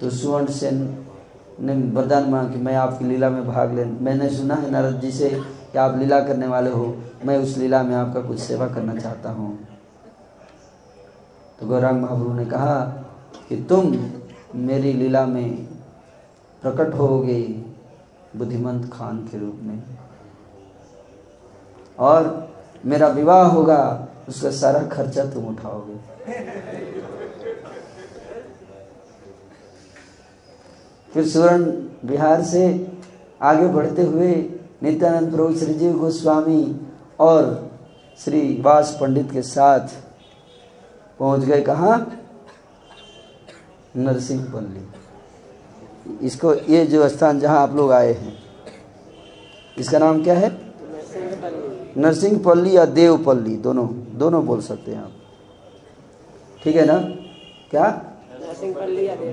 तो 0.00 0.10
सुवर्ण 0.10 0.46
सेन 0.52 0.86
ने 1.60 1.74
वरदान 1.74 2.30
मांगा 2.30 2.52
कि 2.52 2.58
मैं 2.58 2.74
आपकी 2.74 3.04
लीला 3.04 3.30
में 3.30 3.46
भाग 3.46 3.74
ले। 3.74 3.84
मैंने 3.84 4.30
सुना 4.30 4.54
है 4.54 4.70
नारद 4.70 5.00
जी 5.00 5.10
से 5.10 5.30
कि 5.72 5.78
आप 5.78 5.98
लीला 5.98 6.20
करने 6.20 6.46
वाले 6.46 6.70
हो। 6.70 6.96
मैं 7.24 7.38
उस 7.38 7.56
लीला 7.56 7.82
में 7.82 7.94
आपका 7.96 8.20
कुछ 8.20 8.38
सेवा 8.38 8.66
करना 8.66 8.94
चाहता 8.96 9.30
हूँ। 9.30 9.58
तो 11.60 11.66
गौरांग 11.66 12.02
महाप्रभु 12.02 12.32
ने 12.32 12.44
कहा 12.44 12.80
कि 13.48 13.56
तुम 13.56 13.96
मेरी 14.54 14.92
लीला 14.92 15.26
में 15.26 15.66
प्रकट 16.62 16.94
होगे 16.94 17.42
बुद्धिमंत 18.36 18.90
खान 18.92 19.18
के 19.18 19.38
रूप 19.38 19.60
में। 19.62 19.82
और 21.98 22.48
मेरा 22.86 23.08
विवाह 23.08 23.46
होगा, 23.46 24.08
उसका 24.28 24.50
सारा 24.50 24.82
खर्चा 24.82 25.24
तुम 25.24 25.46
उठाओगे। 25.46 25.94
फिर 31.16 31.26
सुवर्ण 31.28 31.64
बिहार 32.08 32.42
से 32.42 32.62
आगे 33.42 33.66
बढ़ते 33.66 34.02
हुए 34.02 34.34
नित्यानंद 34.82 35.30
प्रभु 35.32 35.54
श्री 35.58 35.74
जीव 35.74 35.98
गोस्वामी 35.98 36.80
और 37.20 37.70
श्री 38.24 38.62
वास 38.62 38.98
पंडित 39.00 39.32
के 39.32 39.42
साथ 39.42 39.80
पहुँच 41.18 41.40
गए 41.40 41.60
कहाँ? 41.62 41.96
नरसिंहपल्ली 43.96 44.84
इसको 46.26 46.54
ये 46.54 46.86
जो 46.86 47.08
स्थान 47.08 47.40
जहाँ 47.40 47.62
आप 47.62 47.74
लोग 47.76 47.92
आए 47.92 48.12
हैं 48.12 48.38
इसका 49.78 49.98
नाम 49.98 50.22
क्या 50.24 50.34
है? 50.34 50.50
नरसिंह 51.96 52.38
पल्ली 52.44 52.76
या 52.76 52.84
देवपल्ली 52.84 53.56
दोनों 53.56 53.88
दोनों 54.18 54.46
बोल 54.46 54.60
सकते 54.60 54.90
हैं 54.92 55.02
आप। 55.02 55.12
ठीक 56.64 56.76
है 56.76 56.86
ना? 56.86 56.98
क्या? 57.70 57.88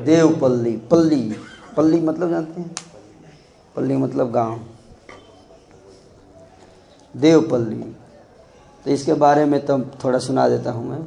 देवपल्ली 0.05 0.77
पल्ली। 0.91 1.35
पल्ली 1.77 1.99
मतलब 2.01 2.29
जानते 2.29 2.61
हैं? 2.61 2.75
पल्ली 3.75 3.95
मतलब 3.95 4.31
गाँव। 4.31 4.59
देवपल्ली 7.15 7.83
तो 8.85 8.91
इसके 8.91 9.13
बारे 9.13 9.45
में 9.45 9.65
तो 9.65 9.79
थोड़ा 10.03 10.19
सुना 10.19 10.47
देता 10.49 10.71
हूँ 10.71 10.89
मैं, 10.89 10.99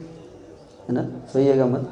है 0.88 0.92
ना? 0.92 1.02
सुइएगा 1.33 1.66
मत। 1.66 1.90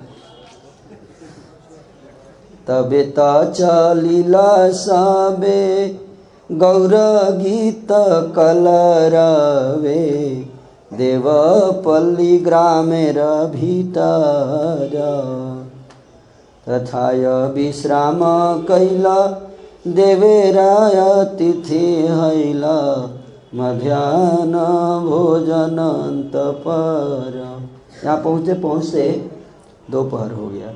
तबे 2.69 3.03
त 3.19 3.53
चलिला 3.57 4.71
सबे, 4.73 5.89
गौर 6.53 6.95
गीत 7.39 7.89
कलरवे। 8.37 10.01
देवपल्ली 10.93 12.39
ग्रामेर 12.39 13.21
भीतर 13.47 14.97
तथाय 16.69 17.27
विश्राम 17.55 18.21
कैल, 18.69 19.07
देवेराय 19.95 21.25
तिथि 21.39 21.85
हैल, 22.11 22.65
मध्याह्न 23.55 24.53
भोजन 25.05 25.79
अंत 25.79 26.33
पर 26.67 27.37
यहाँ 28.05 28.17
पहुँचते 28.23 28.55
पहुँचते 28.55 29.31
दोपहर 29.91 30.33
हो 30.33 30.49
गया। 30.49 30.75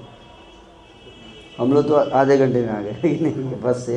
हम 1.59 1.72
लोग 1.72 1.88
तो 1.88 1.94
आधे 1.94 2.37
घंटे 2.38 2.61
में 2.62 2.68
आ 2.68 2.81
गए, 2.81 2.92
लेकिन 3.05 3.61
बस 3.64 3.85
से। 3.87 3.96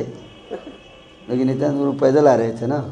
लेकिन 1.28 1.50
इतना 1.50 1.68
दूर 1.68 1.94
पैदल 1.94 2.28
आ 2.28 2.34
रहे 2.34 2.52
थे 2.52 2.66
ना। 2.66 2.84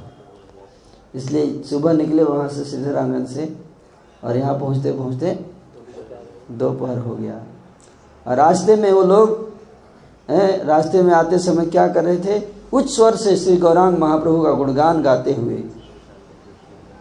इसलिए 1.15 1.63
सुबह 1.63 1.93
निकले 1.93 2.23
वहाँ 2.23 2.49
से 2.49 2.65
सीधे 2.65 2.95
आँगन 2.99 3.25
से, 3.27 3.49
और 4.25 4.37
यहाँ 4.37 4.59
पहुँचते 4.59 4.93
पहुँचते 4.93 5.39
दोपहर 6.59 6.99
हो 6.99 7.15
गया। 7.15 7.45
रास्ते 8.27 8.77
में 8.77 8.91
वो 8.93 9.03
लोग 9.03 9.49
रास्ते 10.67 11.03
में 11.03 11.13
आते 11.15 11.39
समय 11.39 11.67
क्या 11.67 11.87
कर 11.89 12.05
रहे 12.05 12.19
थे? 12.19 12.43
उच्च 12.73 12.91
स्वर 12.91 13.17
से 13.17 13.37
श्री 13.37 13.57
गौरांग 13.57 13.97
महाप्रभु 13.99 14.43
का 14.43 14.53
गुणगान 14.53 15.03
गाते 15.03 15.33
हुए 15.35 15.63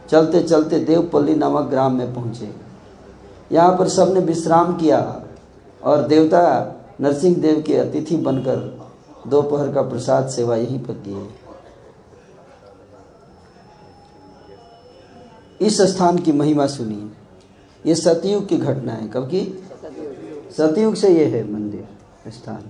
चलते 0.10 0.42
चलते 0.44 0.80
देवपल्ली 0.80 1.36
नामक 1.36 1.70
ग्राम 1.70 1.96
में 1.96 2.14
पहुँचे। 2.16 2.50
यहाँ 3.52 3.76
पर 3.78 3.90
सबने 3.90 4.20
विश्राम 4.20 4.76
किया 4.78 5.00
और 5.84 6.08
देवता 6.08 6.42
नरसिंह 7.02 7.36
देव 7.36 7.62
के 7.68 7.78
अतिथि 7.78 8.18
बनकर 8.18 8.58
दोपहर 9.28 9.72
का 9.74 9.82
प्रसाद 9.82 10.28
सेवा 10.30 10.56
यहीं 10.56 10.80
पर 10.80 10.94
किए। 11.06 11.28
इस 15.62 15.82
स्थान 15.82 16.18
की 16.18 16.32
महिमा 16.32 16.66
सुनिए। 16.68 17.10
ये 17.86 17.96
सतयुग 17.96 18.48
की 18.48 18.58
घटना 18.58 18.92
है, 18.92 19.08
कब 19.08 19.26
की? 19.26 19.42
सतयुग 20.50 20.96
से 20.96 21.10
ये 21.10 21.26
है 21.28 21.44
मंदिर, 21.52 21.88
स्थान। 22.28 22.70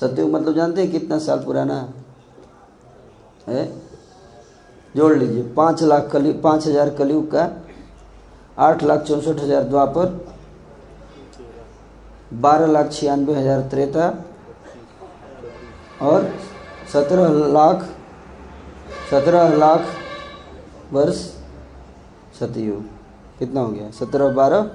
सतयुग 0.00 0.30
मतलब 0.30 0.54
जानते 0.54 0.82
हैं 0.82 0.90
कितना 0.90 1.18
साल 1.18 1.38
पुराना? 1.38 1.76
है? 3.48 3.64
जोड़ 4.94 5.12
लीजिए, 5.14 5.42
पाँच 5.52 5.82
लाख 5.82 6.08
कलि 6.12 6.32
पाँच 6.44 6.66
हज़ार 6.66 6.90
कलयुग 6.90 7.30
का 7.30 7.50
आठ 8.58 8.82
लाख 8.82 9.02
चौंसठ 9.02 9.40
हज़ार 9.40 9.62
द्वापर, 9.64 10.06
बारह 12.34 12.66
लाख 12.66 12.90
छियानवे 12.92 13.34
हज़ार 13.34 13.60
त्रेता, 13.70 14.08
और 16.02 16.32
सत्रह 16.92 17.28
लाख 17.48 17.88
सत्रह 19.10 19.56
लाख 19.56 19.86
वर्ष 20.92 21.16
सतयुग। 22.40 22.82
कितना 23.38 23.60
हो 23.60 23.68
गया? 23.68 23.90
सत्रह 23.90 24.32
बारह 24.32 24.70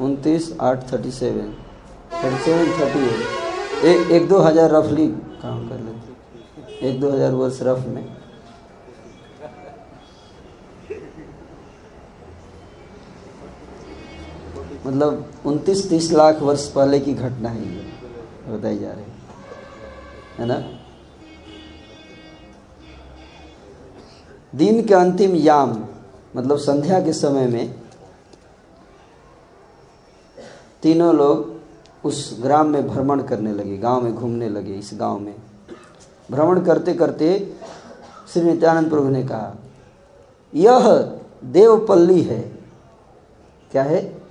उनतीस 0.00 0.52
आठ 0.60 0.92
thirty 0.92 1.10
seven. 1.10 1.52
Thirty 2.14 2.44
seven, 2.44 2.72
thirty 2.80 3.00
eight. 3.04 3.84
एक 3.84 4.10
एक 4.12 4.28
दो 4.28 4.38
हज़ार 4.40 4.70
रफली 4.70 5.06
काम 5.42 5.68
कर 5.68 5.78
लेते। 5.78 6.88
एक 6.88 7.00
दो 7.00 7.10
हज़ार 7.10 7.32
वर्ष 7.34 7.58
रफ 7.62 7.86
में। 7.86 8.04
मतलब 14.86 15.42
उनतीस 15.46 15.88
तीस 15.90 16.10
लाख 16.12 16.42
वर्ष 16.42 16.68
पहले 16.72 16.98
की 17.00 17.12
घटना 17.14 17.48
है 17.48 17.62
ये, 17.62 17.84
बताई 18.48 18.78
जा 18.78 18.90
रही। 18.90 19.04
है 20.38 20.46
ना? 20.46 20.56
दिन 24.52 24.86
के 24.86 24.94
अंतिम 24.94 25.34
याम 25.36 25.70
मतलब 26.36 26.58
संध्या 26.58 27.00
के 27.00 27.12
समय 27.14 27.46
में 27.46 27.74
तीनों 30.86 31.14
लोग 31.14 31.54
उस 32.06 32.38
ग्राम 32.42 32.66
में 32.66 32.88
भ्रमण 32.88 33.22
करने 33.22 33.52
लगे, 33.52 33.78
गाँव 33.78 34.02
में 34.02 34.14
घूमने 34.14 34.48
लगे, 34.48 34.74
इस 34.74 34.90
गाँव 34.94 35.18
में। 35.18 35.34
भ्रमण 36.30 36.60
करते 36.60 36.94
करते 36.94 37.52
श्री 38.32 38.42
नित्यानंद 38.42 38.90
प्रभु 38.90 39.08
ने 39.08 39.22
कहा, 39.22 39.56
यह 40.54 40.88
देवपल्ली 41.44 42.22
है। 42.22 42.40
क्या 43.72 43.82
है? 43.82 44.22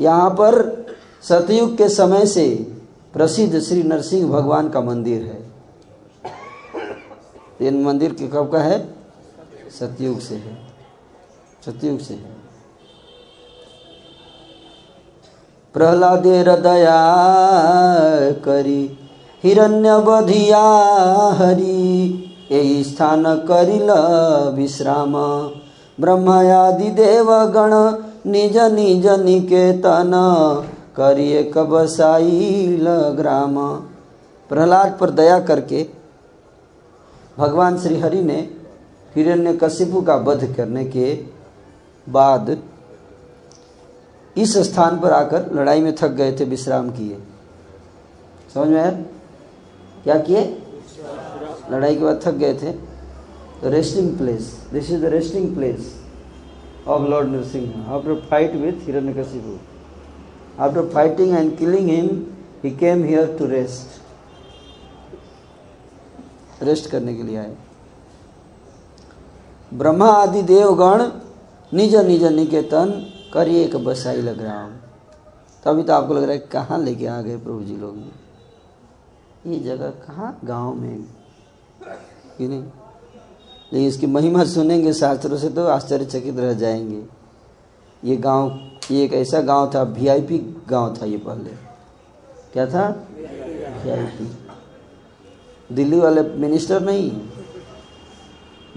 यहाँ 0.00 0.30
पर 0.30 0.86
सतयुग 1.22 1.76
के 1.76 1.88
समय 1.88 2.26
से 2.26 2.76
प्रसिद्ध 3.12 3.60
श्री 3.60 3.82
नरसिंह 3.82 4.30
भगवान 4.30 4.68
का 4.68 4.80
मंदिर 4.80 5.22
है। 5.22 5.50
ये 7.62 7.70
मंदिर 7.70 8.14
के 8.14 8.28
कब 8.28 8.52
का 8.52 8.58
है? 8.58 8.94
सतयुग 9.80 10.20
से 10.20 10.34
है। 10.34 10.58
सतयुग 11.66 11.98
से 11.98 12.14
है। 12.14 12.39
प्रहलादे 15.74 16.38
हृदया 16.38 17.00
करी 18.44 18.82
हिरण्य 19.44 19.98
बधिया 19.98 20.62
हरि। 21.38 22.26
यही 22.50 22.82
स्थान 22.84 23.24
करिल 23.48 23.90
विश्राम। 24.54 25.12
ब्रह्मयादि 25.98 26.90
देव 26.92 27.30
गण 27.56 27.74
निज 28.30 28.56
निज 28.72 29.06
निकेतन 29.20 30.12
करिए 30.96 31.42
कबसाइल 31.54 32.88
ग्राम। 33.16 33.56
प्रहलाद 34.50 34.96
पर 35.00 35.10
दया 35.12 35.38
करके 35.40 35.86
भगवान 37.38 37.78
श्री 37.78 38.00
हरि 38.00 38.22
ने 38.22 38.38
हिरण्य 39.14 39.52
कशिपु 39.54 40.00
का 40.00 40.14
वध 40.26 40.44
करने 40.56 40.84
के 40.86 41.12
बाद 42.06 42.56
इस 44.36 44.56
स्थान 44.66 44.98
पर 45.00 45.12
आकर 45.12 45.52
लड़ाई 45.54 45.80
में 45.80 45.94
थक 45.94 46.10
गए 46.10 46.32
थे, 46.32 46.44
विश्राम 46.44 46.90
किए। 46.90 47.18
समझ 48.54 48.68
में 48.68 48.80
आया? 48.80 48.90
क्या 50.04 50.18
किए? 50.18 50.42
लड़ाई 51.70 51.96
के 51.96 52.04
बाद 52.04 52.20
थक 52.24 52.34
गए 52.34 52.54
थे। 52.54 52.72
The 53.62 53.64
resting 53.64 54.16
place 54.18 54.42
this 54.72 54.90
is 54.90 55.00
the 55.02 55.04
resting 55.04 55.54
place 55.54 55.94
of 56.88 57.02
lord 57.02 57.28
Narasimha 57.28 57.90
after 57.94 58.14
fight 58.30 58.54
with 58.54 58.86
Hiranyakashipu 58.86 59.58
after 60.62 60.88
fighting 60.94 61.36
and 61.36 61.56
killing 61.58 61.88
him 61.88 62.08
he 62.64 62.70
came 62.76 63.04
here 63.04 63.36
to 63.38 63.46
rest 63.46 63.88
rest 66.62 66.90
करने 66.90 67.14
के 67.14 67.22
लिए 67.22 67.36
आए। 67.36 67.54
ब्रह्मा 69.72 70.08
आदि 70.12 70.42
देवगण 70.42 71.02
निज 71.72 71.94
निज 71.96 72.24
निकेतन 72.32 73.09
करिए 73.34 73.64
एक 73.64 73.76
बसाई 73.76 74.16
लग 74.16 74.40
रहा 74.42 74.62
हूँ 74.62 74.80
तभी 75.64 75.82
तो 75.82 75.92
आपको 75.92 76.14
लग 76.14 76.22
रहा 76.22 76.32
है 76.32 76.38
कहाँ 76.38 76.78
लेके 76.78 77.06
आ 77.06 77.20
गए 77.20 77.36
प्रभु 77.36 77.62
जी 77.62 77.76
लोग। 77.76 77.98
ये 79.46 79.58
जगह 79.60 79.90
कहाँ? 79.90 80.40
गाँव 80.44 80.74
में। 80.74 81.04
कि 82.38 82.48
नहीं? 82.48 82.62
लेकिन 83.72 83.88
इसकी 83.88 84.06
महिमा 84.06 84.44
सुनेंगे 84.44 84.92
शास्त्रों 84.92 85.36
से 85.38 85.48
तो 85.48 85.66
आश्चर्यचकित 85.66 86.38
रह 86.38 86.52
जाएँगे। 86.52 87.02
ये 88.04 88.16
गाँव, 88.16 88.70
ये 88.90 89.04
एक 89.04 89.12
ऐसा 89.12 89.40
गाँव 89.40 89.70
था 89.74 89.82
वीआईपी 89.82 90.38
गाँव 90.68 90.96
था 91.02 91.06
ये 91.06 91.18
पहले। 91.18 91.50
क्या 92.52 92.66
था? 92.66 92.88
वीआईपी 93.84 94.30
दिल्ली 95.74 96.00
वाले 96.00 96.22
मिनिस्टर 96.22 96.80
नहीं? 96.80 97.10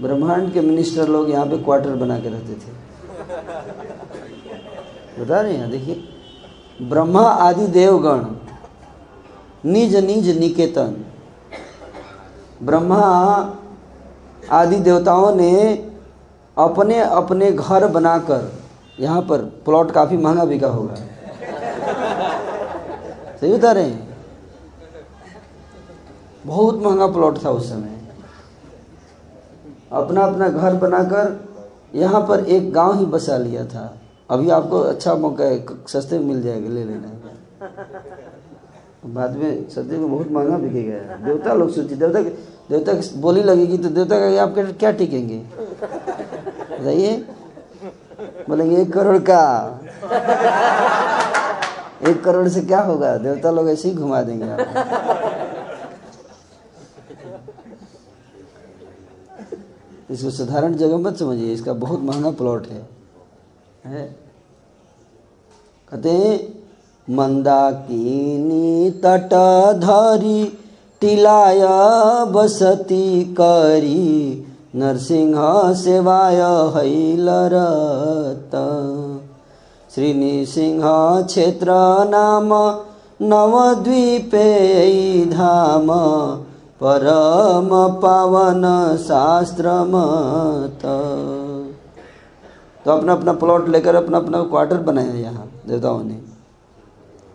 ब्रह्मांड 0.02 0.52
के 0.52 0.60
मिनिस्टर 0.60 1.08
लोग 1.08 1.30
यहाँ 1.30 1.46
पे 1.46 1.58
क्वार्टर 1.58 1.96
बना 1.96 2.18
के 2.18 2.28
रहते 2.28 2.54
थे। 2.54 2.84
बता 5.20 5.40
रहे 5.40 5.56
हैं 5.56 5.70
देखिए। 5.70 6.02
ब्रह्मा 6.82 7.20
आदि 7.20 7.66
देवगण, 7.66 8.24
निज 9.64 9.96
निज 9.96 10.28
निकेतन। 10.38 11.04
ब्रह्मा 12.62 13.00
आदि 14.52 14.76
देवताओं 14.76 15.34
ने 15.34 15.52
अपने 16.56 16.98
अपने 17.00 17.50
घर 17.52 17.86
बनाकर, 17.88 18.52
यहाँ 19.00 19.22
पर 19.22 19.38
प्लॉट 19.64 19.90
काफ़ी 19.90 20.16
महँगा 20.16 20.44
बिका 20.44 20.68
होगा। 20.68 20.94
सही 23.40 23.52
बता 23.52 23.72
रहे 23.72 23.84
हैं? 23.84 24.08
बहुत 26.46 26.82
महँगा 26.82 27.06
प्लॉट 27.06 27.44
था 27.44 27.50
उस 27.50 27.68
समय। 27.70 28.00
अपना 29.92 30.22
अपना 30.22 30.48
घर 30.48 30.74
बनाकर, 30.74 31.40
यहाँ 31.94 32.20
पर 32.20 32.44
एक 32.46 32.72
गाँव 32.72 32.98
ही 32.98 33.06
बसा 33.06 33.36
लिया 33.36 33.64
था। 33.64 33.92
अभी 34.30 34.50
आपको 34.50 34.78
अच्छा 34.80 35.14
मौका 35.14 35.44
है 35.44 35.64
सस्ते 35.88 36.18
में 36.18 36.26
मिल 36.26 36.42
जाएगा, 36.42 36.68
ले 36.68 36.84
लेना 36.84 37.08
बाद 39.06 39.36
में 39.36 39.68
सस्ते 39.68 39.96
में 39.98 40.10
बहुत 40.10 40.30
महँगा 40.30 40.56
बिकेगा। 40.58 41.16
देवता 41.24 41.54
लोग 41.54 41.70
सोचिए 41.70 41.96
देवता 41.96 42.20
देवता 42.70 42.92
बोली 43.20 43.42
लगेगी 43.42 43.78
तो 43.78 43.88
देवता 43.88 44.18
का 44.18 44.42
आप 44.42 44.54
क्या 44.78 44.90
टिकेंगे? 44.92 45.38
बताइए। 45.60 47.16
बोलेंगे, 48.48 48.80
एक 48.82 48.92
करोड़ 48.92 49.18
का। 49.20 49.40
एक 52.08 52.22
करोड़ 52.24 52.48
से 52.48 52.60
क्या 52.62 52.80
होगा? 52.80 53.16
देवता 53.18 53.50
लोग 53.50 53.68
ऐसे 53.70 53.88
ही 53.88 53.94
घुमा 53.94 54.22
देंगे 54.22 54.46
इसको 60.10 60.30
साधारण 60.30 60.74
जगह 60.74 60.96
मत 60.98 61.16
समझिए, 61.16 61.52
इसका 61.52 61.72
बहुत 61.74 62.00
महँगा 62.02 62.30
प्लॉट 62.32 62.66
है। 62.66 62.93
है। 63.86 64.04
कहते 65.90 66.54
मंदाकिनी 67.10 68.90
तट 68.90 69.34
धरी, 69.80 70.44
टिलाय 71.00 71.60
बसती 72.24 73.24
करी 73.24 74.46
नरसिंह 74.76 75.36
सेवाय 75.74 76.40
हैलरत 76.76 78.54
श्री 79.94 80.14
नृसिंह 80.14 80.82
क्षेत्र 81.22 81.66
नाम, 82.08 82.48
नवद्वीपे 83.22 84.46
धाम, 85.26 85.86
परम 86.82 87.68
पावन 88.00 88.96
शास्त्र 88.96 89.70
मत 89.88 90.82
तो 92.84 92.90
अपना 92.90 93.12
अपना 93.12 93.32
प्लॉट 93.32 93.68
लेकर 93.68 93.94
अपना 93.94 94.18
अपना 94.18 94.42
क्वार्टर 94.42 94.78
बनाया 94.82 95.14
यहाँ, 95.14 95.50
देवताओं 95.66 96.02
ने। 96.04 96.20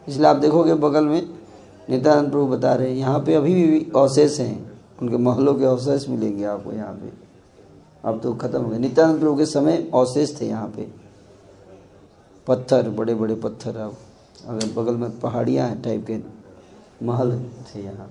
इसलिए 0.07 0.27
आप 0.27 0.35
देखोगे 0.35 0.73
बगल 0.73 1.05
में 1.05 1.21
नित्यानंद 1.89 2.31
प्रभु 2.31 2.45
बता 2.47 2.73
रहे 2.73 2.89
हैं, 2.89 2.97
यहाँ 2.97 3.19
पे 3.19 3.33
अभी 3.35 3.53
भी 3.53 3.79
अवशेष 3.95 4.39
हैं, 4.39 4.71
उनके 5.01 5.17
महलों 5.17 5.53
के 5.55 5.65
अवशेष 5.65 6.07
मिलेंगे 6.09 6.43
आपको 6.45 6.71
यहाँ 6.71 6.93
पे। 6.93 7.11
अब 8.03 8.19
तो 8.21 8.33
खत्म 8.33 8.61
हो 8.61 8.69
गए। 8.69 8.77
नित्यानंद 8.77 9.19
प्रभु 9.19 9.35
के 9.37 9.45
समय 9.45 9.77
अवशेष 9.93 10.39
थे 10.41 10.45
यहाँ 10.45 10.67
पे। 10.67 10.87
पत्थर 12.47 12.89
बड़े 12.89 13.15
बड़े 13.15 13.35
पत्थर 13.35 13.77
अब। 13.77 13.95
अगर 14.47 14.71
बगल 14.73 14.95
में 14.95 15.19
पहाड़ियाँ 15.19 15.67
हैं 15.67 15.81
टाइप 15.81 16.05
के, 16.07 16.19
महल 17.05 17.31
थे 17.65 17.81
यहाँ। 17.81 18.09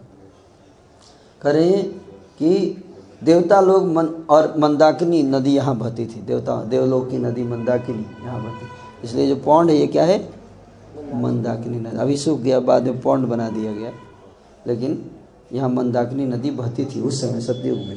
करें 1.42 1.90
कि 2.38 2.84
देवता 3.22 3.60
लोग 3.60 3.86
मन 3.86 4.06
और 4.30 4.54
मंदाकिनी 4.58 5.22
नदी 5.22 5.54
यहाँ 5.54 5.76
बहती 5.78 6.06
थी। 6.06 6.20
देवता, 6.20 6.62
देवलोक 6.64 7.08
की 7.10 7.18
नदी 7.18 7.42
मंदाकिनी 7.42 8.04
यहाँ 8.24 8.42
बहती 8.42 8.66
इसलिए 9.04 9.28
जो 9.28 9.36
पौंड 9.36 9.70
है, 9.70 9.76
ये 9.76 9.86
क्या 9.86 10.04
है? 10.04 10.18
मंदाकिनी 11.14 11.78
नदी। 11.78 11.96
अभी 11.96 12.16
सूख 12.16 12.40
गया, 12.40 12.60
बाद 12.60 12.82
में 12.82 13.00
पौंड 13.00 13.26
बना 13.26 13.48
दिया 13.50 13.72
गया। 13.72 13.92
लेकिन 14.66 15.10
यहाँ 15.52 15.68
मंदाकिनी 15.68 16.26
नदी 16.26 16.50
बहती 16.50 16.84
थी 16.84 17.00
उस 17.00 17.20
समय 17.20 17.40
सतयुग 17.40 17.78
में। 17.78 17.96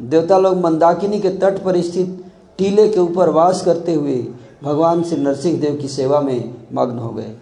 देवता 0.00 0.38
लोग 0.38 0.56
मंदाकिनी 0.56 1.20
के 1.20 1.30
तट 1.30 1.62
पर 1.64 1.80
स्थित 1.80 2.24
टीले 2.58 2.88
के 2.88 3.00
ऊपर 3.00 3.28
वास 3.28 3.64
करते 3.64 3.94
हुए 3.94 4.16
भगवान 4.62 5.02
श्री 5.02 5.20
नरसिंह 5.22 5.60
देव 5.60 5.76
की 5.76 5.88
सेवा 5.88 6.20
में 6.20 6.54
मग्न 6.72 6.98
हो 6.98 7.10
गए। 7.10 7.34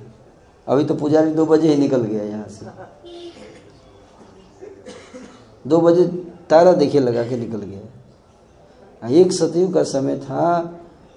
अभी 0.66 0.84
तो 0.84 0.94
पुजारी 0.94 1.30
दो 1.30 1.46
बजे 1.46 1.68
ही 1.68 1.80
निकल 1.80 2.02
गया 2.02 2.22
यहाँ 2.22 2.46
से। 2.48 2.66
दो 5.66 5.80
बजे 5.80 6.04
तारा 6.52 6.72
देखिए 6.72 7.00
लगा 7.00 7.22
के 7.22 7.36
निकल 7.36 7.58
गया। 7.58 9.10
एक 9.10 9.32
सतयुग 9.32 9.74
का 9.74 9.82
समय 9.82 10.16
था 10.18 10.44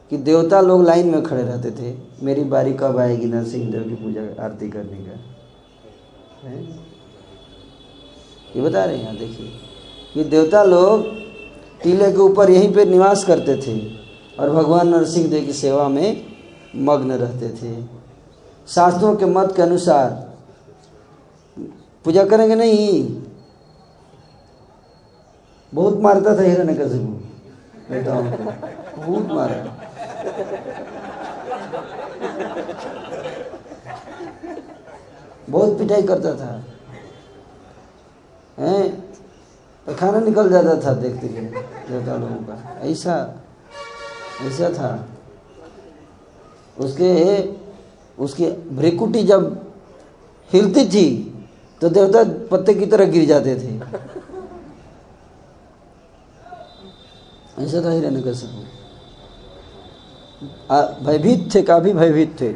कि 0.09 0.17
देवता 0.17 0.61
लोग 0.61 0.83
लाइन 0.83 1.07
में 1.07 1.23
खड़े 1.23 1.43
रहते 1.43 1.71
थे। 1.71 1.95
मेरी 2.23 2.43
बारी 2.43 2.73
कब 2.73 2.97
आएगी 2.97 3.25
नरसिंह 3.25 3.71
देव 3.71 3.83
की 3.83 3.95
पूजा 3.95 4.43
आरती 4.43 4.69
करने 4.69 4.97
का? 4.97 5.15
ये 8.55 8.61
बता 8.61 8.85
रहे 8.85 8.97
हैं 8.97 9.17
देखिए। 9.17 9.51
कि 10.13 10.23
देवता 10.23 10.63
लोग 10.63 11.05
टीले 11.83 12.11
के 12.11 12.17
ऊपर 12.17 12.49
यहीं 12.49 12.73
पे 12.73 12.85
निवास 12.85 13.23
करते 13.23 13.55
थे 13.57 13.95
और 14.39 14.49
भगवान 14.49 14.87
नरसिंह 14.87 15.27
देव 15.27 15.45
की 15.45 15.53
सेवा 15.53 15.89
में 15.89 16.25
मग्न 16.75 17.11
रहते 17.11 17.49
थे। 17.49 17.83
शास्त्रों 18.67 19.15
के 19.15 19.25
मत 19.25 19.55
के 19.55 19.61
अनुसार 19.61 20.37
पूजा 22.05 22.23
करेंगे 22.23 22.55
नहीं? 22.55 23.21
बहुत 25.75 25.99
मारता 26.01 26.35
था 26.37 26.41
हिरण्य 26.41 26.73
कशिपु 26.73 27.13
बेटाओं 27.89 28.23
को 28.31 28.37
बहुत 28.97 29.25
मारा। 29.31 29.55
बहुत 35.49 35.77
पिटाई 35.79 36.01
करता 36.01 36.31
था। 36.35 36.51
हैं? 38.59 38.83
तो 39.87 39.95
खाना 39.95 40.19
निकल 40.19 40.49
जाता 40.49 40.75
था 40.85 40.93
देखते 40.93 41.27
हुए 41.27 41.41
देवता 41.89 42.15
लोगों 42.15 42.35
का। 42.35 42.79
ऐसा 42.81 43.15
ऐसा 44.41 44.69
था। 44.69 44.89
उसके, 46.77 47.11
उसकी 48.23 48.47
भ्रिकुटी 48.71 49.23
जब 49.23 49.43
हिलती 50.51 50.85
थी 50.87 51.05
तो 51.81 51.89
देवता 51.89 52.23
पत्ते 52.51 52.73
की 52.73 52.85
तरह 52.85 53.05
गिर 53.05 53.25
जाते 53.25 53.55
थे। 53.55 53.71
ऐसा 57.59 57.83
था 57.85 57.91
हिरण्य 57.91 58.21
कशिपु 58.21 58.63
भयभीत 61.05 61.53
थे, 61.55 61.61
काफ़ी 61.61 61.93
भयभीत 61.93 62.39
थे। 62.41 62.49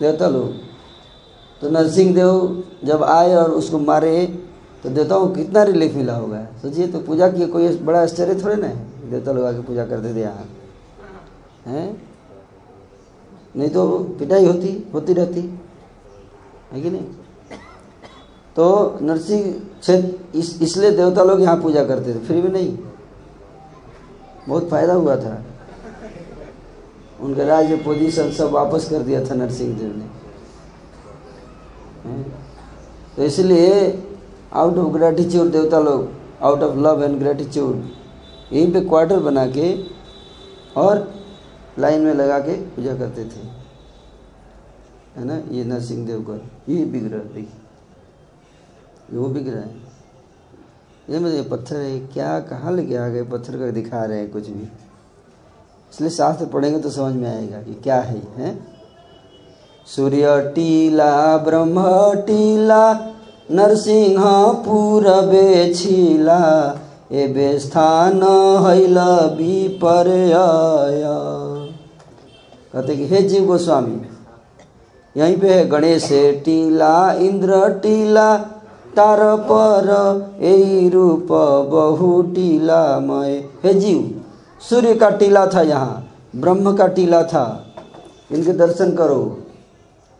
देवता 0.00 0.28
लोग। 0.28 0.52
तो 1.60 1.70
नरसिंह 1.70 2.14
देव 2.14 2.62
जब 2.84 3.02
आए 3.04 3.34
और 3.34 3.50
उसको 3.50 3.78
मारे 3.78 4.26
तो 4.82 4.88
देवताओं 4.88 5.26
को 5.28 5.34
कितना 5.34 5.62
रिलीफ 5.62 5.94
मिला 5.94 6.14
होगा। 6.16 6.44
सोचिए 6.62 6.86
तो 6.86 7.00
पूजा 7.00 7.28
की 7.28 7.46
कोई 7.46 7.68
बड़ा 7.78 8.00
आश्चर्य 8.02 8.34
थोड़े 8.42 8.54
ना 8.56 8.68
देवता 9.10 9.32
लोग 9.32 9.44
आके 9.44 9.62
पूजा 9.62 9.84
करते 9.86 10.14
थे 10.14 10.20
यहाँ। 10.20 10.48
हैं? 11.66 12.02
नहीं 13.56 13.68
तो 13.68 13.98
पिटाई 14.18 14.46
होती 14.46 14.90
होती 14.94 15.12
रहती। 15.12 15.40
है 16.72 16.80
कि 16.80 16.90
नहीं? 16.90 17.02
तो 18.56 18.98
नरसिंह 19.02 19.52
क्षेत्र 19.80 20.38
इस, 20.38 20.62
इसलिए 20.62 20.90
देवता 20.90 21.22
लोग 21.24 21.40
यहाँ 21.40 21.56
पूजा 21.62 21.84
करते 21.84 22.14
थे। 22.14 22.18
फिर 22.18 22.40
भी 22.42 22.48
नहीं। 22.48 22.78
बहुत 24.48 24.68
फ़ायदा 24.68 24.94
हुआ 24.94 25.16
था। 25.16 25.42
उनके 27.20 27.44
राज्य 27.44 27.76
पोजीशन 27.76 28.30
सब 28.32 28.50
वापस 28.50 28.88
कर 28.90 29.02
दिया 29.02 29.24
था 29.24 29.34
नरसिंह 29.34 29.76
देव 29.78 29.96
ने 29.96 30.06
तो 33.16 33.22
इसलिए 33.22 33.72
आउट 34.52 34.76
ऑफ़ 34.78 34.92
ग्रेटिट्यूड 34.92 35.50
देवता 35.52 35.78
लोग 35.80 36.08
out 36.42 36.62
of 36.62 36.76
love 36.78 37.02
and 37.04 37.18
gratitude 37.18 37.82
यहीं 38.52 38.72
पे 38.72 38.80
क्वार्टर 38.80 39.18
बना 39.20 39.46
के 39.46 39.66
और 40.76 41.12
लाइन 41.78 42.00
में 42.00 42.14
लगा 42.14 42.38
के 42.38 42.54
पूजा 42.70 42.94
करते 42.96 43.24
थे। 43.24 43.46
है 45.16 45.24
ना? 45.24 45.36
ये 45.50 45.64
नरसिंह 45.64 46.06
देव 46.06 46.20
का, 46.22 46.34
ये 46.68 46.84
बिगड़ा 46.84 47.18
देखिए। 47.18 47.58
वो 49.12 49.28
बिगड़ा 49.28 49.58
है। 49.58 49.81
ये 51.10 51.18
मेरे 51.18 51.42
पत्थर 51.42 51.76
है, 51.76 51.98
क्या 52.12 52.38
कहाँ 52.40 52.72
लेके 52.72 52.96
आ 52.96 53.08
गए 53.08 53.22
पत्थर 53.22 53.56
का 53.58 53.70
दिखा 53.70 54.04
रहे 54.04 54.18
हैं 54.18 54.30
कुछ 54.30 54.48
भी? 54.48 54.68
इसलिए 55.92 56.10
शास्त्र 56.10 56.46
पढ़ेंगे 56.46 56.78
तो 56.78 56.90
समझ 56.90 57.14
में 57.14 57.28
आएगा 57.28 57.62
कि 57.62 57.74
क्या 57.74 58.00
है 58.00 58.22
हैं? 58.36 58.52
सूर्य 59.86 60.52
टीला, 60.54 61.36
ब्रह्म 61.36 61.82
टीला, 62.26 62.92
नरसिंह 63.50 64.22
पूरबे 64.66 65.74
छिला, 65.74 66.38
एबे 67.12 67.58
स्थान 67.58 68.22
हैल 68.66 68.98
कहते 72.74 72.96
कि 72.96 73.06
हे 73.06 73.22
जीव 73.22 73.46
गोस्वामी, 73.46 74.00
यहीं 75.16 75.36
पे 75.36 75.48
है 75.54 75.68
गणेश 75.68 76.08
टीला, 76.44 77.12
इंद्र 77.12 77.68
टीला 77.82 78.28
तार 78.96 79.20
पर 79.50 79.86
रूप 80.92 81.28
बहु 81.70 82.22
टीलामय 82.22 83.50
हे 83.64 83.74
जीव 83.74 84.24
सूर्य 84.60 84.94
का 84.94 85.10
टीला 85.10 85.46
था 85.46 85.62
यहाँ 85.62 86.08
ब्रह्म 86.36 86.76
का 86.76 86.86
टीला 86.86 87.22
था 87.22 87.44
इनके 88.32 88.52
दर्शन 88.52 88.96
करो 88.96 89.44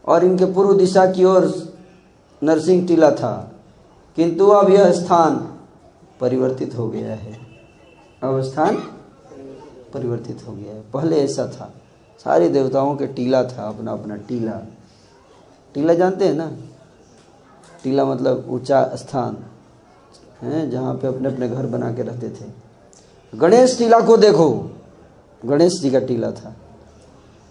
और 0.04 0.24
इनके 0.24 0.44
पूर्व 0.44 0.72
दिशा 0.72 1.06
की 1.06 1.24
ओर 1.24 1.70
नरसिंह 2.44 2.86
टीला 2.86 3.10
था 3.10 3.52
किंतु 4.16 4.48
अब 4.48 4.70
यह 4.70 4.92
स्थान 4.92 5.36
परिवर्तित 6.20 6.74
हो 6.78 6.88
गया 6.88 7.14
है 7.14 7.38
अब 8.22 8.40
स्थान 8.40 8.76
परिवर्तित 9.94 10.44
हो 10.48 10.52
गया 10.52 10.74
है 10.74 10.82
पहले 10.92 11.20
ऐसा 11.20 11.46
था 11.46 11.72
सारे 12.24 12.48
देवताओं 12.48 12.96
के 12.96 13.06
टीला 13.06 13.44
था 13.44 13.68
अपना 13.68 13.92
अपना 13.92 14.16
टीला। 14.16 14.52
टीला 15.74 15.94
जानते 15.94 16.24
हैं 16.24 16.34
ना? 16.34 16.50
टीला 17.84 18.04
मतलब 18.04 18.46
ऊँचा 18.48 18.90
स्थान, 18.94 19.36
है, 20.42 20.70
जहाँ 20.70 20.94
पे 20.94 21.06
अपने 21.06 21.28
अपने 21.28 21.48
घर 21.48 21.66
बना 21.66 21.92
के 21.92 22.02
रहते 22.02 22.28
थे। 22.28 22.44
गणेश 23.34 23.78
टीला 23.78 24.00
को 24.00 24.16
देखो। 24.16 24.70
गणेश 25.46 25.72
जी 25.72 25.90
का 25.90 25.98
टीला 25.98 26.30
था। 26.30 26.56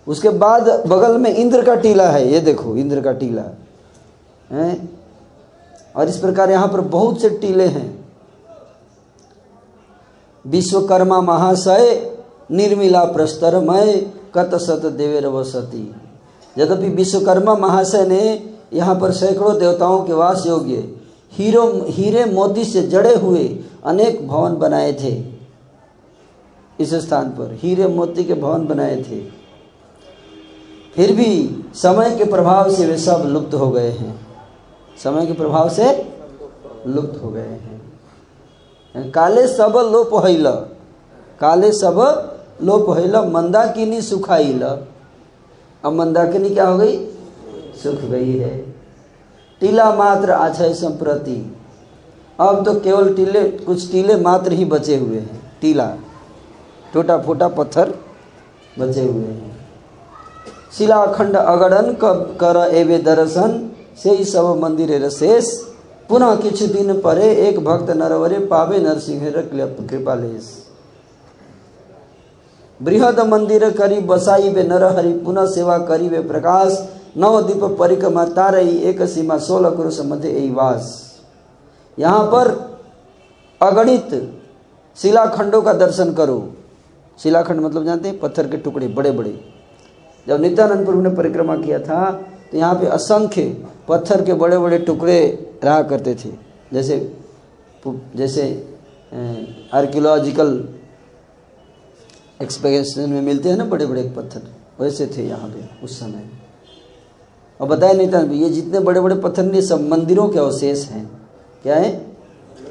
उसके 0.08 0.30
बाद 0.30 0.70
बगल 0.88 1.18
में 1.18 1.36
इंद्र 1.36 1.66
का 1.66 1.76
टीला 1.76 2.10
है, 2.10 2.34
ये 2.34 2.40
देखो, 2.40 2.76
इंद्र 2.76 3.02
का 3.02 3.12
टीला, 3.12 3.44
है। 4.52 4.90
और 5.96 6.08
इस 6.08 6.18
प्रकार 6.18 6.52
यहाँ 6.52 6.68
पर 6.68 6.82
बहुत 6.82 7.22
से 7.22 7.30
टीले 7.30 7.68
हैं। 7.68 8.06
विश्वकर्मा 10.48 11.22
महाशय 11.22 12.12
निर्मिला 12.52 13.04
प्रस्तरमय 13.06 14.12
कत 14.36 14.56
सत 14.56 14.86
देवेर 14.86 15.28
वसती 15.28 15.96
यद्यपि 16.58 16.90
विश्वकर्मा 16.90 17.56
महाशय 17.56 18.06
ने 18.06 18.54
यहाँ 18.72 18.96
पर 18.96 19.12
सैकड़ों 19.12 19.58
देवताओं 19.60 20.04
के 20.04 20.14
वास 20.14 20.46
योग्य 20.48 20.96
हीरो, 21.34 21.86
हीरे 21.88 22.26
मोती 22.26 22.64
से 22.64 22.82
जड़े 22.82 23.16
हुए 23.16 23.44
अनेक 23.86 24.28
भवन 24.28 24.56
बनाए 24.56 24.94
थे। 24.94 25.14
इस 26.80 26.94
स्थान 26.94 27.30
पर 27.30 27.54
हीरे 27.54 27.88
मोती 27.88 28.24
के 28.24 28.34
भवन 28.34 28.66
बनाए 28.68 28.96
थे। 29.04 29.20
फिर 30.96 31.16
भी 31.16 31.64
समय 31.74 32.16
के 32.16 32.24
प्रभाव 32.24 32.72
से 32.72 32.86
वे 32.86 32.98
सब 32.98 33.24
लुप्त 33.28 33.54
हो 33.54 33.70
गए 33.72 33.90
हैं। 33.90 34.28
समय 35.04 35.26
के 35.26 35.34
प्रभाव 35.34 35.70
से 35.70 35.92
लुप्त 36.88 37.22
हो 37.24 37.30
गए 37.30 37.42
हैं। 37.42 39.12
काले 39.12 39.48
सब 39.48 39.74
लोप 39.92 40.26
हैल 40.26 40.48
काले 41.40 41.72
सब 41.72 42.00
लोप 42.64 42.90
हैल 42.90 43.16
मंदाकिनी 43.32 44.02
सुखाइल। 44.02 44.64
अब 44.64 45.94
मंदाकिनी 45.94 46.50
क्या 46.50 46.68
हो 46.68 46.78
गई? 46.78 46.98
सुख 47.84 48.02
गई 48.04 48.38
है। 48.38 48.58
टीला 49.62 49.92
मात्र 49.96 50.32
आछय 50.32 50.74
संप्रति। 50.74 51.36
अब 52.40 52.64
तो 52.66 52.74
केवल 52.80 53.14
टीले, 53.14 53.42
कुछ 53.42 53.92
टीले 53.92 54.16
मात्र 54.18 54.52
ही 54.52 54.66
बचे 54.66 54.96
हुए 54.98 55.18
हैं। 55.18 55.42
टीला 55.62 55.90
टूटा 56.94 57.18
फूटा 57.18 57.48
पत्थर 57.48 57.94
बचे 58.80 59.02
हुए 59.02 59.26
हैं। 59.26 59.50
शिलाखंड 60.78 61.36
अगड़न 61.36 61.94
कब 61.94 62.38
कर 62.42 62.58
एवे 62.74 62.98
दर्शन, 63.00 63.70
से 64.04 64.12
ही 64.12 64.26
सब 64.26 64.46
मंदिर 64.60 65.10
शेष 65.10 65.52
पुनः 66.10 66.36
किछु 66.36 66.68
दिन 66.68 67.00
परे 67.02 67.30
एक 67.40 67.60
भक्त 67.64 67.90
नरवरे 67.92 68.40
पावे 68.46 68.80
नरसिंह 68.80 69.30
कृपालेश 69.30 70.50
बृहद 72.80 73.20
मंदिर 73.28 73.70
करी 73.72 74.00
बसाई 74.06 74.50
बे 74.50 74.64
नरहरि 74.64 75.12
पुनः 75.26 75.46
सेवा 75.46 75.78
करी 75.78 76.08
वे 76.10 76.22
प्रकाश। 76.24 76.78
नवदीप 77.16 77.64
परिक्रमा 77.80 78.26
तारई 78.32 78.78
एक 78.90 79.02
सीमा 79.04 79.38
सोलह 79.40 79.70
क्रोश 79.72 80.00
मध्य 80.06 80.50
वास। 80.52 80.84
यहाँ 81.98 82.24
पर 82.26 82.50
अगणित 83.62 84.14
शिलाखंडों 84.98 85.62
का 85.62 85.74
दर्शन 85.76 86.14
करो। 86.14 86.38
शिलाखंड 87.20 87.60
मतलब 87.60 87.86
जानते 87.86 88.10
हैं 88.10 88.20
पत्थर 88.20 88.48
के 88.48 88.58
टुकड़े 88.58 88.88
बड़े 88.90 89.12
बड़े 89.12 89.34
जब 90.28 90.42
नित्यानंद 90.42 90.86
प्रभु 90.86 91.02
ने 91.02 91.10
परिक्रमा 91.16 91.56
किया 91.58 91.80
था 91.80 92.12
तो 92.52 92.58
यहाँ 92.58 92.76
पे 92.76 92.88
असंख्य 92.90 93.44
पत्थर 93.88 94.24
के 94.26 94.34
बड़े 94.36 94.58
बड़े 94.58 94.78
टुकड़े 94.80 95.20
रहा 95.64 95.82
करते 95.84 96.16
थे। 96.16 96.32
जैसे 96.74 96.98
जैसे 98.16 98.44
आर्कियोलॉजिकल 99.74 100.52
एक्सपेक्टेशन 102.42 103.10
में 103.10 103.22
मिलते 103.22 103.50
हैं 103.50 103.58
ना 103.58 103.66
बड़े 103.66 103.86
बड़े 103.86 104.04
पत्थर। 104.18 104.42
वैसे 104.80 105.08
थे 105.08 105.28
यहाँ 105.28 105.50
पे 105.50 105.86
उस 105.86 106.00
समय। 106.00 106.30
और 107.62 107.68
बताया 107.68 107.94
नहीं 107.94 108.14
था, 108.14 108.20
ये 108.20 108.50
जितने 108.50 108.80
बड़े 108.80 109.02
बड़े 109.02 109.16
पत्थर 109.16 109.44
नहीं 109.44 109.62
सब 109.62 109.88
मंदिरों 109.88 110.30
के 110.30 110.40
अवशेष 110.40 110.88
हैं। 110.88 111.30
क्या 111.64 111.76
है? 111.76 112.12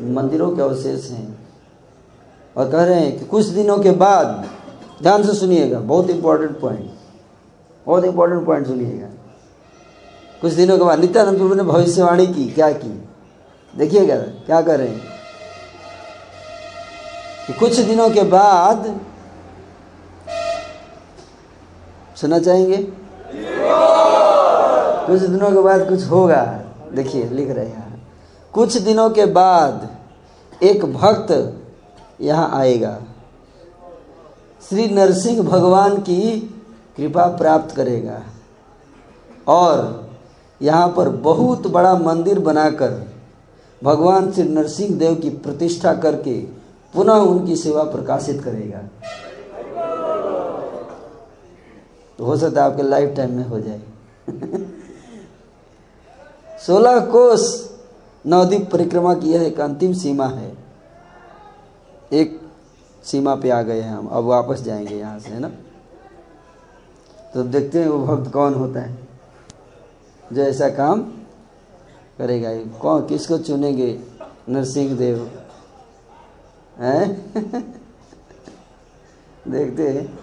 मंदिरों 0.03 0.57
के 0.57 0.62
अवशेष 0.62 1.11
हैं। 1.11 1.49
और 2.57 2.70
कह 2.70 2.84
रहे 2.84 3.01
हैं 3.01 3.18
कि 3.18 3.24
कुछ 3.24 3.47
दिनों 3.47 3.78
के 3.78 3.91
बाद, 3.91 4.49
ध्यान 5.03 5.22
से 5.22 5.34
सुनिएगा, 5.34 5.80
बहुत 5.80 6.11
इंपॉर्टेंट 6.11 6.61
पॉइंट 6.61 6.91
बहुत 7.86 8.05
इंपॉर्टेंट 8.05 8.47
पॉइंट 8.47 8.66
सुनिएगा। 8.66 9.07
कुछ 10.41 10.53
दिनों 10.53 10.78
के 10.78 10.84
बाद, 10.84 10.99
नित्यानंद 10.99 11.38
प्रभु 11.38 11.55
ने 11.55 11.62
भविष्यवाणी 11.62 12.26
की, 12.26 12.49
क्या 12.51 12.72
की? 12.72 13.05
देखिएगा, 13.76 14.16
क्या 14.16 14.62
कर 14.62 14.78
रहे 14.78 14.88
हैं? 14.88 15.03
कि 17.47 17.53
कुछ 17.53 17.80
दिनों 17.80 18.11
के 18.11 18.22
बाद, 18.22 19.01
सुना 22.16 22.38
चाहेंगे? 22.38 22.88
कुछ 25.11 25.20
दिनों 25.20 25.50
के 25.50 25.61
बाद 25.61 25.88
कुछ 25.88 26.04
होगा। 26.04 26.61
देखिए, 26.94 27.28
लिख 27.28 27.50
रहे 27.50 27.66
हैं। 27.66 28.08
कुछ 28.52 28.78
दिनों 28.78 29.11
के 29.11 29.26
बाद 29.26 29.88
एक 30.62 30.84
भक्त 30.84 31.61
यहाँ 32.20 32.50
आएगा। 32.52 33.02
श्री 34.68 34.88
नरसिंह 34.88 35.42
भगवान 35.42 35.96
की 35.96 36.54
कृपा 36.96 37.26
प्राप्त 37.26 37.76
करेगा। 37.76 38.22
और 39.48 40.08
यहाँ 40.62 40.94
पर 40.96 41.08
बहुत 41.08 41.66
बड़ा 41.66 41.94
मंदिर 41.98 42.38
बनाकर 42.38 43.12
भगवान 43.84 44.32
श्री 44.32 44.48
नरसिंह 44.48 44.98
देव 44.98 45.14
की 45.14 45.30
प्रतिष्ठा 45.30 45.94
करके 45.94 46.40
पुनः 46.94 47.12
उनकी 47.12 47.56
सेवा 47.56 47.82
प्रकाशित 47.82 48.42
करेगा। 48.42 48.78
तो 52.18 52.24
हो 52.24 52.36
सकता 52.36 52.64
है 52.64 52.70
आपके 52.70 52.82
लाइफ 52.82 53.16
टाइम 53.16 53.32
में 53.32 53.46
हो 53.46 53.61
जाए। 53.61 53.80
सोलह 56.66 57.00
कोस 57.00 57.70
नवदीप 58.26 58.70
परिक्रमा 58.70 59.14
की 59.14 59.32
यह 59.32 59.42
एक 59.42 59.61
अंतिम 59.61 59.92
सीमा 59.92 60.26
है। 60.26 60.56
एक 62.12 62.40
सीमा 63.04 63.34
पे 63.34 63.50
आ 63.50 63.62
गए 63.62 63.80
हैं 63.80 63.90
हम। 63.90 64.06
अब 64.06 64.24
वापस 64.24 64.61
जाएँगे 64.61 64.94
यहाँ 64.94 65.18
से, 65.18 65.30
है 65.30 65.40
ना? 65.40 65.50
तो 67.34 67.42
देखते 67.42 67.80
हैं 67.80 67.88
वो 67.88 68.06
भक्त 68.06 68.32
कौन 68.32 68.54
होता 68.54 68.80
है। 68.80 69.08
जो 70.32 70.42
ऐसा 70.42 70.68
काम 70.68 71.12
करेगा। 72.18 72.78
कौन, 72.78 73.06
किसको 73.06 73.38
चुनेंगे? 73.38 74.00
नरसिंह 74.48 74.96
देव 74.96 75.30
हैं? 76.78 77.34
देखते 79.48 79.88
हैं। 79.88 80.18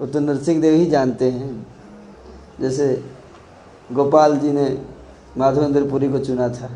वो 0.00 0.06
तो 0.06 0.20
नरसिंह 0.20 0.60
देव 0.60 0.74
ही 0.74 0.86
जानते 0.86 1.30
हैं। 1.30 1.66
जैसे 2.60 3.04
गोपाल 3.92 4.38
जी 4.38 4.52
ने 4.52 4.93
माधवेंद्र 5.38 5.90
पुरी 5.90 6.08
को 6.08 6.18
चुना 6.18 6.48
था। 6.48 6.70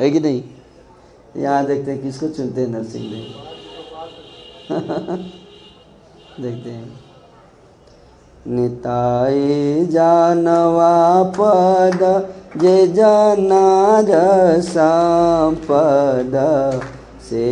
है 0.00 0.10
कि 0.10 0.20
नहीं? 0.20 0.42
यहाँ 1.36 1.66
देखते 1.66 1.90
हैं 1.90 2.02
किसको 2.02 2.28
चुनते 2.28 2.60
हैं 2.60 2.68
नरसिंह 2.68 3.04
देव। 3.10 3.24
देखते 6.42 6.70
हैं। 6.70 7.00
निताय 8.46 9.38
जानवा 9.86 11.22
पद, 11.22 12.02
जे 12.56 12.86
जनार 12.86 14.06
संपद 14.60 16.34
से 17.30 17.46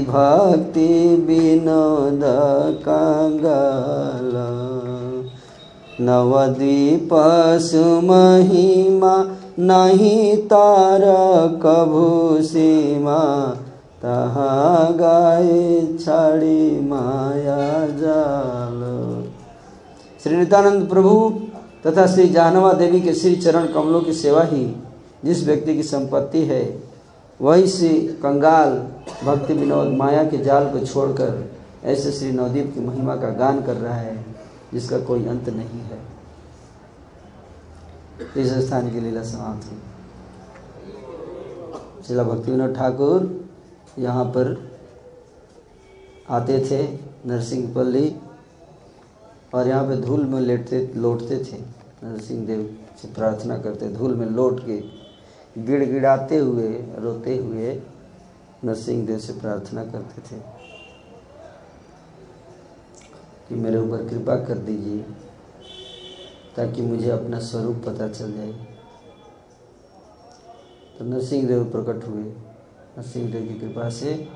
भक्ति 0.00 1.16
विनोद 1.16 2.20
कंगल। 2.88 4.34
नवद्वीप 6.00 7.08
सुमहिमा 7.62 9.14
नहीं 9.60 10.36
तार 10.46 11.02
कभू 11.62 12.42
सीमा, 12.42 13.18
तहाँ 14.02 14.92
गाय 14.94 15.48
छाड़ी 16.00 16.80
माया 16.80 17.86
जाल। 17.96 18.84
श्री 20.24 20.36
नित्यानंद 20.36 20.88
प्रभु 20.88 21.14
तथा 21.86 22.06
श्री 22.06 22.28
जानवा 22.28 22.72
देवी 22.72 23.00
के 23.00 23.14
श्री 23.14 23.34
चरण 23.36 23.66
कमलों 23.66 24.00
की 24.00 24.12
सेवा 24.12 24.42
ही 24.42 24.64
जिस 25.24 25.44
व्यक्ति 25.46 25.74
की 25.74 25.82
संपत्ति 25.82 26.44
है, 26.44 26.62
वही 27.40 27.66
श्री 27.66 27.88
कंगाल 28.22 28.70
भक्ति 29.24 29.54
विनोद 29.54 29.92
माया 29.98 30.22
के 30.24 30.38
जाल 30.44 30.66
को 30.66 30.86
छोड़कर 30.86 31.44
ऐसे 31.84 32.12
श्री 32.12 32.30
नवदीप 32.32 32.72
की 32.74 32.80
महिमा 32.80 33.14
का 33.16 33.30
गान 33.36 33.62
कर 33.62 33.76
रहा 33.76 33.94
है। 33.94 34.27
जिसका 34.72 34.98
कोई 35.00 35.26
अंत 35.26 35.48
नहीं 35.48 35.80
है। 35.80 36.00
इस 38.36 38.52
स्थान 38.66 38.90
की 38.92 39.00
लीला 39.00 39.22
समाप्त 39.22 39.70
हुई। 39.70 39.80
शिला 42.06 42.22
भक्ति 42.22 42.50
विनोद 42.50 42.74
ठाकुर 42.74 43.48
यहाँ 43.98 44.24
पर 44.24 44.70
आते 46.30 46.58
थे, 46.70 46.82
नरसिंहपल्ली, 47.26 48.16
और 49.54 49.68
यहाँ 49.68 49.84
पे 49.84 49.96
धूल 49.96 50.24
में 50.26 50.40
लेटते, 50.40 50.92
लौटते 50.96 51.38
थे। 51.44 51.58
नरसिंह 52.04 52.46
देव 52.46 52.76
से 53.02 53.08
प्रार्थना 53.08 53.58
करते, 53.58 53.88
धूल 53.88 54.14
में 54.14 54.26
लौट 54.26 54.60
के 54.66 54.78
गिड़गिड़ाते 55.62 56.36
हुए, 56.38 56.68
रोते 56.98 57.36
हुए 57.36 57.82
नरसिंह 58.64 59.06
देव 59.06 59.18
से 59.18 59.32
प्रार्थना 59.32 59.84
करते 59.84 60.22
थे। 60.22 60.57
कि 63.48 63.54
मेरे 63.54 63.78
ऊपर 63.78 64.08
कृपा 64.08 64.34
कर 64.36 64.58
दीजिए, 64.58 65.02
ताकि 66.56 66.82
मुझे 66.82 67.10
अपना 67.10 67.38
स्वरूप 67.38 67.82
पता 67.86 68.08
चल 68.08 68.32
जाए। 68.32 68.52
तो 70.98 71.04
नरसिंह 71.04 71.48
देव 71.48 71.64
प्रकट 71.64 72.06
हुए। 72.08 72.22
नरसिंह 72.22 73.32
देव 73.32 73.46
की 73.48 73.54
कृपा 73.60 73.88
से 73.90 74.28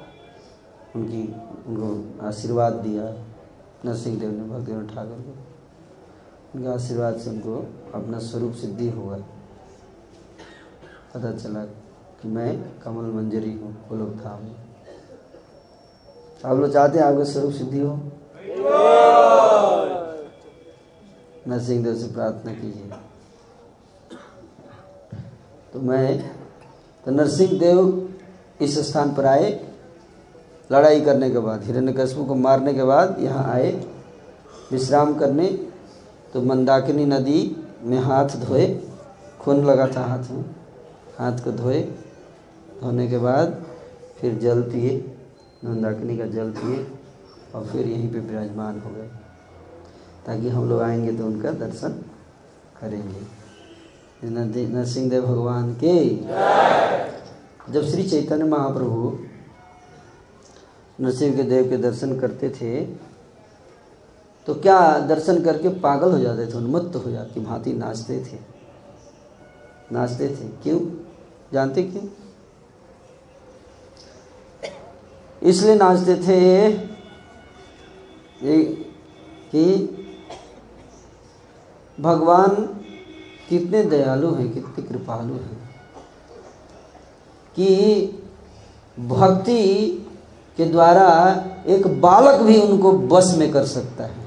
उनकी, 0.97 1.23
उनको 1.67 2.27
आशीर्वाद 2.27 2.73
दिया। 2.73 3.05
नरसिंह 3.85 4.19
देव 4.21 4.31
ने 4.31 4.45
भक्ति 4.49 4.95
ठाकुर 4.95 5.19
को 5.19 5.33
उनके 6.55 6.69
आशीर्वाद 6.69 7.17
से 7.17 7.31
उनको 7.31 7.57
अपना 7.95 8.19
स्वरूप 8.19 8.53
सिद्धि 8.53 8.89
हुआ। 8.89 9.17
पता 11.15 11.33
चला 11.33 11.65
कि 12.21 12.29
मैं 12.29 12.51
कमल 12.81 13.11
मंजरी 13.13 13.53
हूँ 13.53 13.73
गोलोक 13.89 14.15
धाम 14.17 14.51
आप 16.45 16.59
लोग 16.59 16.73
चाहते 16.73 16.99
हैं 16.99 17.07
आपका 17.07 17.25
स्वरूप 17.25 17.53
सिद्धि 17.53 17.81
हो? 17.81 17.97
नरसिंह 21.49 21.83
देव 21.85 21.95
से 21.95 22.13
प्रार्थना 22.15 22.53
कीजिए। 22.53 22.91
तो 25.73 25.81
मैं 25.81 26.19
तो 27.07 27.11
नरसिंह 27.11 27.59
देव 27.59 28.09
इस 28.61 28.79
स्थान 28.89 29.15
पर 29.15 29.27
आए, 29.27 29.51
लड़ाई 30.71 31.01
करने 31.01 31.31
के 31.31 31.39
बाद, 31.39 31.63
हिरण्यकश्यप 31.65 32.27
को 32.29 32.35
मारने 32.35 32.75
के 32.75 32.85
बाद 32.85 33.17
यहाँ 33.21 33.45
आए, 33.53 33.73
विश्राम 34.73 35.15
करने 35.15 35.49
तो 36.33 36.43
मंदाकिनी 36.43 37.05
नदी 37.07 37.41
में 37.85 37.99
हाथ 37.99 38.37
धोए, 38.41 38.67
खून 39.41 39.65
लगा 39.65 39.87
था 39.87 40.05
हाथ 40.05 40.31
में, 40.31 40.45
हाथ 41.19 41.45
को 41.45 41.53
धोए, 41.53 41.81
धोने 42.83 43.07
के 43.09 43.19
बाद 43.19 43.65
फिर 44.19 44.39
जल 44.39 44.63
पिए, 44.63 44.97
मंदाकिनी 45.65 46.17
का 46.19 46.27
जल 46.27 46.51
पिए। 46.51 46.87
और 47.55 47.67
फिर 47.67 47.87
यहीं 47.89 48.13
पे 48.13 48.19
विराजमान 48.21 48.81
हो 48.81 48.91
गए। 48.91 49.09
ताकि 50.27 50.49
हम 50.49 50.69
लोग 50.69 50.81
आएँगे 50.81 51.13
तो 51.13 51.27
उनका 51.27 51.51
दर्शन 51.51 51.93
करेंगे। 52.81 53.21
नरसिंह 54.67 55.09
देव 55.11 55.27
भगवान 55.27 55.73
के 55.75 56.05
जब 57.73 57.85
श्री 57.85 58.03
चैतन्य 58.03 58.45
महाप्रभु 58.45 59.19
नरसिंह 61.01 61.37
के 61.37 61.43
देव 61.43 61.69
के 61.71 61.77
दर्शन 61.77 62.19
करते 62.21 62.51
थे 62.51 62.85
तो 64.47 64.55
क्या 64.55 64.99
दर्शन 64.99 65.43
करके 65.43 65.69
पागल 65.81 66.13
हो 66.13 66.19
जाते 66.19 66.47
थे, 66.47 66.57
उन्मत्त 66.57 66.97
हो 66.97 67.11
जाती, 67.11 67.41
भांति 67.41 67.73
नाचते 67.73 68.19
थे। 68.25 68.39
नाचते 69.93 70.29
थे। 70.29 70.49
क्यों? 70.63 70.81
जानते 71.53 71.83
क्यों? 71.83 72.03
इसलिए 75.43 75.75
नाचते 75.75 76.17
थे 76.17 76.92
कि 79.53 79.89
भगवान 82.01 82.49
कितने 83.49 83.83
दयालु 83.83 84.35
हैं, 84.35 84.55
कितने 84.55 84.83
कृपालु 84.83 85.35
हैं। 85.35 85.63
कि 87.57 88.03
भक्ति 89.01 89.89
के 90.57 90.65
द्वारा 90.65 91.45
एक 91.67 92.01
बालक 92.01 92.41
भी 92.41 92.61
उनको 92.61 92.93
बस 92.93 93.35
में 93.39 93.53
कर 93.53 93.67
सकता 93.67 94.05
है। 94.05 94.23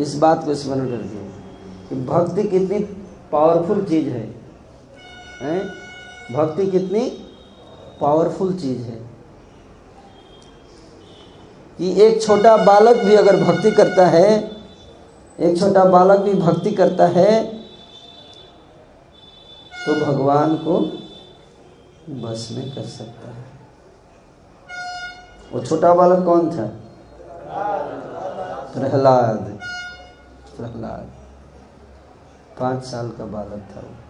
इस 0.00 0.14
बात 0.14 0.44
को 0.44 0.54
स्मरण 0.54 0.86
दिए 0.86 1.30
कि 1.88 1.94
भक्ति 1.94 2.42
कितनी 2.42 2.78
पावरफुल 3.32 3.84
चीज़ 3.84 4.08
है, 4.08 4.34
हैं? 5.40 5.68
भक्ति 6.34 6.66
कितनी 6.66 7.10
पावरफुल 8.00 8.54
चीज़ 8.54 8.82
है। 8.82 9.03
कि 11.78 12.02
एक 12.02 12.22
छोटा 12.22 12.56
बालक 12.56 12.96
भी 12.96 13.14
अगर 13.14 13.36
भक्ति 13.36 13.70
करता 13.70 14.06
है, 14.06 14.28
एक 15.40 15.58
छोटा 15.58 15.84
बालक 15.84 16.20
भी 16.20 16.34
भक्ति 16.34 16.70
करता 16.70 17.06
है 17.06 17.44
तो 19.86 19.94
भगवान 20.06 20.54
को 20.56 20.78
बस 22.22 22.48
में 22.52 22.74
कर 22.74 22.82
सकता 22.82 23.28
है। 23.28 23.44
वो 25.52 25.64
छोटा 25.64 25.94
बालक 25.94 26.24
कौन 26.24 26.50
था? 26.50 26.66
प्रहलाद। 28.74 29.58
प्रहलाद। 30.56 31.10
पाँच 32.60 32.84
साल 32.84 33.08
का 33.10 33.24
बालक 33.26 33.68
था 33.76 33.80
वो। 33.80 34.03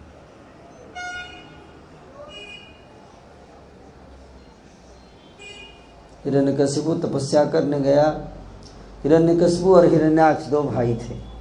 हिरण्यकशिपु 6.25 6.93
तपस्या 6.93 7.45
करने 7.45 7.79
गया। 7.79 8.27
हिरण्यकशिपु 9.03 9.75
और 9.75 9.85
हिरण्याक्ष 9.85 10.45
दो 10.45 10.63
भाई 10.63 10.95
थे। 10.95 11.35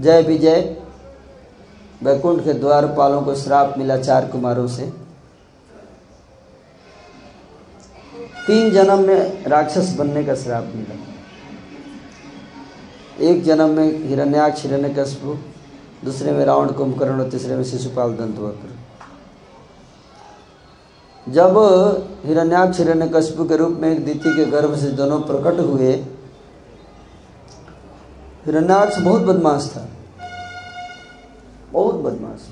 जय 0.00 0.22
विजय। 0.22 0.82
वैकुंठ 2.02 2.44
के 2.44 2.52
द्वारपालों 2.52 3.22
को 3.22 3.34
श्राप 3.34 3.74
मिला 3.78 3.96
चार 3.96 4.26
कुमारों 4.26 4.68
से। 4.68 4.92
तीन 8.46 8.70
जन्म 8.70 8.98
में 8.98 9.44
राक्षस 9.44 9.96
बनने 9.98 10.24
का 10.24 10.34
श्राप 10.34 10.64
मिला। 10.74 10.96
एक 13.20 13.44
जन्म 13.44 13.68
में 13.68 13.98
हिरण्याक्ष, 13.98 14.62
हिरण्यकशिपु, 14.62 15.38
दूसरे 16.04 16.32
में 16.32 16.44
रावण 16.44 16.72
कुंभकर्ण 16.72 17.20
और 17.20 17.30
तीसरे 17.30 17.56
में 17.56 17.64
शिशुपाल 17.64 18.12
दंतवक्र। 18.12 18.77
जब 21.28 21.56
हिरण्याक्ष 22.24 22.78
हिरण्यकशिपु 22.78 23.44
के 23.44 23.56
रूप 23.56 23.76
में 23.80 23.90
एक 23.90 24.04
दीति 24.04 24.30
के 24.36 24.44
गर्भ 24.50 24.74
से 24.76 24.90
दोनों 24.92 25.20
प्रकट 25.22 25.60
हुए, 25.60 25.92
हिरण्याक्ष 28.46 28.98
बहुत 28.98 29.22
बदमाश 29.22 29.70
था। 29.70 29.86
बहुत 31.72 31.94
बदमाश। 31.96 32.48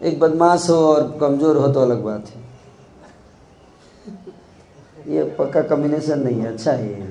एक 0.00 0.18
बदमाश 0.20 0.68
हो 0.70 0.76
और 0.86 1.02
कमज़ोर 1.20 1.56
हो 1.56 1.68
तो 1.68 1.80
अलग 1.80 2.02
बात 2.04 2.28
है। 2.28 2.40
ये 5.08 5.24
पक्का 5.38 5.60
कॉम्बिनेशन 5.64 6.20
नहीं 6.20 6.40
है 6.40 6.52
अच्छा 6.52 6.72
है 6.72 7.10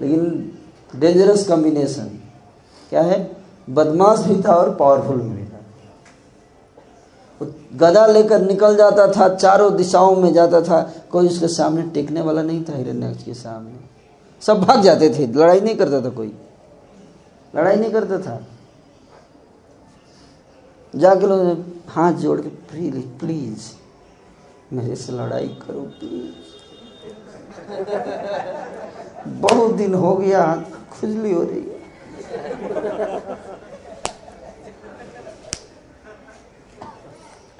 लेकिन 0.00 0.22
डेंजरस 0.94 1.46
कॉम्बिनेशन 1.48 2.08
क्या 2.92 3.02
है? 3.02 3.18
बदमाश 3.68 4.20
भी 4.20 4.42
था 4.42 4.54
और 4.54 4.74
पावरफुल 4.76 5.16
भी। 5.18 5.41
गदा 7.76 8.06
लेकर 8.06 8.40
निकल 8.40 8.76
जाता 8.76 9.12
था, 9.12 9.34
चारों 9.34 9.76
दिशाओं 9.76 10.16
में 10.16 10.32
जाता 10.32 10.60
था। 10.60 10.94
कोई 11.10 11.26
उसके 11.26 11.48
सामने 11.48 11.82
टेकने 11.82 12.20
वाला 12.20 12.42
नहीं 12.42 12.64
था 12.64 12.76
हिरण्याक्ष 12.76 13.22
के 13.24 13.34
सामने। 13.34 13.72
सब 14.40 14.60
भाग 14.60 14.82
जाते 14.82 15.10
थे, 15.10 15.26
लड़ाई 15.26 15.60
नहीं 15.60 15.76
करता 15.76 16.00
था 16.00 16.08
कोई। 16.08 16.36
लड़ाई 17.56 17.76
नहीं 17.76 17.92
करता 17.92 18.18
था। 18.18 18.42
जाके 20.96 21.26
लोग 21.26 21.64
हाथ 21.88 22.12
जोड़ 22.12 22.40
के, 22.40 22.48
प्लीज़ 22.48 23.20
प्लीज़, 23.20 23.60
मेरे 24.72 24.96
से 24.96 25.12
लड़ाई 25.12 25.48
करो, 25.48 25.80
प्लीज़। 25.80 26.52
बहुत 29.28 29.74
दिन 29.74 29.94
हो 29.94 30.16
गया, 30.16 30.64
खुजली 31.00 31.32
हो 31.32 31.42
रही 31.42 31.60
है। 31.60 31.82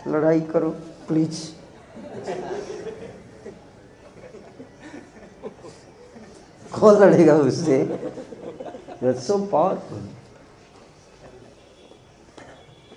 लड़ाई 0.08 0.40
करो 0.52 0.70
प्लीज़ 1.08 1.40
कौन 6.70 6.98
लड़ेगा 7.00 7.34
उससे? 7.36 7.78
सो 9.04 9.38
पावरफुल 9.46 10.08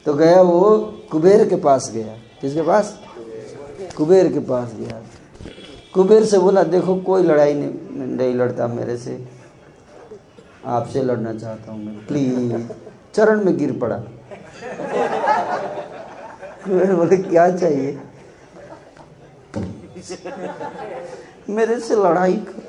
तो 0.06 0.14
गया 0.14 0.42
वो 0.42 0.76
कुबेर 1.12 1.48
के 1.50 1.56
पास 1.56 1.90
गया। 1.92 2.18
किसके 2.42 2.62
पास? 2.62 3.00
कुबेर 3.98 4.32
के 4.34 4.40
पास 4.40 4.74
गया। 4.74 5.02
कुबेर 5.94 6.26
से 6.26 6.40
बोला, 6.40 6.64
देखो, 6.64 6.96
कोई 7.02 7.24
लड़ाई 7.24 7.54
नहीं 7.54 8.08
नहीं 8.08 8.34
लड़ता 8.36 8.68
मेरे 8.68 8.98
से। 8.98 9.18
आपसे 10.66 11.04
लड़ना 11.04 11.34
चाहता 11.34 11.72
हूँ 11.72 11.84
मैं। 11.84 12.06
प्लीज़ 12.08 12.68
चरण 13.14 13.44
में 13.46 13.58
गिर 13.58 13.72
पड़ा। 13.80 13.98
बोले 16.96 17.18
क्या 17.18 17.58
चाहिए? 17.58 18.00
मेरे 21.50 21.80
से 21.80 21.96
लड़ाई 21.96 22.34
कर। 22.34 22.66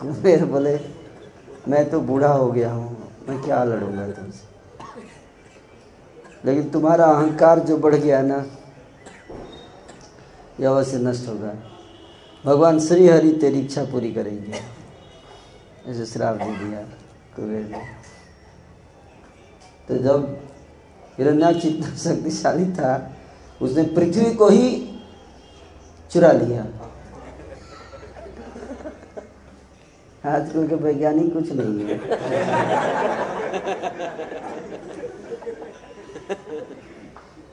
कुबेर 0.00 0.44
बोले, 0.44 0.80
मैं 1.68 1.90
तो 1.90 2.00
बूढ़ा 2.00 2.28
हो 2.28 2.52
गया 2.52 2.72
हूँ, 2.72 3.12
मैं 3.28 3.42
क्या 3.42 3.64
लड़ूँगा 3.64 4.10
तुमसे? 4.10 4.44
लेकिन 6.44 6.70
तुम्हारा 6.70 7.04
अहंकार 7.04 7.58
जो 7.58 7.76
बढ़ 7.76 7.94
गया 7.94 8.22
ना, 8.22 8.44
यह 10.60 10.68
अवश्य 10.68 10.98
नष्ट 10.98 11.28
होगा। 11.28 11.54
भगवान 12.44 12.80
श्री 12.80 13.08
हरि 13.08 13.32
तेरी 13.32 13.60
इच्छा 13.60 13.84
पूरी 13.84 14.12
करेंगे। 14.12 14.60
ऐसे 15.86 16.06
श्राप 16.06 16.36
दे 16.36 16.56
दिया 16.56 16.80
कुबेर 17.36 17.66
ने। 17.66 17.95
तो 19.88 19.96
जब 20.04 20.18
हिरण्याक्ष 21.18 21.64
इतना 21.64 21.94
शक्तिशाली 21.96 22.66
था 22.72 22.90
उसने 23.60 23.82
पृथ्वी 23.94 24.30
को 24.34 24.48
ही 24.48 24.68
चुरा 26.10 26.32
लिया। 26.32 26.62
आजकल 30.24 30.66
के 30.68 30.74
वैज्ञानिक 30.74 31.32
कुछ 31.32 31.52
नहीं 31.52 31.84
है। 31.84 31.96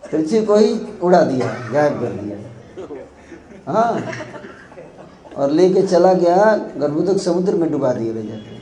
पृथ्वी 0.04 0.46
को 0.46 0.56
ही 0.56 0.74
उड़ा 1.04 1.22
दिया, 1.22 1.48
गायब 1.74 2.00
कर 2.00 2.12
दिया। 2.14 2.38
हाँ 3.68 3.92
और 5.36 5.52
लेके 5.52 5.82
चला 5.88 6.14
गया 6.14 6.56
गर्भोदक 6.78 7.18
समुद्र 7.22 7.56
में 7.56 7.72
डुबा 7.72 7.92
ले 7.94 8.14
जाके 8.14 8.53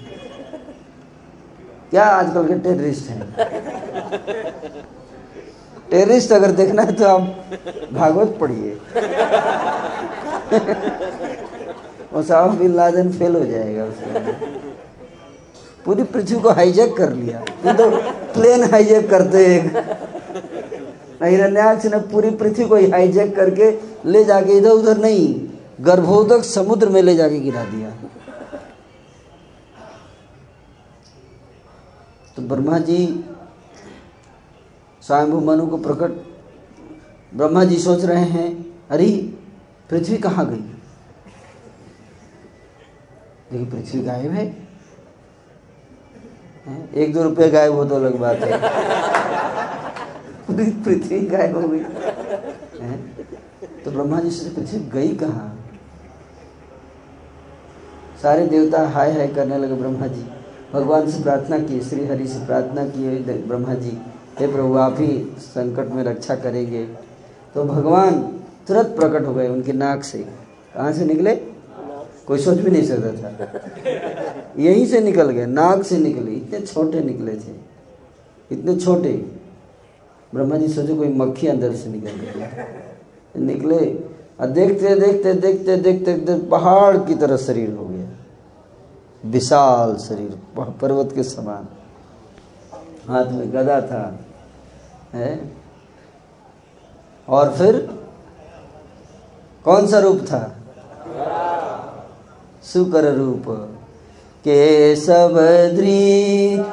क्या 1.92 2.04
आजकल 2.06 2.48
के 2.48 2.56
टेररिस्ट 2.60 3.10
हैं? 3.10 3.22
टेररिस्ट 5.92 6.32
अगर 6.32 6.52
देखना 6.54 6.82
है 6.82 6.94
तो 6.94 7.06
आप 7.08 7.22
भागवत 7.94 8.38
पढ़िए। 8.42 8.78
बिन 12.52 12.76
लादेन 12.76 13.12
फेल 13.12 13.36
हो 13.36 13.44
जाएगा 13.46 13.84
उसमें 13.86 14.34
पूरी 15.86 16.04
पृथ्वी 16.06 16.40
को 16.40 16.50
हाईजैक 16.52 16.96
कर 16.98 17.14
लिया। 17.14 17.40
तो 17.74 17.90
प्लेन 18.34 18.64
हाईजैक 18.72 19.10
करते 19.10 19.46
हिरण्याक्ष 21.24 21.86
ने 21.86 21.98
पूरी 22.12 22.30
पृथ्वी 22.34 22.66
को 22.66 22.76
हाईजैक 22.92 23.36
करके 23.36 23.70
ले 24.12 24.24
जाके 24.24 24.58
इधर 24.58 24.70
उधर 24.72 24.98
नहीं, 24.98 25.26
गर्भोदक 25.82 26.44
समुद्र 26.46 26.90
में 26.90 27.02
ले 27.02 27.16
जाके 27.16 27.40
गिरा 27.40 27.64
दिया। 27.66 27.90
तो 32.42 32.48
ब्रह्मा 32.48 32.80
जी 32.80 33.26
स्वयंभू 35.02 35.40
मनु 35.40 35.68
को 35.68 35.78
प्रकट, 35.78 36.12
ब्रह्मा 37.38 37.64
जी 37.64 37.78
सोच 37.78 38.06
रहे 38.06 38.24
हैं, 38.24 38.78
अरे, 38.90 39.34
पृथ्वी 39.90 40.18
कहाँ 40.18 40.50
गई? 40.50 40.76
देखिए, 43.52 43.66
पृथ्वी 43.66 44.02
गायब 44.02 44.32
है। 44.32 44.68
एक 46.96 47.14
दो 47.14 47.24
रुपये 47.24 47.50
गायब 47.50 47.74
हो 47.74 47.86
तो 47.86 47.96
अलग 47.96 48.18
बात 48.18 48.38
है। 48.38 48.62
पृथ्वी 50.84 51.20
गायब 51.20 51.58
हो 51.58 51.68
गई। 51.68 51.80
तो 53.86 53.92
ब्रह्मा 53.92 54.20
जी 54.20 54.32
से 54.32 54.50
पृथ्वी 54.50 54.80
गई 54.80 55.16
कहाँ? 55.16 55.70
सारे 58.22 58.48
देवता 58.48 58.90
हाय 58.90 59.12
हाय 59.12 59.28
करने 59.28 59.58
लगे 59.58 59.74
ब्रह्मा 59.74 60.08
जी। 60.08 60.41
भगवान 60.74 61.12
से 61.12 61.24
प्रार्थना 61.24 61.60
की 61.60 61.82
श्री 61.82 62.06
हरि 62.06 62.28
से 62.28 62.46
प्रार्थना 62.46 62.86
की 62.88 63.20
ब्रह्मा 63.34 63.74
जी 63.74 63.98
हे 64.40 64.48
प्रभु 64.48 64.76
आप 64.76 64.96
ही 65.00 65.34
संकट 65.40 65.92
में 65.92 66.04
रक्षा 66.04 66.36
करेंगे। 66.36 66.86
तो 67.56 67.64
भगवान 67.64 68.22
तुरंत 68.68 68.88
प्रकट 68.88 69.28
हो 69.28 69.34
गए 69.34 69.48
उनके 69.48 69.72
नाक 69.74 70.04
से। 70.04 70.20
कहाँ 70.76 70.94
से 70.94 71.06
निकले? 71.06 71.36
कोई 72.28 72.40
सोच 72.40 72.58
भी 72.58 72.72
नहीं 72.72 72.84
सकता 72.84 73.32
था। 73.32 73.62
यहीं 74.60 74.86
से 74.86 75.00
निकल 75.00 75.30
गए 75.30 75.46
नाक 75.46 75.84
से 75.84 75.98
निकले 75.98 76.32
इतने 76.32 76.60
छोटे 76.60 77.00
निकले 77.00 77.34
थे। 77.34 77.54
इतने 78.52 78.76
छोटे। 78.76 79.26
ब्रह्मा 80.36 80.58
जी 80.58 80.68
सोचे 80.68 80.96
कोई 80.96 81.08
मक्खी 81.08 81.48
अंदर 81.48 81.76
से 81.76 81.90
निकल 81.90 82.10
गई। 82.10 83.46
निकले। 83.46 84.04
और 84.40 84.48
देखते 84.48 84.96
देखते 84.96 85.34
देखते 85.34 85.78
देखते 85.78 86.14
देखते 86.14 86.48
पहाड़ 86.48 86.98
की 86.98 87.16
तरह 87.16 87.38
शरीर 87.38 87.72
हो 87.72 87.86
गया। 87.86 88.01
विशाल 89.26 89.98
शरीर 89.98 90.40
पर्वत 90.60 91.10
के 91.16 91.24
समान। 91.24 91.68
हाथ 93.08 93.26
में 93.26 93.54
गदा 93.54 93.82
था, 93.82 94.20
है? 95.14 95.52
और 97.30 97.54
फिर 97.54 98.00
कौन 99.66 99.88
सा 99.88 100.00
रूप 100.00 100.18
था? 100.18 100.56
सुकर 102.64 103.14
रूप। 103.14 103.44
केशव 104.48 105.38
धृत 105.76 106.72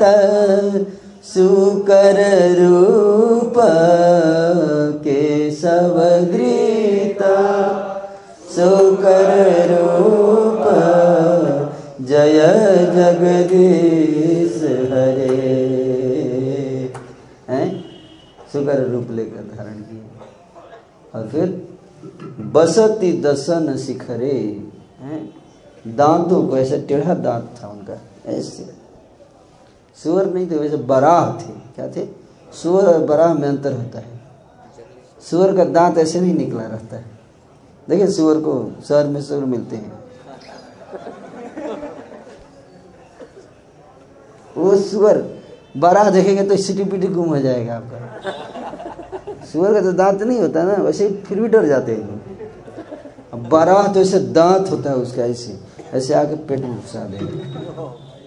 सुकर 1.25 2.17
रूप। 2.59 3.55
केशव 5.05 5.99
धृत 6.33 7.23
सुकर 8.51 9.78
जय 12.19 12.93
जगदीश 12.95 14.63
हरे। 14.63 16.95
हैं? 17.49 17.85
सुगर 18.53 18.87
रूप 18.87 19.11
लेकर 19.11 19.57
धारण 19.57 19.73
किए। 19.73 20.03
और 21.15 21.29
फिर 21.29 21.69
बसती 22.41 23.23
दसन 23.23 23.77
शिखरे, 23.77 24.63
हैं? 25.01 25.35
दांतों 25.87 26.49
को 26.49 26.59
ऐसे 26.59 26.81
टेढ़ा 26.81 27.15
दांत 27.15 27.51
था 27.63 27.69
उनका, 27.69 28.01
ऐसे। 28.27 28.75
सुअर 30.03 30.35
नहीं 30.35 30.51
थे, 30.51 30.57
वैसे 30.57 30.77
बराह 30.77 31.33
थे। 31.33 31.53
क्या 31.53 31.89
थे? 31.89 32.09
सुअर 32.63 32.87
और 32.87 33.07
बराह 33.07 33.35
में 33.35 33.49
अंतर 33.49 33.73
होता 33.73 33.99
है। 33.99 34.21
सुअर 35.31 35.57
का 35.57 35.65
दांत 35.65 35.99
ऐसे 35.99 36.21
नहीं 36.21 36.35
निकला 36.35 36.63
रहता 36.63 36.97
है। 36.97 37.05
देखिए 37.89 38.07
सुअर 38.07 38.37
को 38.37 38.73
शहर 38.89 39.07
में 39.07 39.23
सुअर 39.23 39.45
मिलते 39.45 39.77
हैं। 39.77 39.98
वो 44.59 44.77
सुअर 44.77 45.23
बड़ा 45.77 46.09
देखेंगे 46.11 46.43
तो 46.43 46.57
सिटी 46.57 46.85
पिटी 46.85 47.07
गुम 47.07 47.29
हो 47.29 47.39
जाएगा 47.39 47.77
आपका। 47.77 49.45
सुअर 49.47 49.73
का 49.75 49.81
तो 49.81 49.93
दांत 49.93 50.23
नहीं 50.23 50.41
होता 50.41 50.63
ना, 50.63 50.75
वैसे 50.75 51.09
फिर 51.27 51.41
भी 51.41 51.49
डर 51.49 51.67
जाते 51.67 51.93
हैं 51.93 52.07
अब 53.33 53.49
बड़ा 53.49 53.83
तो 53.93 54.01
ऐसे 54.01 54.19
दांत 54.19 54.71
होता 54.71 54.91
है 54.91 54.97
उसका 54.97 55.25
ऐसे 55.25 55.59
ऐसे 55.93 56.15
आके 56.15 56.37
पेट 56.47 56.61
में 56.61 56.77
घुसा 56.77 57.01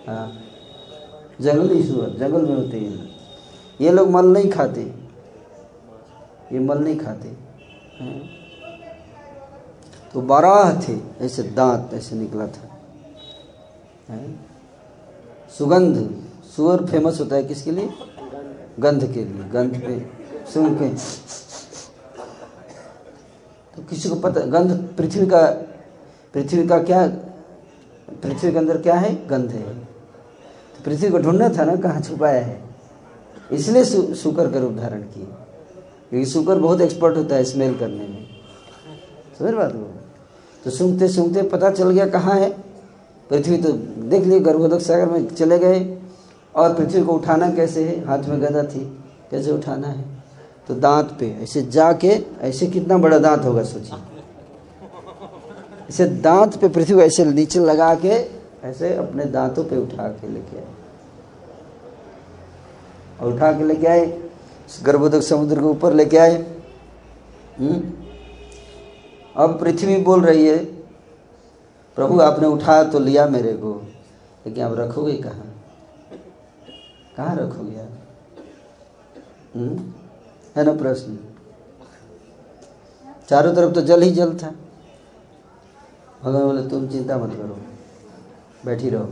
हाँ। 0.08 0.32
जंगली 1.42 1.84
सुअर 1.84 2.10
जंगल 2.20 2.42
में 2.42 2.56
होते 2.56 2.78
हैं। 2.78 3.10
ये 3.82 3.92
लोग 3.92 4.10
मल 4.10 4.26
नहीं 4.26 4.50
खाते। 4.52 4.82
ये 6.52 6.60
मल 6.60 6.78
नहीं 6.78 6.98
खाते। 6.98 7.30
हाँ। 8.00 8.20
तो 10.14 10.22
बारह 10.22 10.82
थे, 10.88 10.98
ऐसे 11.26 11.44
दांत 11.44 11.94
ऐसे 11.94 12.16
निकला 12.16 12.48
था। 12.48 12.70
हाँ। 14.10 14.51
सुगंध, 15.52 15.96
सुअर 16.56 16.86
फ़ेमस 16.86 17.20
होता 17.20 17.36
है 17.36 17.44
किसके 17.44 17.72
लिए? 17.72 17.90
गंध 18.80 19.04
के 19.04 19.24
लिए, 19.26 19.44
गंध 19.50 19.80
पे 19.82 20.00
सुन 20.52 20.76
के 20.76 20.90
तो 23.78 23.84
किसी 23.90 24.10
को 24.10 24.16
पता, 24.16 24.42
गंध 24.42 24.72
पृथ्वी 24.98 25.26
का 25.28 25.42
पृथ्वी 26.34 26.68
का 26.68 26.78
क्या, 26.84 27.08
पृथ्वी 28.24 28.52
के 28.52 28.58
अंदर 28.58 28.82
क्या 28.82 28.96
है? 28.96 29.14
गंध 29.28 29.52
है। 29.52 29.62
तो 29.64 30.84
पृथ्वी 30.86 31.10
को 31.10 31.18
ढूंढना 31.18 31.50
था 31.50 31.66
ना, 31.66 31.76
कहाँ 31.76 32.02
छुपाया 32.02 32.42
है। 32.42 32.60
इसलिए 33.52 33.84
सुकर 34.16 34.52
का 34.52 34.60
रूप 34.60 34.74
धारण 34.74 35.02
किए 35.04 35.24
क्योंकि 35.24 36.26
सुकर 36.26 36.60
बहुत 36.60 36.82
एक्सपर्ट 36.82 37.18
होता 37.18 37.36
है 37.36 37.44
स्मेल 37.44 37.78
करने 37.78 38.08
में। 38.08 38.28
समझ 39.40 39.54
बात 39.54 39.72
को? 39.72 39.94
तो 40.66 40.70
सूंघते 40.70 41.08
सूंघते 41.08 41.42
पता 41.50 41.72
चल 41.72 41.90
गया 41.90 42.08
कहाँ 42.10 42.40
है? 42.40 42.50
पृथ्वी 43.32 43.58
तो 43.58 43.72
देख 44.02 44.24
लिए, 44.24 44.40
गर्भोदक 44.40 44.80
सागर 44.80 45.06
में 45.06 45.28
चले 45.28 45.60
गए। 45.60 46.00
और 46.56 46.74
पृथ्वी 46.74 47.02
को 47.02 47.14
उठाना 47.14 47.52
कैसे 47.52 47.84
है? 47.84 48.08
हाथ 48.08 48.20
में 48.20 48.42
गदा 48.42 48.64
थी, 48.64 49.04
कैसे 49.32 49.52
उठाना 49.52 49.88
है? 49.88 50.06
तो 50.68 50.76
दांत 50.76 51.18
पे, 51.20 51.38
ऐसे 51.42 51.62
जाके, 51.62 52.26
ऐसे 52.42 52.68
कितना 52.68 52.98
बड़ा 52.98 53.18
दांत 53.18 53.46
होगा, 53.46 53.64
सोचिए। 53.64 54.00
ऐसे 55.90 56.06
दांत 56.06 56.56
पे 56.56 56.70
पृथ्वी 56.70 56.96
को 56.96 57.02
ऐसे 57.02 57.26
नीचे 57.26 57.60
लगा 57.60 57.96
के, 57.96 58.26
ऐसे 58.64 58.96
अपने 58.96 59.26
दांतों 59.26 59.64
पे 59.64 59.78
उठा 59.78 60.08
के 60.08 60.30
लेके 60.30 60.58
आए। 60.58 60.66
और 63.22 63.34
उठा 63.34 63.52
के 63.52 63.64
लेके 63.64 63.88
आए, 63.88 64.24
गर्भोदक 64.84 65.22
समुद्र 65.22 65.56
के 65.56 65.66
ऊपर 65.66 65.94
लेके 65.94 66.18
आए। 66.18 66.46
हम्म? 67.60 67.92
अब 69.36 69.60
पृथ्वी 69.60 69.98
बोल 69.98 70.22
रही 70.22 70.48
है 70.48 70.81
प्रभु, 71.96 72.20
आपने 72.22 72.48
उठाया 72.48 72.84
तो 72.84 73.00
लिया 73.00 73.28
मेरे 73.28 73.54
को। 73.54 73.88
लेकिन 74.48 74.64
आप 74.64 74.72
रखोगे 74.74 75.14
कहाँ? 75.14 75.64
कहाँ 77.18 77.36
रखोगे 77.36 77.82
आप? 77.82 77.90
हम्म? 79.56 79.94
है 80.58 80.64
ना 80.64 80.74
प्रश्न? 80.74 81.18
चारों 83.30 83.56
तरफ़ 83.56 83.74
तो 83.74 83.82
जल 83.82 84.02
ही 84.02 84.12
जल 84.12 84.38
था। 84.38 84.56
भगवान 86.24 86.44
बोले, 86.44 86.70
तुम 86.70 86.88
चिंता 86.88 87.18
मत 87.18 87.36
करो, 87.36 87.58
बैठी 88.66 88.90
रहो। 88.90 89.10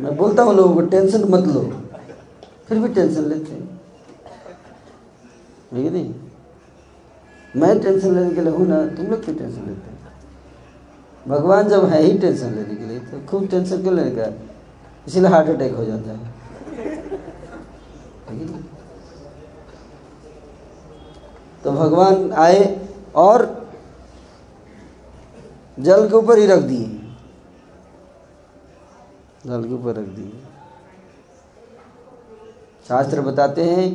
मैं 0.00 0.16
बोलता 0.16 0.42
हूँ 0.42 0.54
लोगों 0.54 0.74
को, 0.74 0.80
टेंशन 0.80 1.24
मत 1.24 1.44
लो। 1.44 1.82
फिर 2.66 2.78
भी 2.78 2.94
टेंशन 2.94 3.24
लेते 3.24 3.52
हैं। 3.52 3.80
नहीं? 5.90 6.19
मैं 7.56 7.78
टेंशन 7.80 8.14
लेने 8.14 8.34
के 8.34 8.40
लिए 8.40 8.52
हूँ 8.52 8.66
ना, 8.66 8.86
तुम 8.86 9.06
लोग 9.06 9.24
क्यों 9.24 9.34
टेंशन 9.36 9.60
लेते 9.60 9.90
हैं? 9.90 9.98
भगवान 11.28 11.68
जब 11.68 11.84
है 11.84 12.02
ही 12.02 12.18
टेंशन 12.18 12.54
लेने 12.54 12.74
के 12.74 12.84
लिए 12.84 12.98
तो 13.00 13.20
खूब 13.26 13.46
टेंशन 13.48 13.82
क्यों 13.82 13.94
लेने 13.94 14.10
का? 14.10 14.26
इसीलिए 15.08 15.30
हार्ट 15.30 15.48
अटैक 15.48 15.74
हो 15.74 15.84
जाता 15.84 16.10
है। 16.10 16.18
तो 21.64 21.72
भगवान 21.72 22.30
आए 22.32 22.60
और 23.16 23.44
जल 25.78 26.08
के 26.08 26.14
ऊपर 26.14 26.38
ही 26.38 26.46
रख 26.46 26.60
दिए। 26.60 26.86
जल 29.46 29.64
के 29.64 29.74
ऊपर 29.74 29.94
रख 29.94 30.06
दिए। 30.06 30.32
शास्त्र 32.88 33.20
बताते 33.20 33.64
हैं 33.64 33.90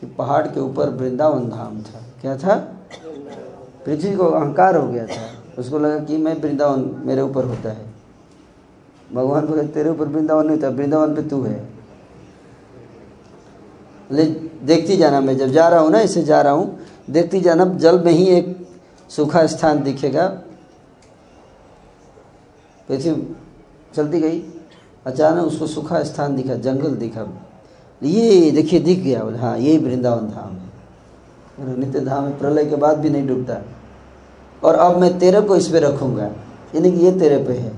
कि 0.00 0.06
पहाड़ 0.08 0.46
के 0.46 0.60
ऊपर 0.60 0.90
वृंदावन 0.90 1.48
धाम 1.48 1.82
था। 1.82 2.00
क्या 2.20 2.36
था? 2.36 2.54
पृथ्वी 3.86 4.16
को 4.16 4.24
अहंकार 4.24 4.76
हो 4.76 4.88
गया 4.88 5.06
था। 5.06 5.28
उसको 5.58 5.78
लगा 5.78 5.98
कि 5.98 6.16
मैं 6.16 6.40
वृंदावन, 6.42 7.02
मेरे 7.04 7.22
ऊपर 7.22 7.44
होता 7.44 7.68
है। 7.68 7.86
भगवान 9.14 9.46
बोले, 9.46 9.62
तेरे 9.62 9.90
ऊपर 9.90 10.08
वृंदावन 10.08 10.46
नहीं 10.46 10.62
था 10.62 10.68
वृंदावन 10.68 11.14
पे 11.14 11.22
तू 11.22 11.42
है। 11.42 11.68
ले, 14.12 14.24
देखती 14.62 14.96
जाना 14.96 15.20
मैं, 15.20 15.36
जब 15.36 15.46
जा 15.46 15.68
रहा 15.68 15.80
हूँ 15.80 15.90
ना 15.90 16.00
इसे 16.00 16.22
जा 16.22 16.42
रहा 16.42 16.52
हूँ, 16.52 16.78
देखती 17.10 17.40
जाना, 17.40 17.64
जल 17.64 18.00
में 18.04 18.12
ही 18.12 18.26
एक 18.26 18.68
सूखा 19.08 19.46
स्थान 19.46 19.82
दिखेगा। 19.82 20.28
पृथ्वी 22.88 23.36
चलती 23.94 24.20
गई। 24.20 24.42
अचानक 25.06 25.44
उसको 25.44 25.66
सूखा 25.66 26.02
स्थान 26.02 26.36
दिखा, 26.36 26.54
जंगल 26.54 26.94
दिखा। 26.94 27.26
ये 28.02 28.50
देखिए, 28.50 28.80
दिख 28.80 28.98
गया, 28.98 29.24
बोले 29.24 29.38
हाँ 29.38 29.58
यही 29.58 29.78
वृंदावन 29.78 30.28
धाम 30.28 30.52
है। 30.52 30.69
नित्य 31.60 32.00
धाम 32.00 32.24
है, 32.24 32.38
प्रलय 32.38 32.64
के 32.64 32.76
बाद 32.76 32.98
भी 32.98 33.10
नहीं 33.10 33.26
डूबता। 33.26 33.60
और 34.64 34.74
अब 34.74 34.96
मैं 34.96 35.18
तेरे 35.18 35.40
को 35.40 35.56
इस 35.56 35.68
पे 35.68 35.80
रखूँगा, 35.80 36.24
यानी 36.74 36.92
कि 36.92 36.98
ये 36.98 37.12
तेरे 37.12 37.44
पे 37.44 37.52
है। 37.52 37.72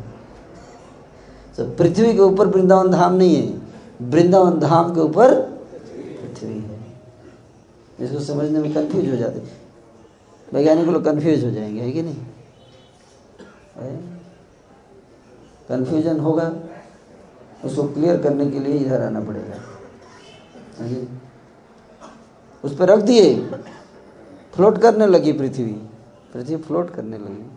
तो 1.56 1.64
पृथ्वी 1.70 2.12
के 2.12 2.20
ऊपर 2.20 2.46
वृंदावन 2.46 2.90
धाम 2.90 3.14
नहीं 3.14 3.36
है, 3.36 3.60
वृंदावन 4.02 4.58
धाम 4.60 4.94
के 4.94 5.00
ऊपर 5.00 5.34
पृथ्वी 5.34 6.58
है। 6.58 6.80
इसको 8.00 8.20
समझने 8.20 8.58
में 8.58 8.72
कंफ्यूज 8.74 9.10
हो 9.10 9.16
जाते। 9.16 9.42
वैज्ञानिक 10.52 10.86
लोग 10.86 11.04
कंफ्यूज 11.04 11.44
हो 11.44 11.50
जाएँगे, 11.50 11.80
है 11.80 11.90
कि 11.90 12.02
नहीं? 12.02 12.16
कंफ्यूजन 15.68 16.18
होगा, 16.20 16.52
उसको 17.64 17.82
क्लियर 17.82 18.22
करने 18.22 18.50
के 18.50 18.58
लिए 18.58 18.74
इधर 18.74 19.02
आना 19.02 19.20
पड़ेगा। 19.20 19.56
उस 22.64 22.76
पर 22.76 22.88
रख 22.88 22.98
दिए। 22.98 23.50
फ्लोट 24.54 24.78
करने 24.78 25.06
लगी 25.06 25.32
पृथ्वी। 25.32 25.88
पृथ्वी 26.34 26.56
फ्लोट 26.56 26.90
करने 26.90 27.18
लगी। 27.18 27.50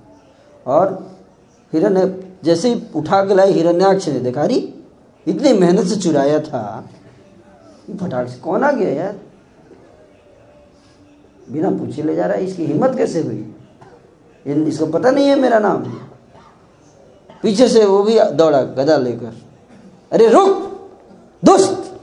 और 0.68 1.12
हिरण्य, 1.74 2.32
जैसे 2.44 2.74
ही 2.74 2.84
उठा 2.96 3.26
के 3.26 3.36
लाए 3.36 3.52
हिरण्याक्ष 3.52 4.08
ने, 4.08 4.20
देखा 4.20 4.46
रही 4.46 4.74
इतनी 5.28 5.54
मेहनत 5.54 5.86
से 5.86 5.96
चुराया 5.96 6.40
था। 6.40 6.90
फटाक 8.02 8.28
से 8.28 8.38
कौन 8.38 8.64
आ 8.64 8.72
गया 8.72 8.90
यार? 8.90 9.16
बिना 11.52 11.70
पूछे 11.70 12.04
ले 12.04 12.16
जा 12.16 12.26
रहा 12.26 12.38
है, 12.38 12.46
इसकी 12.46 12.66
हिम्मत 12.66 12.98
कैसे 12.98 13.22
हुई? 13.22 13.56
इसको 14.48 14.86
पता 14.86 15.12
नहीं 15.12 15.28
है 15.28 15.40
मेरा 15.40 15.60
नाम। 15.60 15.84
पीछे 17.44 17.70
से 17.70 17.86
वो 17.86 18.04
भी 18.04 18.20
दौड़ा, 18.20 18.62
गदा 18.62 18.98
लेकर। 18.98 19.34
अरे, 20.12 20.28
रुक 20.28 20.50
दोस्त 21.46 22.00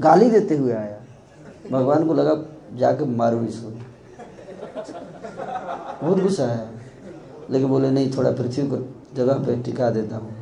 गाली 0.00 0.30
देते 0.30 0.56
हुए 0.56 0.72
आया। 0.72 1.03
भगवान 1.70 2.06
को 2.06 2.14
लगा 2.14 2.34
जाके 2.76 3.04
मारू 3.06 3.44
इसको। 3.44 3.70
बहुत 6.02 6.22
गुस्सा 6.22 6.46
है 6.46 6.72
लेकिन 7.50 7.68
बोले, 7.68 7.90
नहीं, 7.90 8.10
थोड़ा 8.16 8.30
पृथ्वी 8.30 8.66
को 8.68 8.76
जगह 9.16 9.34
पे 9.46 9.56
टिका 9.62 9.90
देता 9.90 10.16
हूँ। 10.16 10.34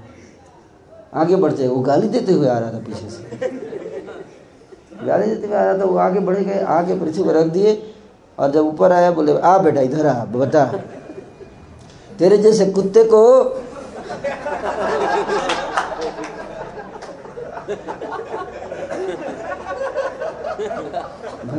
आगे 1.14 1.36
बढ़ते 1.36 1.68
वो 1.68 1.80
गाली 1.80 2.08
देते 2.08 2.32
हुए 2.32 2.48
आ 2.48 2.58
रहा 2.58 2.72
था 2.72 2.78
पीछे 2.78 3.08
से। 3.10 3.38
गाली 5.06 5.26
देते 5.26 5.46
हुए 5.46 5.56
आ 5.56 5.64
रहा 5.64 5.78
था, 5.78 5.84
वो 5.84 5.96
आगे 5.98 6.20
बढ़े 6.20 6.44
गए, 6.44 6.60
आगे 6.60 6.98
पृथ्वी 7.00 7.24
को 7.24 7.32
रख 7.32 7.46
दिए 7.46 7.74
और 8.38 8.50
जब 8.50 8.66
ऊपर 8.66 8.92
आया, 8.92 9.10
बोले, 9.10 9.38
आ 9.38 9.58
बेटा, 9.58 9.80
इधर 9.80 10.06
आ, 10.06 10.24
बता। 10.24 10.64
तेरे 12.18 12.38
जैसे 12.38 12.66
कुत्ते 12.66 13.04
को 13.04 13.22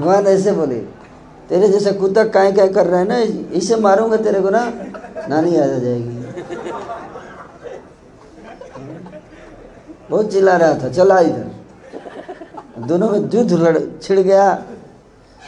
भगवान 0.03 0.25
ऐसे 0.27 0.51
बोले, 0.51 0.79
तेरे 1.49 1.67
जैसे 1.67 1.91
कुत्ता 1.93 2.23
काय 2.27 2.51
काय 2.51 2.67
कर 2.67 2.87
रहा 2.87 2.99
है 2.99 3.07
ना, 3.07 3.17
इसे 3.55 3.75
मारूँगा 3.75 4.17
तेरे 4.17 4.41
को 4.41 4.49
ना, 4.49 4.63
नानी 5.29 5.55
याद 5.55 5.69
आ 5.69 5.77
जाएगी। 5.77 6.17
बहुत 10.09 10.31
चिल्ला 10.31 10.55
रहा 10.57 10.73
था, 10.73 10.89
चला 10.89 11.19
इधर। 11.19 11.47
दोनों 12.79 13.09
में 13.09 13.19
युद्ध 13.19 13.53
लड़, 13.53 13.77
छिड़ 14.01 14.19
गया। 14.19 14.51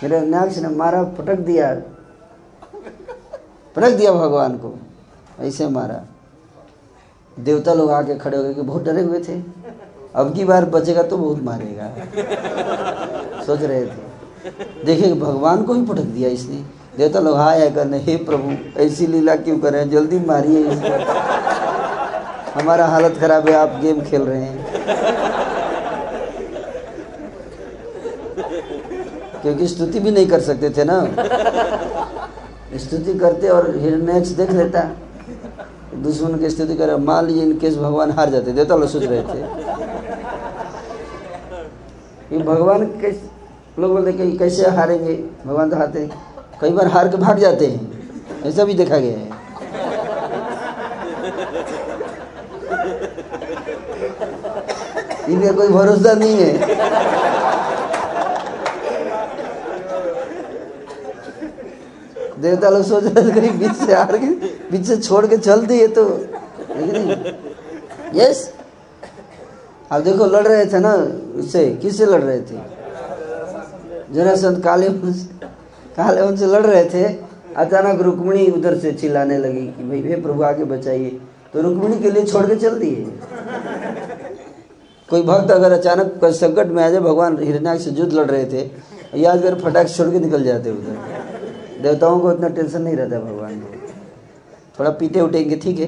मेरे 0.03 0.19
नाक्ष 0.21 0.57
ने 0.57 0.69
मारा, 0.69 1.03
पटक 1.03 1.39
दिया। 1.41 1.73
पटक 3.75 3.91
दिया 3.91 4.11
भगवान 4.11 4.57
को, 4.57 4.73
ऐसे 5.39 5.67
मारा। 5.67 6.01
देवता 7.37 7.73
लोग 7.73 7.91
आके 7.91 8.15
खड़े 8.15 8.37
हो 8.37 8.43
गए 8.43 8.53
कि 8.53 8.61
बहुत 8.61 8.83
डरे 8.83 9.01
हुए 9.01 9.19
थे। 9.19 9.41
अब 10.15 10.33
की 10.35 10.43
बार 10.45 10.65
बचेगा 10.65 11.03
तो 11.03 11.17
बहुत 11.17 11.43
मारेगा। 11.43 11.93
सोच 13.43 13.61
रहे 13.61 13.85
थे। 13.85 14.04
देखिए, 14.85 15.13
भगवान 15.13 15.63
को 15.63 15.73
ही 15.73 15.81
पटक 15.81 16.01
दिया 16.01 16.29
इसने। 16.29 16.55
देवता 16.97 17.19
लोग, 17.19 17.37
हाय 17.37 17.69
करने, 17.69 17.97
हे 17.97 18.15
प्रभु, 18.15 18.79
ऐसी 18.79 19.07
लीला 19.07 19.35
क्यों 19.35 19.59
कर 19.59 19.73
रहे 19.73 19.81
हैं? 19.81 19.89
जल्दी 19.89 20.19
मारिए 20.19 20.59
इसको। 20.59 21.11
हमारा 22.59 22.85
हालत 22.85 23.17
खराब 23.19 23.49
है, 23.49 23.55
आप 23.55 23.79
गेम 23.81 24.01
खेल 24.01 24.21
रहे 24.21 24.41
हैं। 24.41 24.65
क्योंकि 29.41 29.67
स्तुति 29.67 29.99
भी 29.99 30.11
नहीं 30.11 30.27
कर 30.27 30.39
सकते 30.39 30.69
थे 30.69 30.83
ना। 30.83 31.05
स्तुति 32.77 33.19
करते 33.19 33.47
और 33.47 33.77
हिरण्यक्ष 33.77 34.29
देख 34.29 34.51
लेता। 34.51 34.91
दुश्मन 35.95 36.39
की 36.39 36.49
स्तुति 36.49 36.75
कर 36.75 36.97
मान 36.97 37.25
लीजिए 37.25 37.43
इनकेस 37.43 37.77
भगवान 37.77 38.11
हार 38.11 38.29
जाते। 38.29 38.51
देवता 38.51 38.75
लोग 38.75 38.89
सोच 38.89 39.03
रहे 39.03 39.21
थे। 39.21 39.47
कि 42.29 42.37
भगवान 42.37 42.85
कैसे 42.85 43.34
लोग 43.79 43.91
बोलते 43.91 44.11
कि 44.13 44.37
कैसे 44.37 44.69
हारेंगे? 44.71 45.13
भगवान 45.45 45.69
तो 45.69 45.77
हारते 45.77 46.09
कई 46.61 46.69
बार 46.71 46.87
हार 46.87 47.07
के 47.07 47.17
भाग 47.17 47.39
जाते 47.39 47.65
हैं। 47.67 48.43
ऐसा 48.45 48.63
भी 48.63 48.73
देखा 48.73 48.97
गया 48.97 49.17
है। 49.17 49.33
इनका 55.29 55.51
कोई 55.51 55.67
भरोसा 55.67 56.13
नहीं 56.13 56.35
है। 56.35 56.53
देवता 62.39 62.69
लोग 62.69 62.83
सोच 62.83 63.03
रहे 63.03 63.31
कहीं 63.31 63.51
बीच 63.59 63.75
से 63.75 63.93
हार 63.93 64.17
के, 64.17 64.27
बीच 64.71 64.85
से 64.87 64.97
छोड़ 64.97 65.25
के 65.27 65.37
चल 65.37 65.65
दिए 65.65 65.87
तो। 65.97 66.05
यस 68.15 68.51
अब 69.91 70.03
देखो, 70.03 70.25
लड़ 70.25 70.47
रहे 70.47 70.65
थे 70.65 70.79
ना 70.79 70.93
उससे? 71.39 71.65
किससे 71.81 72.05
लड़ 72.05 72.21
रहे 72.21 72.39
थे? 72.41 72.57
जरासंत 74.15 74.63
काले 74.63 74.89
काले 75.97 76.21
उनसे 76.21 76.45
लड़ 76.45 76.65
रहे 76.65 76.85
थे। 76.85 77.03
अचानक 77.57 78.01
रुक्मणी 78.01 78.47
उधर 78.51 78.77
से 78.77 78.91
चिल्लाने 78.93 79.37
लगी 79.37 79.65
कि 79.67 79.83
भाई, 79.83 80.01
हे 80.01 80.15
प्रभु, 80.21 80.43
आगे 80.43 80.63
बचाइए। 80.65 81.19
तो 81.53 81.61
रुक्मणी 81.61 81.99
के 81.99 82.11
लिए 82.11 82.23
छोड़ 82.23 82.45
के 82.45 82.55
चल 82.55 82.79
दिए। 82.79 83.05
कोई 85.09 85.21
भक्त 85.23 85.51
अगर 85.51 85.71
अचानक 85.71 86.25
संकट 86.25 86.67
में 86.67 86.83
आ 86.83 86.89
जाए, 86.89 87.01
भगवान 87.01 87.37
हिरण्याक्ष 87.43 87.83
से 87.83 87.91
युद्ध 87.91 88.13
लड़ 88.13 88.25
रहे 88.25 88.45
थे 88.45 88.69
याद 89.15 89.41
कर 89.41 89.59
फटाक 89.59 89.89
छोड़ 89.89 90.09
के 90.09 90.19
निकल 90.19 90.43
जाते 90.43 90.71
उधर। 90.71 90.97
देवताओं 91.81 92.19
को 92.19 92.31
इतना 92.31 92.47
टेंशन 92.49 92.81
नहीं 92.81 92.95
रहता 92.95 93.19
भगवान 93.19 93.59
को। 93.59 93.73
थोड़ा 94.79 94.91
पीटे 94.91 95.21
उठेंगे, 95.21 95.55
ठीक 95.55 95.79
है। 95.79 95.87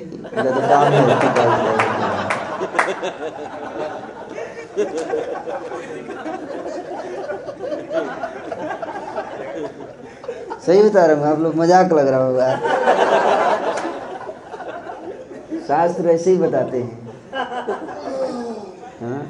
सही 10.65 10.81
बता 10.83 11.05
रहा 11.05 11.15
हूँ, 11.15 11.25
आप 11.27 11.39
लोग 11.39 11.55
मज़ाक 11.55 11.91
लग 11.93 12.07
रहा 12.07 12.25
होगा। 12.25 12.55
शास्त्र 15.67 16.09
ऐसे 16.09 16.31
ही 16.31 16.37
बताते 16.37 16.77
हैं। 16.77 17.07
हाँ? 19.01 19.27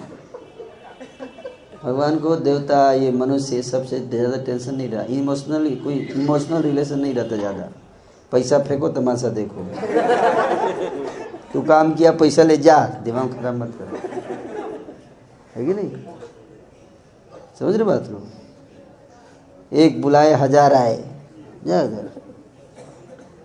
भगवान 1.84 2.18
को 2.20 2.36
देवता, 2.36 2.92
ये 2.94 3.12
मनुष्य 3.12 3.62
सबसे 3.62 4.00
ज़्यादा 4.00 4.38
टेंशन 4.38 4.76
नहीं 4.76 4.90
रहा। 4.90 5.04
इमोशनल 5.10 5.70
कोई 5.84 5.96
इमोशनल 6.16 6.62
रिलेशन 6.62 7.00
नहीं 7.00 7.14
रहता 7.14 7.38
ज़्यादा। 7.38 7.70
पैसा 8.32 8.60
फेंको, 8.60 8.90
तमाशा 8.90 9.30
देखो। 9.30 9.64
तू 11.54 11.62
काम 11.62 11.94
किया, 11.94 12.12
पैसा 12.12 12.44
ले 12.44 12.58
जा। 12.58 12.78
दिमाग 13.04 13.34
खराब 13.34 13.56
मत 13.56 13.74
कर। 13.80 13.88
है 15.56 15.66
कि 15.66 15.74
नहीं? 15.74 15.92
समझ 17.60 17.76
रहे 17.76 17.84
बात, 17.84 18.08
लोग? 18.10 18.24
एक 19.72 20.02
बुलाए, 20.02 20.34
हज़ार 20.34 20.74
आए। 20.74 20.98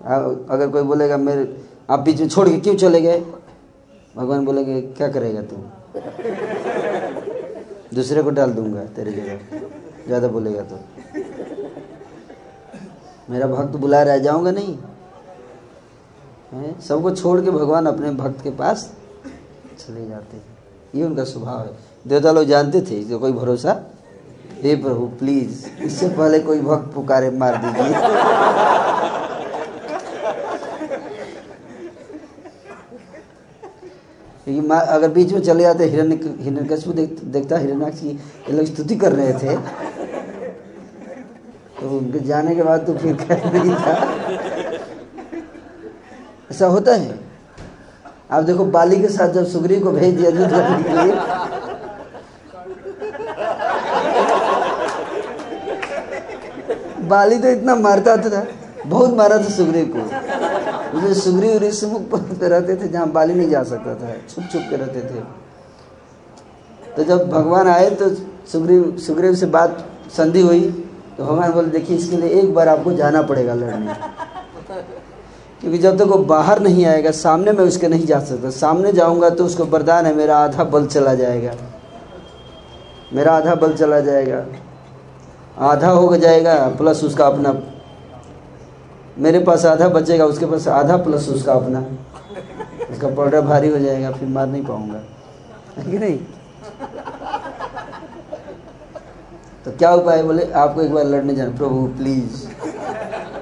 अगर 0.02 0.68
कोई 0.70 0.82
बोलेगा, 0.82 1.16
मेरे, 1.16 1.56
आप 1.90 2.00
बीच 2.00 2.20
में 2.20 2.28
छोड़ 2.28 2.48
के 2.48 2.58
क्यों 2.58 2.74
चले 2.76 3.00
गए? 3.00 3.20
भगवान 4.16 4.44
बोलेंगे, 4.44 4.80
क्या 4.80 5.08
करेगा 5.08 5.42
तू? 5.42 5.56
दूसरे 7.94 8.22
को 8.22 8.30
डाल 8.30 8.52
दूँगा, 8.52 8.84
तेरे 8.86 9.12
जगह। 9.12 9.38
ज़्यादा 10.06 10.28
बोलेगा 10.28 10.62
तो। 10.62 10.78
मेरा 13.30 13.46
भक्त 13.46 13.76
बुला 13.76 14.02
रहा 14.02 14.16
जाऊँगा 14.18 14.50
नहीं। 14.50 14.76
हैं? 16.52 16.80
सबको 16.80 17.10
छोड़ 17.10 17.40
के 17.40 17.50
भगवान 17.50 17.86
अपने 17.86 18.10
भक्त 18.12 18.42
के 18.42 18.50
पास 18.52 18.90
चले 19.78 20.06
जाते 20.08 20.36
हैं। 20.36 20.44
ये 20.94 21.04
उनका 21.04 21.24
स्वभाव 21.24 21.60
है। 21.60 21.72
देवता 22.06 22.32
लोग 22.32 22.44
जानते 22.44 22.80
थे 22.80 23.02
जो 23.04 23.18
कोई 23.18 23.32
भरोसा 23.32 23.72
हे 24.62 24.74
प्रभु 24.76 25.06
प्लीज़ 25.18 25.66
इससे 25.84 26.08
पहले 26.08 26.38
कोई 26.38 26.60
भक्त 26.60 26.92
पुकारे 26.94 27.30
मार 27.30 27.56
दीजिए। 27.56 27.94
क्योंकि 34.44 34.68
अगर 34.68 35.08
बीच 35.08 35.32
में 35.32 35.40
चले 35.42 35.62
जाते 35.62 35.84
हिरण्य 35.84 36.36
हिरण्यकश्यप 36.40 36.94
देख, 36.94 37.18
देखता 37.24 37.58
हिरण्याक्ष 37.58 38.00
की 38.00 38.08
ये 38.08 38.52
लोग 38.52 38.66
स्तुति 38.66 38.96
कर 38.96 39.12
रहे 39.12 39.32
थे। 39.32 39.56
तो 41.80 41.98
उनके 41.98 42.18
जाने 42.20 42.54
के 42.56 42.62
बाद 42.62 42.86
तो 42.86 42.94
फिर 42.94 43.16
खैर 43.16 43.52
नहीं 43.52 43.74
था। 43.74 43.94
ऐसा 46.50 46.66
होता 46.66 46.94
है। 46.94 47.18
आप 48.30 48.44
देखो 48.44 48.64
बाली 48.64 49.00
के 49.00 49.08
साथ 49.08 49.28
जब 49.28 49.46
सुग्रीव 49.46 49.82
को 49.84 49.90
भेज 49.92 50.14
दिया 50.16 50.30
युद्ध 50.30 50.50
करने 50.50 50.82
के 50.82 50.92
लिए 50.92 51.12
बाली 57.12 57.38
तो 57.38 57.48
इतना 57.50 57.74
मारता 57.76 58.16
था 58.18 58.44
बहुत 58.86 59.14
मारा 59.16 59.38
था 59.38 59.48
सुग्रीव 59.50 59.92
को। 59.96 60.98
उसे 60.98 61.14
सुग्रीव 61.14 61.58
ऋषिमुख 61.58 62.02
पर्वत 62.10 62.38
पे 62.40 62.48
रहते 62.48 62.76
थे, 62.76 62.88
जहाँ 62.88 63.10
बाली 63.10 63.34
नहीं 63.34 63.48
जा 63.50 63.62
सकता 63.64 63.94
था, 63.94 64.12
छुप 64.30 64.44
छुप 64.52 64.62
के 64.70 64.76
रहते 64.76 65.00
थे। 65.00 65.20
तो 66.96 67.04
जब 67.04 67.28
भगवान 67.30 67.68
आए 67.68 67.90
तो 67.92 68.08
सुग्रीव 68.52 68.96
सुग्रीव 68.98 69.34
से 69.34 69.46
बात, 69.48 69.84
संधि 70.16 70.40
हुई। 70.40 70.60
तो 71.18 71.24
भगवान 71.24 71.52
बोले, 71.52 71.68
देखिए, 71.68 71.96
इसके 71.96 72.16
लिए 72.16 72.30
एक 72.40 72.52
बार 72.54 72.68
आपको 72.68 72.92
जाना 72.92 73.22
पड़ेगा 73.22 73.54
लड़ने। 73.54 73.94
क्योंकि 75.60 75.78
जब 75.78 75.98
तक 75.98 76.04
वो 76.04 76.18
बाहर 76.26 76.60
नहीं 76.60 76.84
आएगा, 76.86 77.10
सामने 77.10 77.52
मैं 77.52 77.64
उसके 77.64 77.88
नहीं 77.88 78.06
जा 78.06 78.18
सकता। 78.20 78.50
सामने 78.50 78.92
जाऊँगा 78.92 79.30
तो 79.30 79.44
उसको 79.44 79.64
वरदान 79.66 80.06
है, 80.06 80.14
मेरा 80.14 80.38
आधा 80.38 80.64
बल 80.64 80.86
चला 80.86 81.14
जाएगा। 81.14 81.54
मेरा 83.12 83.32
आधा 83.32 83.54
बल 83.54 83.72
चला 83.72 84.00
जाएगा। 84.00 84.44
आधा 85.58 85.88
हो 85.88 86.16
जाएगा 86.16 86.68
प्लस 86.68 87.04
उसका 87.04 87.26
अपना। 87.26 87.60
मेरे 89.18 89.38
पास 89.38 89.66
आधा 89.66 89.88
बचेगा, 89.88 90.24
उसके 90.24 90.46
पास 90.46 90.68
आधा 90.68 90.96
प्लस 90.96 91.28
उसका 91.28 91.52
अपना। 91.52 91.86
उसका 92.90 93.08
पाउडर 93.08 93.40
भारी 93.40 93.68
हो 93.68 93.78
जाएगा, 93.78 94.10
फिर 94.10 94.28
मार 94.28 94.46
नहीं 94.46 94.64
पाऊँगा। 94.64 94.98
कि 95.90 95.98
नहीं? 95.98 96.18
तो 99.64 99.70
क्या 99.70 99.94
उपाय? 99.94 100.22
बोले, 100.22 100.52
आपको 100.52 100.82
एक 100.82 100.94
बार 100.94 101.04
लड़ने 101.04 101.34
जाना। 101.34 101.56
प्रभु 101.56 101.86
प्लीज़ 101.86 102.48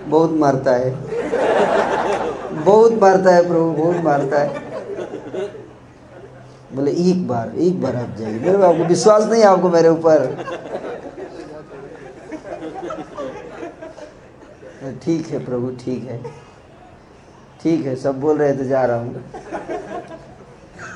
बहुत 0.06 0.32
मारता 0.32 0.72
है। 0.72 0.90
बहुत 2.52 2.92
मारता 2.92 3.34
है 3.34 3.48
प्रभु, 3.48 3.70
बहुत 3.70 4.04
मारता 4.04 4.38
है। 4.38 4.54
बोले, 6.74 6.90
एक 6.90 7.28
बार 7.28 7.52
एक 7.56 7.82
बार 7.82 7.96
आप 7.96 8.16
जाइए। 8.18 8.38
मेरे 8.38 8.54
आपको 8.54 8.84
विश्वास 8.84 9.24
नहीं 9.24 9.42
है 9.42 9.48
आपको 9.48 9.68
मेरे 9.68 9.88
ऊपर। 9.88 10.44
ठीक 15.04 15.26
है 15.30 15.44
प्रभु 15.44 15.70
ठीक 15.84 16.04
है। 16.10 16.18
ठीक 17.62 17.86
है 17.86 17.94
सब 17.96 18.20
बोल 18.20 18.38
रहे 18.38 18.52
थे 18.58 18.64
जा 18.68 18.84
रहा 18.86 18.96
हूँ। 18.96 19.24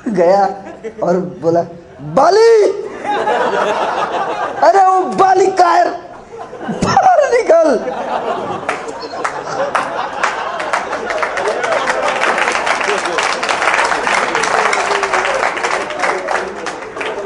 गया 0.07 0.45
और 1.03 1.19
बोला 1.41 1.61
बाली! 2.17 2.53
अरे 4.67 4.85
वो 4.85 4.99
बाली 5.15 5.45
कायर 5.61 5.87
बाहर 6.83 7.19
निकल। 7.33 7.69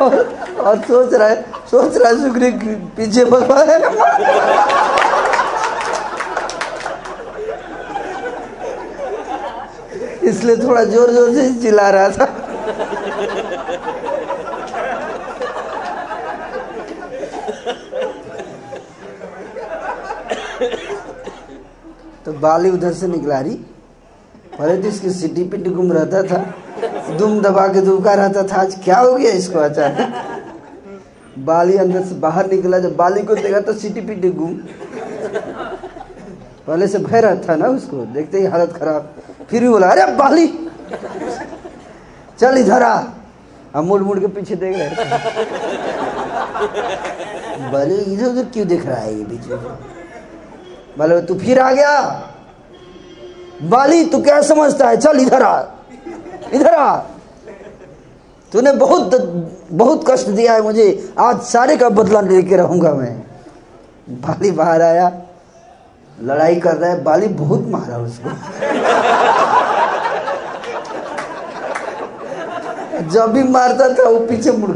और, 0.02 0.14
और 0.60 0.78
सोच 0.82 1.14
रहा 1.14 1.28
है 1.28 1.42
सोच 1.72 1.98
रहा 1.98 2.10
है 2.10 2.18
सुग्रीव 2.22 2.60
पीछे 2.98 3.26
भगवान 3.26 3.70
है 3.70 3.78
इसलिए 10.24 10.56
थोड़ा 10.58 10.84
ज़ोर 10.86 11.12
ज़ोर 11.12 11.34
से 11.34 11.54
चिल्ला 11.62 11.90
रहा 11.90 12.10
था। 12.10 12.26
तो 22.26 22.34
बाली 22.36 22.70
उधर 22.70 22.94
से 22.94 23.08
निकला 23.08 23.40
रही। 23.40 23.56
पहले 24.58 24.78
तो 24.78 24.88
इसकी 24.88 25.10
सिटी 25.12 25.44
पिटी 25.46 25.70
गुम 25.72 25.92
रहता 25.94 26.22
था, 26.24 26.38
दुम 27.18 27.40
दबा 27.42 27.68
के 27.68 27.82
दुबका 27.82 28.14
रहता 28.14 28.44
था। 28.44 28.62
आज 28.62 28.76
क्या 28.84 28.98
हो 29.00 29.14
गया 29.16 29.32
इसको 29.34 29.60
अचानक? 29.60 30.26
बाली 31.40 31.78
अंदर 31.78 32.04
से 32.06 32.16
बाहर 32.18 32.52
निकला। 32.52 32.80
जब 32.80 32.96
बाली 32.96 33.22
को 33.22 33.36
देखा 33.36 33.60
तो 33.62 33.74
सिटी 33.76 34.02
पिटी 34.02 34.30
गुम। 34.32 34.54
पहले 36.68 36.88
से 36.88 37.00
भय 37.00 37.22
था 37.48 37.56
ना 37.56 37.68
उसको। 37.70 38.06
देखते 38.14 38.40
ही 38.40 38.46
हालत 38.48 38.74
खराब। 38.74 39.14
फिर 39.50 39.62
भी 39.62 39.70
बोला, 39.70 39.88
अरे 39.88 40.06
बाली, 40.06 40.70
चल 42.40 42.58
इधर 42.58 42.84
आ। 42.84 43.04
हम 43.76 43.86
मुड़ 43.86 44.02
मुड़ 44.02 44.20
के 44.20 44.28
पीछे 44.28 44.56
देख 44.56 44.76
रहे 44.78 44.88
बाली, 47.72 47.96
इधर 47.96 48.26
उधर 48.26 48.44
क्यों 48.44 48.68
देख 48.68 48.86
रहा 48.86 48.98
है 48.98 49.18
ये 49.18 49.24
में? 49.24 49.40
बोले, 50.98 51.22
तू 51.22 51.36
फिर 51.36 51.60
आ 51.60 51.72
गया। 51.72 52.02
बाली, 53.64 54.06
तू 54.06 54.22
क्या 54.22 54.42
समझता 54.42 54.90
है? 54.90 54.98
चल 54.98 55.20
इधर 55.20 55.44
आ। 55.44 55.64
इधर 56.54 56.74
आ। 56.74 56.98
तूने 58.52 58.72
बहुत 58.72 59.16
बहुत 59.72 60.06
कष्ट 60.12 60.28
दिया 60.28 60.54
है 60.54 60.62
मुझे। 60.62 61.14
आज 61.20 61.42
सारे 61.42 61.78
का 61.78 61.90
बदला 61.90 62.22
लेके 62.22 62.56
रहूँगा 62.56 62.94
मैं। 62.94 63.20
बाली 64.10 64.52
बाहर 64.52 64.82
आया। 64.82 65.22
लड़ाई 66.24 66.56
कर 66.56 66.76
रहा 66.76 66.90
है। 66.90 67.04
बाली 67.04 67.28
बहुत 67.28 67.68
मारा 67.68 67.98
उसको। 67.98 68.30
जब 73.14 73.32
भी 73.34 73.44
मारता 73.44 73.88
था, 73.94 74.10
वो 74.10 74.20
पीछे 74.28 74.52
मुड़। 74.52 74.76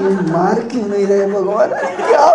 ये 0.00 0.10
मार 0.32 0.60
क्यों 0.68 0.86
नहीं 0.88 1.06
रहे 1.06 1.26
भगवान 1.32 1.68
क्या? 1.96 2.26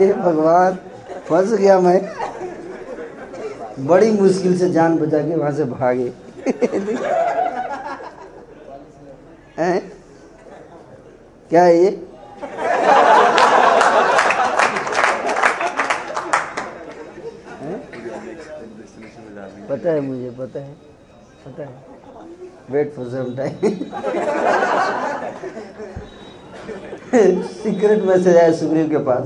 ये 0.00 0.12
भगवान 0.14 0.78
फंस 1.28 1.52
गया 1.52 1.78
मैं 1.80 2.00
बड़ी 3.86 4.10
मुश्किल 4.10 4.58
से 4.58 4.68
जान 4.72 4.96
बचा 4.98 5.18
के 5.18 5.36
वहाँ 5.36 5.52
से 5.52 5.64
भागे? 5.64 6.12
क्या 11.50 11.62
है 11.62 11.76
ये 11.76 11.90
पता 19.82 19.92
है 19.92 20.00
मुझे, 20.00 20.30
पता 20.30 20.60
है 20.60 20.72
पता 21.46 21.62
है। 21.62 21.68
Wait 22.70 22.92
for 22.96 23.06
some 23.06 23.34
time 23.36 23.52
secret 27.42 28.02
message 28.02 28.36
आया 28.36 28.52
सुग्रीव 28.52 28.90
के 28.90 28.98
पास। 28.98 29.24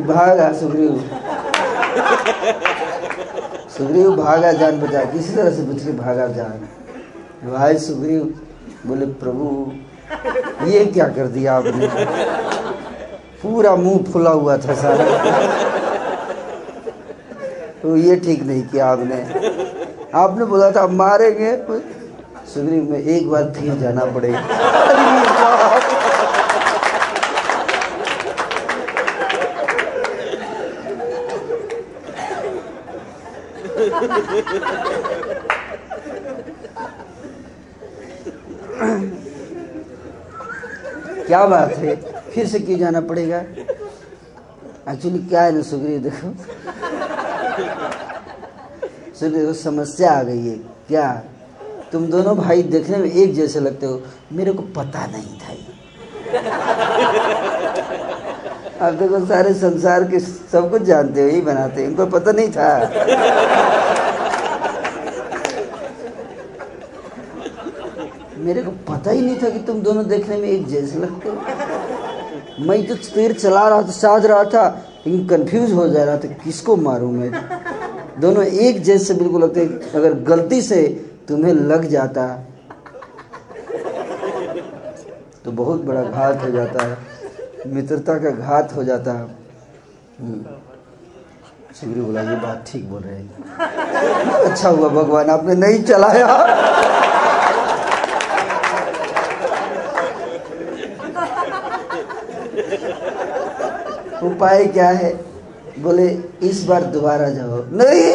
भागा 0.00 0.52
सुग्रीव। 0.52 0.94
सुग्रीव, 3.76 4.16
भागा 4.16 4.52
जान 4.52 4.80
बचा। 4.80 5.04
किसी 5.04 5.34
तरह 5.36 5.50
से 5.50 5.62
बच 5.62 5.84
भागा 5.98 6.26
जान। 6.28 6.68
भाई 7.52 7.78
सुग्रीव 7.78 8.22
बोले, 8.86 9.06
प्रभु, 9.06 9.72
ये 10.66 10.84
क्या 10.86 11.08
कर 11.08 11.26
दिया 11.26 11.56
आपने? 11.56 11.88
पूरा 13.42 13.76
मुँह 13.76 14.02
फुला 14.12 14.30
हुआ 14.30 14.56
था 14.56 14.74
सारा। 14.74 15.73
तो 17.84 17.96
ये 17.96 18.14
ठीक 18.16 18.42
नहीं 18.42 18.62
किया 18.68 18.86
आपने। 18.88 19.16
आपने 20.18 20.44
बोला 20.44 20.70
था 20.70 20.86
मारेंगे। 20.88 21.50
सुग्रीव 22.52 22.90
में 22.90 22.98
एक 22.98 23.28
बार 23.30 23.52
फिर 23.56 23.74
जाना 23.78 24.04
पड़ेगा। 24.14 24.40
क्या 41.26 41.44
बात 41.46 41.74
है? 41.74 41.96
फिर 42.30 42.46
से 42.46 42.58
क्यों 42.60 42.78
जाना 42.78 43.00
पड़ेगा? 43.02 43.38
एक्चुअली 44.92 45.18
क्या 45.18 45.42
है 45.42 45.54
ना 45.54 45.62
सुग्रीव, 45.62 45.98
देखो। 46.00 46.28
सुग्रीव 49.20 49.40
देखो 49.40 49.52
समस्या 49.52 50.12
आ 50.12 50.22
गई 50.22 50.46
है। 50.46 50.60
क्या? 50.88 51.22
तुम 51.92 52.06
दोनों 52.06 52.36
भाई 52.36 52.62
देखने 52.62 52.96
में 52.96 53.12
एक 53.12 53.34
जैसे 53.34 53.60
लगते 53.60 53.86
हो। 53.86 54.02
मेरे 54.32 54.52
को 54.52 54.62
पता 54.62 55.06
नहीं 55.06 55.22
था 55.22 55.52
ये। 55.52 55.64
अब 58.80 58.94
देखो 58.94 59.26
सारे 59.26 59.54
संसार 59.54 60.04
के 60.04 60.20
सब 60.20 60.70
कुछ 60.70 60.82
जानते 60.82 61.22
हो 61.22 61.28
यही 61.28 61.40
बनाते 61.40 61.82
हैं। 61.82 61.88
इनको 61.88 62.06
पता 62.06 62.32
नहीं 62.32 62.48
था। 62.48 62.90
मेरे 68.38 68.62
को 68.62 68.70
पता 68.70 69.10
ही 69.10 69.20
नहीं 69.20 69.42
था 69.42 69.50
कि 69.50 69.58
तुम 69.58 69.80
दोनों 69.80 70.08
देखने 70.08 70.36
में 70.36 70.48
एक 70.48 70.66
जैसे 70.66 70.98
लगते 70.98 71.28
हो। 71.28 71.36
मैं 72.66 72.86
तो 72.86 72.94
तीर 72.94 73.32
चला 73.32 73.68
रहा 73.68 73.82
था 73.82 73.86
साध 73.86 74.26
रहा 74.26 74.44
था 74.44 74.84
लेकिन 75.06 75.26
कंफ्यूज 75.26 75.72
हो 75.72 75.88
जा 75.88 76.04
रहा 76.04 76.16
था 76.16 76.28
किसको 76.28 76.76
मारूं 76.76 77.12
मैं? 77.12 77.30
दोनों 78.20 78.44
एक 78.44 78.82
जैसे 78.82 79.14
बिल्कुल 79.14 79.42
लगते 79.42 79.60
अगर 79.94 80.14
गलती 80.14 80.60
से 80.62 80.82
तुम्हें 81.28 81.52
लग 81.52 81.84
जाता 81.84 82.26
तो 85.44 85.52
बहुत 85.52 85.80
बड़ा 85.80 86.02
घात 86.02 86.42
हो 86.42 86.50
जाता 86.50 86.84
है, 86.86 86.96
मित्रता 87.66 88.14
का 88.14 88.30
घात 88.30 88.72
हो 88.76 88.84
जाता 88.84 89.12
है। 89.12 89.26
हम्म। 90.20 90.44
बोला, 92.02 92.20
ये 92.20 92.36
बात 92.36 92.64
ठीक 92.66 92.84
बोल 92.90 93.02
रहे 93.02 93.16
हैं। 93.16 93.28
अच्छा 94.44 94.68
हुआ 94.68 94.88
भगवान, 94.88 95.30
आपने 95.30 95.54
नहीं 95.54 95.82
चलाया। 95.82 96.26
उपाय 104.22 104.64
क्या 104.66 104.88
है? 104.88 105.33
बोले, 105.78 106.08
इस 106.42 106.64
बार 106.64 106.84
दोबारा 106.84 107.28
जाओ। 107.28 107.62
नहीं। 107.72 108.12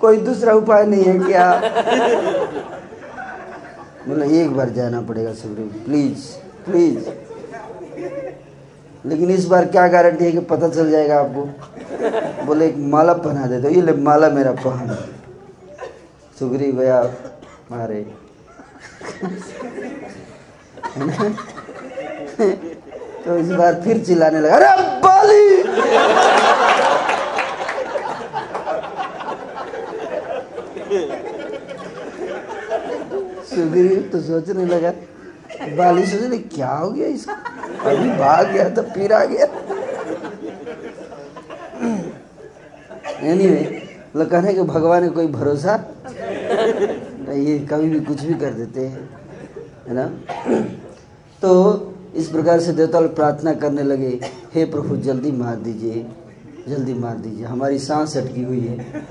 कोई 0.00 0.16
दूसरा 0.16 0.52
उपाय 0.54 0.84
नहीं 0.86 1.04
है 1.04 1.18
क्या? 1.18 1.46
बोले, 4.08 4.26
एक 4.42 4.50
बार 4.56 4.68
जाना 4.70 5.00
पड़ेगा 5.00 5.32
सुग्रीव 5.32 5.82
प्लीज़ 5.86 6.26
प्लीज़ 6.66 7.08
लेकिन 9.06 9.30
इस 9.30 9.44
बार 9.46 9.64
क्या 9.64 9.86
गारंटी 9.88 10.24
है 10.24 10.32
कि 10.32 10.38
पता 10.38 10.68
चल 10.68 10.90
जाएगा 10.90 11.18
आपको? 11.20 11.42
बोले, 12.46 12.66
एक 12.66 12.76
माला 12.76 13.12
पहना 13.14 13.46
दे 13.46 13.60
दो। 13.60 13.68
ये 13.68 13.82
ले, 13.82 13.92
माला 13.92 14.28
मेरा 14.28 14.52
पहन। 14.52 14.94
सुग्रीव 16.38 16.78
गया 16.80 17.02
मारे। 17.70 18.06
तो 22.38 23.36
इस 23.36 23.48
बार 23.50 23.80
फिर 23.84 24.04
चिल्लाने 24.04 24.40
लगा, 24.40 24.56
अरे 24.56 24.66
बाली 25.00 25.42
सुग्रीव 33.48 34.08
तो 34.12 34.20
सोचने 34.20 34.64
लगा 34.66 34.90
बाली 35.76 36.06
सोचने 36.06 36.38
क्या 36.38 36.70
हो 36.70 36.90
गया 36.90 37.06
इसको? 37.08 37.32
अभी 37.88 38.08
भाग 38.18 38.52
गया 38.52 38.68
तो 38.70 38.82
फिर 38.94 39.12
आ 39.12 39.24
गया। 39.24 39.46
एनीवे 43.22 43.82
मतलब 44.08 44.30
कहने 44.30 44.54
के 44.54 44.62
भगवान 44.62 45.08
का 45.08 45.14
कोई 45.14 45.26
भरोसा? 45.26 45.74
ये 47.28 47.58
कभी 47.70 47.88
भी 47.90 48.00
कुछ 48.00 48.22
भी 48.22 48.34
कर 48.34 48.52
देते 48.52 48.80
हैं, 48.80 49.08
है 49.88 49.94
ना? 49.94 50.06
तो 51.42 51.87
इस 52.18 52.28
प्रकार 52.28 52.60
से 52.60 52.72
देवता 52.72 53.00
लोग 53.00 53.14
प्रार्थना 53.16 53.52
करने 53.54 53.82
लगे, 53.82 54.08
हे 54.54 54.64
प्रभु, 54.64 54.96
जल्दी 54.96 55.32
मार 55.32 55.56
दीजिए, 55.56 56.06
जल्दी 56.68 56.94
मार 56.94 57.16
दीजिए, 57.16 57.44
हमारी 57.44 57.78
सांस 57.78 58.16
अटकी 58.16 58.42
हुई 58.42 58.60
है। 58.60 59.04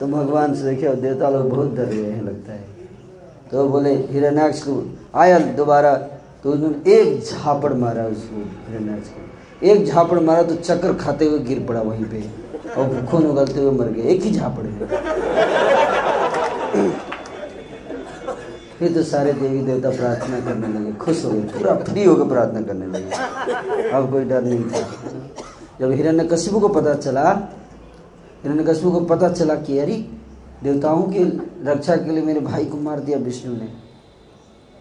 तो 0.00 0.06
भगवान 0.06 0.54
से 0.54 0.64
देखे 0.64 0.94
देवता 0.96 1.28
लोग 1.28 1.48
बहुत 1.50 1.74
डर 1.74 1.84
गए 1.84 2.10
हैं, 2.10 2.22
लगता 2.22 2.52
है। 2.52 2.64
तो 3.50 3.68
बोले, 3.68 3.94
हिरण्याक्ष 4.10 4.62
को 4.62 4.82
आया 5.14 5.38
दोबारा? 5.38 5.94
तो 6.44 6.52
उन्होंने 6.52 6.92
एक 6.92 7.20
झापड़ 7.22 7.72
मारा 7.74 8.04
उसको, 8.04 8.42
हिरण्याक्ष 8.68 9.08
को। 9.08 9.66
एक 9.66 9.84
झापड़ 9.86 10.18
मारा 10.20 10.42
तो 10.42 10.54
चक्कर 10.54 10.92
खाते 10.94 11.24
हुए 11.24 11.38
गिर 11.38 11.64
पड़ा 11.68 11.80
वहीं 11.80 12.04
पे, 12.04 12.24
और 12.76 13.06
खून 13.10 13.26
उगलते 13.26 13.60
हुए 13.60 13.70
मर 13.70 13.88
गए। 13.88 14.02
एक 14.02 14.22
ही 14.22 14.30
झापड़ 14.30 14.64
में 14.64 14.78
फिर 18.80 18.94
तो 18.94 19.02
सारे 19.02 19.32
देवी 19.32 19.62
देवता 19.62 19.90
प्रार्थना 19.90 20.40
करने 20.40 20.68
लगे, 20.68 20.92
खुश 20.92 21.24
हो 21.24 21.30
गए, 21.30 21.40
पूरा 21.40 21.74
फ्री 21.76 22.04
होकर 22.04 22.28
प्रार्थना 22.28 22.62
करने 22.62 22.86
लगे। 22.86 23.90
अब 23.90 24.12
कोई 24.12 24.24
डर 24.24 24.42
नहीं 24.42 24.64
था। 24.64 24.80
जब 25.80 25.90
हिरण्य 25.90 26.24
को 26.60 26.68
पता 26.68 26.94
चला 26.94 27.30
हिरण्य 28.44 28.74
को 28.74 29.00
पता 29.00 29.28
चला 29.28 29.54
कि 29.54 29.78
अरे, 29.78 30.08
देवताओं 30.62 31.02
की 31.02 31.24
रक्षा 31.62 31.96
के 31.96 32.10
लिए 32.10 32.22
मेरे 32.22 32.40
भाई 32.40 32.64
को 32.64 32.76
मार 32.76 33.00
दिया 33.00 33.18
विष्णु 33.18 33.56
ने। 33.56 33.68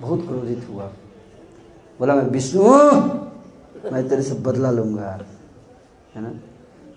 बहुत 0.02 0.28
क्रोधित 0.28 0.68
हुआ। 0.70 0.84
बोला, 2.00 2.16
मैं 2.16 2.24
विष्णु 2.24 2.64
मैं 3.91 4.08
तेरे 4.08 4.22
से 4.22 4.34
बदला 4.34 4.72
लूँगा। 4.72 5.26
है 6.16 6.22
ना? 6.22 6.34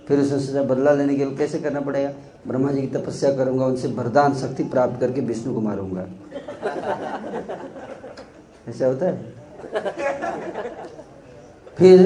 फिर 0.09 0.21
उसने 0.21 0.41
सोचा, 0.41 0.63
बदला 0.63 0.93
लेने 0.93 1.15
के 1.15 1.25
लिए 1.25 1.37
कैसे 1.37 1.59
करना 1.59 1.81
पड़ेगा? 1.81 2.13
ब्रह्मा 2.47 2.73
जी 2.73 2.81
की 2.81 2.87
तपस्या 2.87 3.33
करूँगा, 3.37 3.67
उनसे 3.67 3.89
वरदान 3.89 4.35
शक्ति 4.35 4.65
प्राप्त 4.65 5.01
करके 5.01 5.21
विष्णु 5.21 5.55
को 5.55 5.61
मारूँगा। 5.61 6.07
ऐसा 8.69 8.87
होता 8.87 9.07
है? 9.07 9.33
फिर 11.79 12.01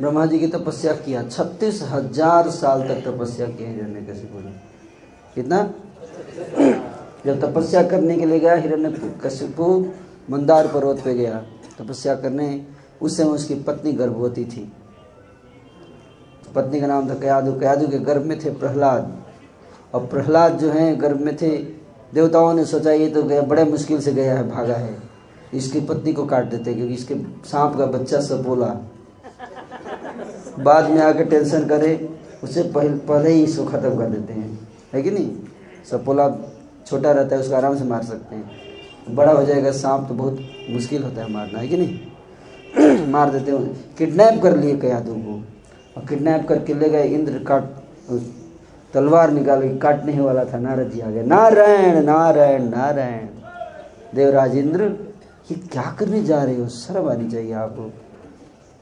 ब्रह्मा 0.00 0.26
जी 0.26 0.38
की 0.38 0.46
तपस्या 0.46 0.92
किया 0.92 1.22
छत्तीस 1.22 1.82
हज़ार 1.82 2.50
साल 2.50 2.82
तक 2.88 3.02
तपस्या 3.06 3.46
किए 3.46 3.66
हिरण्य 3.66 4.00
कशिपु 4.02 4.38
ने। 4.38 4.50
कितना? 5.34 5.62
जब 7.26 7.40
तपस्या 7.40 7.82
करने 7.82 8.16
के 8.16 8.26
लिए 8.26 8.40
गया 8.40 8.54
हिरण्य 8.54 8.90
कशिपु 9.24 9.66
मंदार 10.30 10.66
पर्वत 10.66 11.00
पे 11.04 11.14
गया, 11.14 11.44
तपस्या 11.78 12.14
करने, 12.14 12.66
उस 13.02 13.16
समय 13.16 13.30
उसकी 13.30 13.54
पत्नी 13.54 13.92
गर्भवती 13.92 14.44
थी। 14.44 14.72
पत्नी 16.54 16.80
का 16.80 16.86
नाम 16.86 17.08
था 17.10 17.14
कयादु। 17.14 17.52
कयादु 17.52 17.88
के 17.88 17.98
गर्भ 17.98 18.22
में 18.22 18.38
थे 18.44 18.50
प्रहलाद। 18.50 19.16
और 19.94 20.06
प्रहलाद 20.06 20.58
जो 20.58 20.70
हैं, 20.70 21.02
गर्भ 21.02 21.20
में 21.20 21.36
थे, 21.36 21.56
देवताओं 22.14 22.54
ने 22.54 22.64
सोचा 22.64 22.92
ये 22.92 23.08
तो 23.08 23.22
गया, 23.22 23.42
बड़े 23.42 23.64
मुश्किल 23.64 24.00
से 24.00 24.12
गया 24.12 24.34
है, 24.34 24.50
भागा 24.50 24.74
है। 24.74 24.96
इसकी 25.54 25.80
पत्नी 25.80 26.12
को 26.12 26.26
काट 26.26 26.44
देते 26.44 26.74
क्योंकि 26.74 26.94
इसके 26.94 27.14
सांप 27.48 27.76
का 27.76 27.86
बच्चा 27.86 28.20
सपोला 28.20 28.86
बाद 30.58 30.90
में 30.90 30.98
आकर 30.98 31.24
टेंशन 31.24 31.64
करे, 31.64 32.18
उसे 32.44 32.62
पहले 32.62 32.88
पहले 32.88 33.30
ही 33.30 33.44
इसको 33.44 33.64
खत्म 33.64 33.98
कर 33.98 34.06
देते 34.06 34.32
हैं। 34.32 34.68
है 34.94 35.02
कि 35.02 35.10
नहीं? 35.10 35.36
सपोला 35.90 36.52
छोटा 36.86 37.12
रहता 37.12 37.36
है, 37.36 37.42
उसको 37.42 37.54
आराम 37.54 37.78
से 37.78 37.84
मार 37.84 38.02
सकते 38.02 38.36
हैं। 38.36 38.50
बड़ा 39.10 39.32
हो 39.32 39.44
जाएगा 39.44 39.72
सांप 39.72 40.08
तो 40.08 40.14
बहुत 40.14 40.38
मुश्किल 40.70 41.02
होता 41.02 41.22
है 41.22 41.32
मारना, 41.32 41.58
है 41.58 41.68
कि 41.68 41.76
नहीं? 41.76 43.06
मार 43.12 43.30
देते 43.30 43.52
हैं। 43.52 43.94
किडनैप 43.98 44.42
कर 44.42 44.56
लिए 44.56 44.76
कयादू 44.76 45.14
को। 45.14 45.44
और 45.96 46.06
किडनैप 46.06 46.48
करके 46.48 46.74
ले 46.74 46.90
गए, 46.90 47.04
इंद्र 47.04 47.38
काट 47.38 47.64
तलवार 48.94 49.30
निकाल 49.30 49.62
के 49.62 49.78
काटने 49.78 50.20
वाला 50.20 50.44
था 50.44 50.58
नारद 50.58 50.90
जी 50.90 51.00
आ 51.00 51.10
गए 51.10 51.22
नारायण 51.22 52.02
नारायण 52.02 52.62
नारायण 52.62 53.26
देवराज 54.14 54.56
इंद्र 54.56 55.10
ये 55.50 55.56
क्या 55.56 55.96
करने 55.98 56.22
जा 56.22 56.44
रहे 56.44 56.56
हो? 56.56 56.68
शर्म 56.68 57.08
आनी 57.08 57.30
चाहिए 57.30 57.52
आपको। 57.52 57.92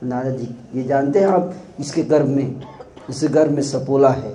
नारद 0.06 0.36
जी, 0.36 0.54
ये 0.74 0.84
जानते 0.84 1.18
हैं 1.18 1.26
आप, 1.26 1.54
इसके 1.80 2.02
गर्भ 2.02 2.26
में, 2.26 2.62
इस 3.10 3.26
गर्भ 3.30 3.50
में 3.50 3.62
सपोला 3.62 4.08
है। 4.08 4.32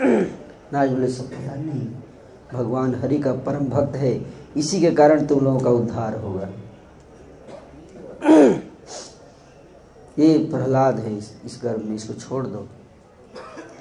नारद 0.72 0.90
बोले, 0.90 1.08
सपोला 1.08 1.54
नहीं, 1.54 1.88
भगवान 2.52 2.94
हरि 2.94 3.18
का 3.18 3.32
परम 3.32 3.64
भक्त 3.64 3.96
है, 3.96 4.26
इसी 4.56 4.80
के 4.80 4.90
कारण 4.90 5.26
तुम 5.26 5.40
लोगों 5.40 5.60
का 5.60 5.70
उद्धार 5.70 6.14
होगा। 6.14 6.48
ये 10.18 10.38
प्रहलाद 10.38 10.98
है 10.98 11.18
इस 11.18 11.60
गर्भ 11.64 11.84
में, 11.84 11.96
इसको 11.96 12.14
छोड़ 12.14 12.46
दो। 12.46 12.68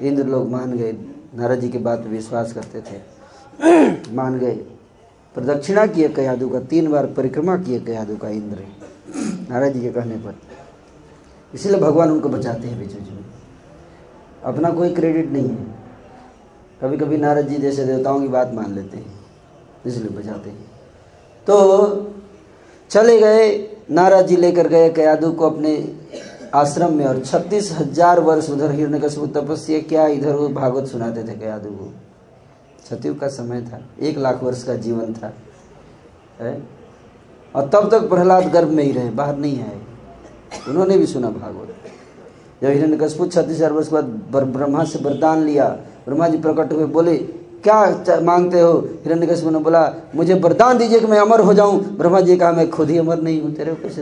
इंद्र 0.03 0.25
लोग 0.25 0.49
मान 0.49 0.73
गए, 0.73 0.91
नारद 1.35 1.59
जी 1.59 1.69
की 1.69 1.77
बात 1.77 1.99
पर 1.99 2.07
विश्वास 2.07 2.53
करते 2.53 2.81
थे। 2.81 3.13
मान 4.13 4.39
गए। 4.39 4.55
प्रदक्षिणा 5.35 5.85
किए 5.85 6.09
कयादू 6.09 6.49
का, 6.49 6.59
तीन 6.59 6.91
बार 6.91 7.05
परिक्रमा 7.05 7.57
किए 7.57 7.80
कयादू 7.80 8.15
का 8.15 8.30
इंद्र। 8.30 8.57
नारद 9.49 9.73
जी 9.73 9.81
के 9.81 9.89
कहने 9.89 10.15
पर। 10.15 10.35
इसलिए 11.53 11.80
भगवान 11.80 12.11
उनको 12.11 12.30
बचाते 12.30 12.67
हैं 12.67 12.80
बीच 12.80 12.93
बीच 12.93 13.09
में। 13.09 13.25
अपना 14.43 14.69
कोई 14.69 14.93
क्रेडिट 14.93 15.31
नहीं 15.31 15.49
है। 15.49 15.84
कभी 16.81 16.97
कभी 16.97 17.17
नारद 17.17 17.47
जी 17.47 17.55
जैसे 17.55 17.85
देवताओं 17.85 18.21
की 18.21 18.27
बात 18.27 18.51
मान 18.53 18.73
लेते 18.73 18.97
हैं, 18.97 19.19
इसलिए 19.85 20.09
बचाते 20.09 20.49
हैं। 20.49 20.65
तो 21.47 22.15
चले 22.89 23.19
गए, 23.19 23.77
नारद 23.91 24.27
जी 24.27 24.35
लेकर 24.35 24.67
गए 24.67 24.89
कयादू 24.89 25.31
को 25.31 25.49
अपने 25.49 25.99
आश्रम 26.53 26.93
में 26.93 27.05
और 27.05 27.19
छत्तीस 27.21 27.71
हज़ार 27.71 28.19
वर्ष 28.21 28.49
उधर 28.49 28.71
हिरण्यकशिपु 28.71 29.27
तपस्या 29.35 29.80
क्या, 29.81 30.05
इधर 30.07 30.35
वो 30.35 30.47
भागवत 30.51 30.88
सुनाते 30.88 31.23
थे 31.23 31.35
कयादु 31.35 31.69
को। 31.69 31.91
सतयुग 32.89 33.19
का 33.19 33.27
समय 33.30 33.61
था, 33.61 33.80
एक 33.99 34.17
लाख 34.17 34.43
वर्ष 34.43 34.63
का 34.63 34.75
जीवन 34.77 35.13
था, 35.13 35.34
है? 36.41 36.61
और 37.55 37.69
तब 37.69 37.89
तक 37.91 38.07
प्रहलाद 38.09 38.51
गर्भ 38.51 38.69
में 38.69 38.84
ही 38.84 38.91
रहे, 38.91 39.09
बाहर 39.11 39.38
नहीं 39.38 39.59
आए। 39.61 39.80
उन्होंने 40.69 40.97
भी 40.97 41.05
सुना 41.07 41.30
भागवत। 41.30 41.69
जब 42.61 42.69
हिरण्य 42.69 42.97
कशपू 42.97 43.25
छत्तीस 43.27 43.55
हज़ार 43.55 43.71
वर्ष 43.73 43.88
के 43.88 43.93
बाद 43.93 44.05
ब्रह्मा 44.53 44.84
से 44.85 44.99
वरदान 44.99 45.43
लिया 45.43 45.67
ब्रह्मा 46.05 46.27
जी 46.27 46.38
प्रकट 46.38 46.73
हुए, 46.73 46.85
बोले, 46.88 47.17
क्या 47.63 48.19
मांगते 48.21 48.59
हो? 48.59 48.73
हिरण्य 49.03 49.27
कशपू 49.27 49.49
ने 49.49 49.59
बोला, 49.59 49.81
मुझे 50.15 50.34
वरदान 50.35 50.77
दीजिए 50.77 50.99
कि 50.99 51.07
मैं 51.07 51.19
अमर 51.19 51.39
हो 51.39 51.53
जाऊँ। 51.53 51.80
ब्रह्मा 51.97 52.21
जी 52.21 52.38
कहा 52.38 52.51
मैं 52.51 52.69
खुद 52.69 52.89
ही 52.89 52.97
अमर 52.97 53.21
नहीं 53.21 53.41
हूँ, 53.41 53.53
तेरे 53.53 53.73
को 53.73 53.88
कैसे 53.88 54.01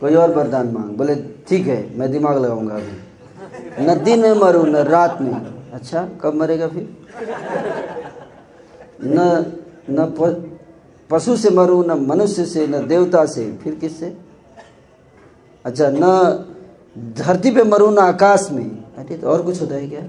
कोई 0.00 0.14
और 0.14 0.34
वरदान 0.34 0.68
मांग। 0.68 0.96
बोले, 0.96 1.14
ठीक 1.48 1.66
है, 1.66 1.98
मैं 1.98 2.10
दिमाग 2.12 2.38
लगाऊँगा 2.38 2.74
अभी। 2.74 3.86
न 3.86 3.94
दिन 4.04 4.20
में 4.20 4.32
मरूं, 4.32 4.64
न 4.64 4.76
रात 4.76 5.20
में। 5.20 5.32
अच्छा 5.72 6.08
कब 6.22 6.34
मरेगा 6.34 6.68
फिर? 6.68 6.96
न 9.04 9.52
न 9.90 10.06
पशु 11.10 11.36
से 11.36 11.50
मरूं, 11.50 11.84
न 11.84 11.92
मनुष्य 12.06 12.44
से, 12.44 12.66
न 12.66 12.86
देवता 12.86 13.24
से। 13.26 13.52
फिर 13.52 13.74
किससे? 13.74 14.16
अच्छा 15.64 15.88
न 15.90 16.02
धरती 17.18 17.50
पे 17.50 17.62
मरूं, 17.62 17.90
न 17.92 17.98
आकाश 17.98 18.48
में। 18.52 18.70
अरे 18.96 19.16
तो 19.16 19.28
और 19.28 19.42
कुछ 19.42 19.60
होता 19.60 19.74
है 19.74 19.88
क्या? 19.88 20.02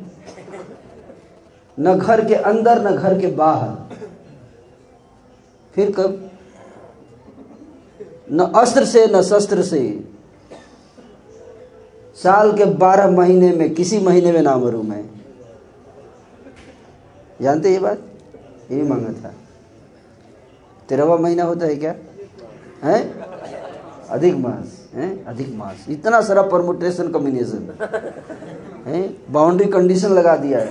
न 1.80 1.98
घर 2.00 2.26
के 2.26 2.36
अंदर, 2.36 2.82
न 2.82 2.96
घर 2.96 3.20
के 3.20 3.28
बाहर। 3.28 3.76
फिर 5.76 5.92
कब? 5.92 6.31
न 8.32 8.40
अस्त्र 8.40 8.86
से, 8.86 9.08
न 9.08 9.22
शस्त्र 9.22 9.64
से। 9.64 10.08
साल 12.16 12.52
के 12.58 12.66
बारह 12.66 13.12
महीने 13.12 13.52
में, 13.52 13.74
किसी 13.76 14.00
महीने 14.00 14.32
में 14.32 14.42
ना 14.42 14.58
मरू 14.58 14.82
मैं। 14.84 15.10
जानते 17.42 17.72
ये 17.72 17.80
बात? 17.80 18.00
ये 18.72 18.82
भी 18.82 18.90
मांगा 18.90 19.14
था। 19.14 19.34
तेरहवा 20.90 21.18
महीना 21.18 21.44
होता 21.44 21.66
है 21.66 21.76
क्या? 21.76 21.96
है? 22.84 23.14
अधिक 24.10 24.36
मास, 24.36 24.90
है? 24.94 25.26
अधिक 25.26 25.56
मास। 25.56 25.86
इतना 25.90 26.22
सारा 26.22 26.42
परमुटेशन 26.42 27.12
कॉम्बिनेशन 27.12 27.74
है। 28.86 29.18
बाउंड्री 29.32 29.68
कंडीशन 29.72 30.10
लगा 30.10 30.36
दिया 30.38 30.60
है 30.60 30.68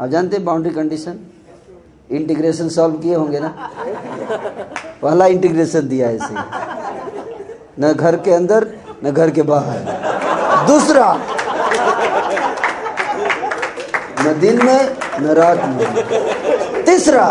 आप 0.00 0.08
जानते 0.08 0.36
हैं 0.36 0.44
बाउंड्री 0.44 0.74
कंडीशन 0.74 1.18
इंटीग्रेशन 2.12 2.68
सॉल्व 2.68 2.94
किए 2.94 3.14
होंगे 3.14 3.40
ना? 3.40 3.48
पहला 5.02 5.26
इंटीग्रेशन 5.26 5.88
दिया 5.88 6.10
इसे। 6.10 6.34
न 7.80 7.92
घर 7.92 8.16
के 8.16 8.30
अंदर, 8.30 8.66
न 9.04 9.10
घर 9.10 9.30
के 9.30 9.42
बाहर। 9.42 9.78
दूसरा, 10.66 11.18
न 14.20 14.40
दिन 14.40 14.64
में, 14.66 14.96
न 15.20 15.26
रात 15.26 15.64
में। 15.64 15.94
तीसरा, 16.84 17.26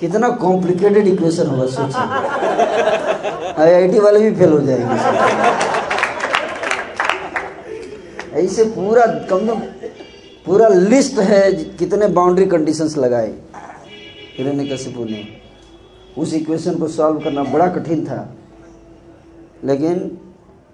कितना 0.00 0.28
कॉम्प्लिकेटेड 0.28 1.06
इक्वेशन 1.08 1.46
होगा 1.46 1.66
सोचिए। 1.66 3.64
आईआईटी 3.64 3.98
वाले 3.98 4.20
भी 4.20 4.36
फेल 4.36 4.52
हो 4.52 4.58
जाएँगे। 4.60 4.96
ऐसे 8.40 8.64
पूरा 8.64 9.06
कम 9.06 9.46
कम 9.48 9.62
पूरा 10.46 10.68
लिस्ट 10.68 11.18
है 11.18 11.52
कितने 11.52 12.08
बाउंड्री 12.08 12.46
कंडीशंस 12.46 12.96
लगाए। 12.96 13.34
हिरण्यकशिपु 14.38 15.04
ने। 15.04 15.24
उस 16.18 16.34
इक्वेशन 16.34 16.74
को 16.74 16.88
सॉल्व 16.88 17.18
करना 17.18 17.44
बड़ा 17.44 17.66
कठिन 17.66 18.04
था। 18.04 18.34
लेकिन 19.64 20.18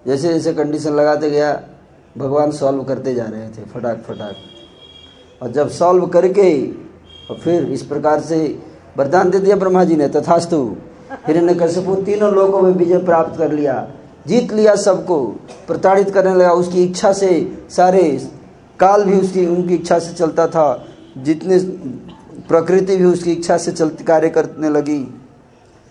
जैसे 0.07 0.33
जैसे 0.33 0.53
कंडीशन 0.53 0.93
लगाते 0.93 1.29
गया, 1.29 1.63
भगवान 2.17 2.51
सॉल्व 2.51 2.83
करते 2.83 3.13
जा 3.13 3.23
रहे 3.23 3.47
थे, 3.47 3.65
फटाक 3.73 4.03
फटाक। 4.07 4.35
और 5.41 5.51
जब 5.51 5.69
सॉल्व 5.69 6.07
करके 6.07 6.71
और 7.29 7.37
फिर 7.37 7.63
इस 7.63 7.81
प्रकार 7.81 8.19
से 8.19 8.59
वरदान 8.97 9.29
दे 9.29 9.39
दिया 9.39 9.55
ब्रह्मा 9.55 9.83
जी 9.83 9.95
ने, 9.95 10.07
तथास्तु। 10.07 10.75
हिरण्यकशिपु 11.27 11.95
तीनों 11.95 12.33
लोगों 12.33 12.61
में 12.61 12.71
विजय 12.71 12.97
प्राप्त 12.97 13.37
कर 13.37 13.51
लिया, 13.51 13.91
जीत 14.27 14.53
लिया 14.53 14.75
सबको, 14.75 15.25
प्रताड़ित 15.67 16.09
करने 16.09 16.35
लगा। 16.35 16.51
उसकी 16.51 16.83
इच्छा 16.83 17.13
से 17.13 17.57
सारे 17.69 18.29
काल 18.83 19.03
भी 19.03 19.19
उसकी, 19.19 19.45
उनकी 19.47 19.75
इच्छा 19.75 19.99
से 19.99 20.13
चलता 20.13 20.47
था, 20.47 20.85
जितने 21.17 21.59
प्रकृति 22.47 22.95
भी 22.97 23.05
उसकी 23.05 23.31
इच्छा 23.31 23.57
से 23.57 23.71
चल 23.71 23.89
कार्य 24.07 24.29
करने 24.29 24.69
लगी। 24.69 25.03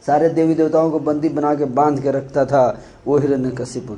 सारे 0.04 0.28
देवी 0.30 0.54
देवताओं 0.54 0.90
को 0.90 0.98
बंदी 1.00 1.28
बना 1.30 1.54
के 1.54 1.64
बाँध 1.72 2.02
के 2.02 2.10
रखता 2.10 2.44
था, 2.44 2.64
वो 3.06 3.18
हिरण्यकशिपु 3.18 3.96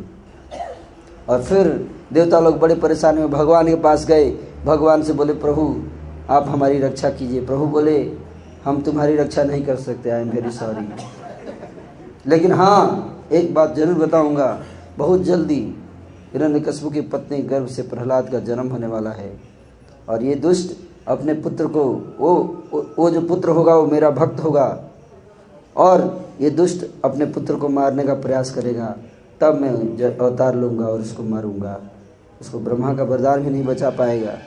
और 1.28 1.42
फिर 1.42 1.68
देवता 2.12 2.40
लोग 2.40 2.58
बड़े 2.58 2.74
परेशानी 2.76 3.20
में 3.20 3.30
भगवान 3.30 3.68
के 3.68 3.74
पास 3.76 4.04
गए। 4.06 4.30
भगवान 4.64 5.02
से 5.02 5.12
बोले, 5.12 5.32
प्रभु, 5.34 5.82
आप 6.30 6.48
हमारी 6.48 6.78
रक्षा 6.78 7.10
कीजिए। 7.10 7.44
प्रभु 7.46 7.66
बोले, 7.66 7.96
हम 8.64 8.80
तुम्हारी 8.82 9.16
रक्षा 9.16 9.42
नहीं 9.44 9.64
कर 9.64 9.76
सकते 9.76 10.10
आई 10.10 10.20
एम 10.20 10.30
वेरी 10.30 10.50
सॉरी 10.50 10.88
लेकिन 12.26 12.52
हाँ 12.52 13.28
एक 13.32 13.52
बात 13.54 13.74
ज़रूर 13.76 13.94
बताऊँगा, 13.96 14.58
बहुत 14.98 15.22
जल्दी 15.22 15.60
हिरण्यकशिपु 16.34 16.90
की 16.90 17.00
पत्नी 17.00 17.38
गर्भ 17.38 17.66
से 17.66 17.82
प्रहलाद 17.82 18.28
का 18.28 18.38
जन्म 18.38 18.68
होने 18.68 18.86
वाला 18.86 19.10
है। 19.10 19.40
और 20.08 20.22
ये 20.22 20.34
दुष्ट 20.34 20.76
अपने 21.08 21.34
पुत्र 21.34 21.66
को, 21.66 21.84
वो 22.18 22.34
वो 22.98 23.10
जो 23.10 23.20
पुत्र 23.20 23.48
होगा, 23.48 23.74
वो 23.74 23.86
मेरा 23.86 24.10
भक्त 24.10 24.40
होगा। 24.40 24.84
और 25.76 26.28
ये 26.40 26.50
दुष्ट 26.50 26.86
अपने 27.04 27.24
पुत्र 27.24 27.56
को 27.56 27.68
मारने 27.68 28.04
का 28.04 28.14
प्रयास 28.14 28.50
करेगा। 28.50 28.96
तब 29.40 29.54
मैं 29.54 29.70
अवतार 30.18 30.54
लूँगा 30.54 30.86
और 30.86 31.00
उसको 31.00 31.22
मारूँगा। 31.22 31.80
उसको 32.40 32.58
ब्रह्मा 32.58 32.94
का 32.94 33.02
वरदान 33.02 33.42
भी 33.42 33.50
नहीं 33.50 33.64
बचा 33.64 33.90
पाएगा। 33.90 34.38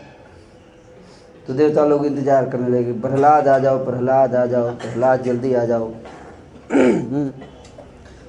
तो 1.47 1.53
देवता 1.53 1.85
लोग 1.85 2.05
इंतज़ार 2.05 2.49
करने 2.49 2.69
लगे, 2.69 2.93
प्रहलाद 2.93 3.47
आ 3.47 3.59
जाओ, 3.59 3.85
प्रहलाद 3.85 4.35
आ 4.35 4.45
जाओ, 4.45 4.69
प्रहलाद 4.69 5.23
जल्दी 5.23 5.53
आ 5.53 5.65
जाओ। 5.65 5.88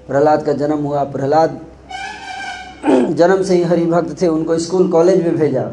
प्रहलाद 0.06 0.42
का 0.42 0.52
जन्म 0.52 0.78
हुआ। 0.78 1.04
प्रहलाद 1.04 1.60
जन्म 3.18 3.42
से 3.42 3.54
ही 3.54 3.62
हरि 3.62 3.84
भक्त 3.86 4.20
थे, 4.22 4.26
उनको 4.28 4.58
स्कूल 4.58 4.88
कॉलेज 4.90 5.22
में 5.24 5.36
भेजा। 5.36 5.70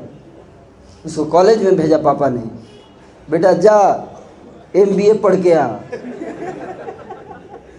उसको 1.05 1.25
कॉलेज 1.27 1.63
में 1.63 1.75
भेजा 1.75 1.97
पापा 1.99 2.29
ने। 2.29 2.43
बेटा, 3.29 3.51
जा 3.53 3.77
एम 4.75 4.95
बी 4.95 5.03
ए 5.03 5.13
पढ़ 5.13 5.35
के 5.35 5.53
आ। 5.53 5.67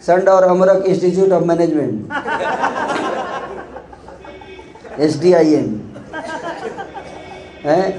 संड 0.03 0.29
और 0.29 0.43
अमरक 0.45 0.85
institute 0.87 1.33
of 1.33 1.45
management 1.45 2.13
S 5.01 5.19
D 5.21 5.33
I 5.33 5.55
M 5.55 5.81
है? 7.65 7.91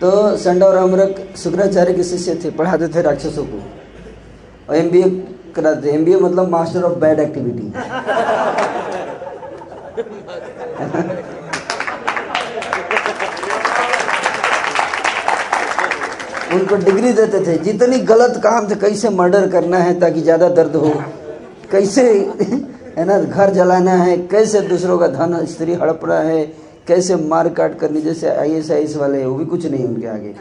तो 0.00 0.36
संड 0.36 0.62
और 0.62 0.76
अमरक 0.76 1.36
शुक्राचार्य 1.36 1.92
के 1.94 2.04
शिष्य 2.04 2.34
थे, 2.44 2.50
पढ़ाते 2.50 2.88
थे 2.88 3.02
राक्षसों 3.02 3.44
को। 3.44 3.62
और 4.68 4.76
एम 4.76 4.90
बी 4.90 5.00
ए 5.00 5.10
कराते 5.56 5.90
एम 5.90 6.04
बी 6.04 6.12
ए 6.12 6.16
मतलब 6.20 6.48
मास्टर 6.48 6.82
ऑफ़ 6.82 6.98
बैड 6.98 7.20
एक्टिविटी 7.20 7.72
उनको 16.52 16.76
डिग्री 16.76 17.12
देते 17.12 17.46
थे। 17.46 17.58
जितनी 17.58 17.98
गलत 17.98 18.40
काम 18.42 18.70
थे, 18.70 18.74
कैसे 18.74 19.08
मर्डर 19.08 19.50
करना 19.50 19.78
है 19.78 20.00
ताकि 20.00 20.20
ज़्यादा 20.20 20.48
दर्द 20.48 20.76
हो? 20.76 21.02
कैसे, 21.70 22.02
है 22.98 23.04
ना, 23.04 23.18
घर 23.18 23.50
जलाना 23.50 23.92
है? 23.92 24.16
कैसे 24.18 24.60
दूसरों 24.60 24.98
का 24.98 25.06
धन, 25.06 25.44
स्त्री 25.46 25.74
हड़पना 25.74 26.14
है? 26.14 26.44
कैसे 26.86 27.16
मार 27.16 27.48
काट 27.48 27.78
करनी? 27.78 28.00
जैसे 28.00 28.28
आई 28.28 28.52
एस 28.52 28.70
आई 28.70 28.82
एस 28.82 28.96
वाले 28.96 29.26
वो 29.26 29.34
भी 29.34 29.44
कुछ 29.44 29.66
नहीं 29.66 29.84
उनके 29.84 30.06
आगे। 30.06 30.34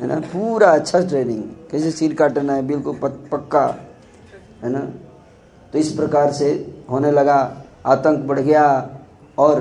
है 0.00 0.06
ना, 0.06 0.20
पूरा 0.20 0.70
अच्छा 0.70 1.00
ट्रेनिंग 1.00 1.42
कैसे 1.70 1.90
सिर 1.90 2.14
काटना 2.14 2.52
है? 2.52 2.66
बिल्कुल 2.66 2.94
पक्का। 3.32 3.78
है 4.64 4.70
ना? 4.70 4.80
तो 5.72 5.78
इस 5.78 5.92
प्रकार 5.92 6.32
से 6.32 6.74
होने 6.90 7.10
लगा, 7.10 7.64
आतंक 7.86 8.18
बढ़ 8.18 8.38
गया। 8.38 8.90
और 9.38 9.60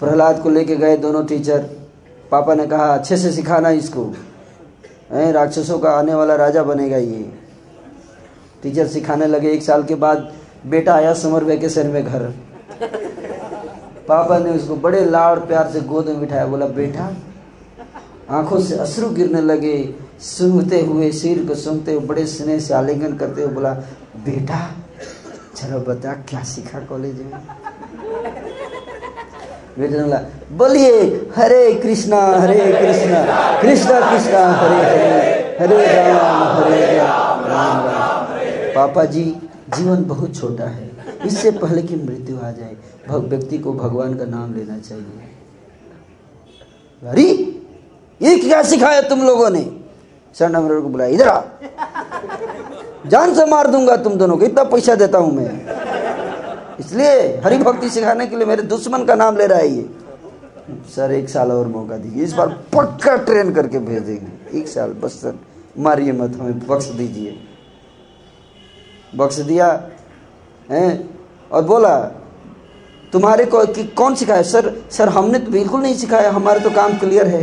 प्रहलाद 0.00 0.42
को 0.42 0.50
लेके 0.50 0.76
गए 0.76 0.96
दोनों 0.96 1.24
टीचर 1.24 1.58
पापा 2.30 2.54
ने 2.54 2.66
कहा, 2.66 2.94
अच्छे 2.94 3.16
से 3.16 3.32
सिखाना 3.32 3.70
इसको। 3.70 4.04
हैं, 5.12 5.32
राक्षसों 5.32 5.78
का 5.78 5.90
आने 5.90 6.14
वाला 6.14 6.34
राजा 6.34 6.62
बनेगा 6.62 6.96
ये। 6.96 7.32
टीचर 8.62 8.86
सिखाने 8.86 9.26
लगे। 9.26 9.50
एक 9.50 9.62
साल 9.62 9.82
के 9.82 9.94
बाद 9.94 10.32
बेटा 10.66 10.94
आया 10.94 11.14
समर 11.14 11.44
वेकेशन 11.44 11.86
में 11.86 12.04
घर। 12.04 12.34
पापा 14.08 14.38
ने 14.38 14.50
उसको 14.50 14.76
बड़े 14.76 15.04
लाड़ 15.04 15.38
प्यार 15.38 15.70
से 15.70 15.80
गोद 15.80 16.08
में 16.08 16.20
बिठाया। 16.20 16.46
बोला, 16.46 16.66
बेटा, 16.66 17.16
आँखों 18.30 18.60
से 18.60 18.76
अश्रु 18.76 19.10
गिरने 19.10 19.40
लगे। 19.40 19.94
सूंघते 20.20 20.80
हुए, 20.80 21.12
सिर 21.12 21.44
को 21.48 21.54
सूंघते 21.54 21.92
हुए, 21.92 22.06
बड़े 22.06 22.26
स्नेह 22.26 22.58
से 22.58 22.74
आलिंगन 22.74 23.14
करते 23.14 23.42
हुए 23.42 23.52
बोला, 23.52 23.72
बेटा, 24.16 24.70
चलो 25.56 25.78
बता, 25.78 26.12
क्या 26.12 26.42
सीखा 26.42 26.80
कॉलेज 26.80 27.14
में? 27.14 27.32
बेटे 29.78 29.98
बोलिए, 30.54 30.90
हरे 31.36 31.72
कृष्णा 31.74 32.20
हरे 32.40 32.58
कृष्णा 32.72 33.20
कृष्णा 33.60 34.00
कृष्णा, 34.00 34.42
हरे 34.52 34.76
हरे 35.58 35.86
हरे 35.86 35.86
राम 36.08 36.42
हरे 36.54 36.96
राम 36.98 37.40
राम 37.44 37.86
राम 37.86 38.26
पापा 38.74 39.04
जी 39.04 39.24
जीवन 39.76 40.04
बहुत 40.04 40.34
छोटा 40.36 40.64
है, 40.64 40.90
इससे 41.26 41.50
पहले 41.52 41.82
कि 41.82 41.96
मृत्यु 41.96 42.36
आ 42.36 42.50
जाए 42.50 42.76
व्यक्ति 43.10 43.58
को 43.58 43.72
भगवान 43.72 44.14
का 44.14 44.24
नाम 44.26 44.54
लेना 44.54 44.78
चाहिए। 44.78 45.30
अरे, 47.02 47.28
ये 48.20 48.36
क्या 48.38 48.62
सिखाया 48.62 49.00
तुम 49.02 49.22
लोगों 49.22 49.50
ने? 49.50 49.60
नंबर 50.34 50.80
को 50.80 50.88
बुलाया, 50.88 51.10
इधर 51.10 51.28
आ, 51.28 51.40
जान 53.06 53.34
से 53.34 53.44
मार 53.46 53.66
दूँगा 53.66 53.96
तुम 53.96 54.14
दोनों 54.14 54.36
को, 54.36 54.44
इतना 54.44 54.64
पैसा 54.64 54.94
देता 54.94 55.18
हूँ 55.18 55.32
मैं। 55.32 55.50
इसलिए 56.80 57.40
हरि 57.44 57.58
भक्ति 57.58 57.90
सिखाने 57.90 58.26
के 58.26 58.36
लिए 58.36 58.46
मेरे 58.46 58.62
दुश्मन 58.62 59.04
का 59.04 59.14
नाम 59.14 59.36
ले 59.36 59.46
रहा 59.46 59.58
है 59.58 59.68
ये। 59.68 59.90
सर, 60.96 61.12
एक 61.12 61.28
साल 61.28 61.52
और 61.52 61.66
मौका 61.66 61.96
दीजिए। 61.96 62.24
इस 62.24 62.32
बार 62.32 62.48
पक्का 62.48 63.16
ट्रेन 63.16 63.52
करके 63.52 63.78
भेजेंगे। 63.78 64.58
एक 64.58 64.68
साल, 64.68 64.90
बस 64.92 65.12
सर, 65.12 65.38
मारिए 65.78 66.12
मत, 66.12 66.36
हमें 66.40 66.66
बख्श 66.66 66.86
दीजिए। 66.86 67.38
बख्श 69.16 69.38
दिया, 69.38 69.88
हैं? 70.70 71.18
और 71.52 71.64
बोला, 71.64 71.98
तुम्हारे 73.12 73.44
को 73.44 73.64
कि 73.66 73.84
कौन 73.84 74.14
सिखाया? 74.14 74.42
सर 74.42 74.72
सर, 74.90 75.08
हमने 75.08 75.38
तो 75.38 75.50
बिल्कुल 75.50 75.80
नहीं 75.80 75.94
सिखाया। 75.94 76.30
हमारा 76.30 76.58
तो 76.58 76.70
काम 76.70 76.98
क्लियर 76.98 77.26
है। 77.26 77.42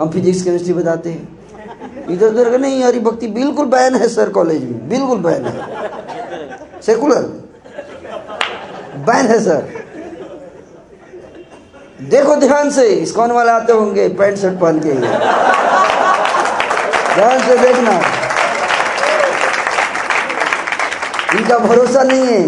हम 0.00 0.10
फिजिक्स 0.10 0.42
केमिस्ट्री 0.42 0.72
बताते 0.72 1.10
हैं। 1.10 2.08
इधर 2.10 2.26
उधर 2.26 2.58
नहीं 2.60 2.82
हरी 2.84 3.00
भक्ति 3.00 3.26
बिल्कुल 3.26 3.66
बैन 3.66 3.94
है, 3.94 4.08
सर 4.08 4.30
कॉलेज 4.30 4.64
में। 4.64 4.88
बिल्कुल 4.88 5.18
बैन 5.18 5.44
है। 5.44 6.80
सेकुलर 6.82 7.22
बैन 9.02 9.26
है, 9.26 9.40
सर। 9.40 9.62
देखो 12.00 12.36
ध्यान 12.36 12.70
से 12.70 12.86
इस्कॉन 12.86 13.32
वाले 13.32 13.50
आते 13.50 13.72
होंगे, 13.72 14.08
पैंट 14.08 14.38
शर्ट 14.38 14.60
पहन 14.60 14.78
के। 14.78 14.92
ध्यान 17.14 17.38
से 17.38 17.56
देखना। 17.58 17.92
इनका 21.38 21.58
भरोसा 21.58 22.02
नहीं 22.02 22.26
है। 22.26 22.46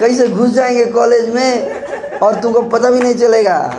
कहीं 0.00 0.16
से 0.18 0.28
घुस 0.28 0.50
जाएँगे 0.50 0.84
कॉलेज 0.84 1.34
में, 1.34 1.80
और 2.18 2.34
तुमको 2.34 2.62
पता 2.62 2.90
भी 2.90 3.00
नहीं 3.00 3.14
चलेगा। 3.14 3.74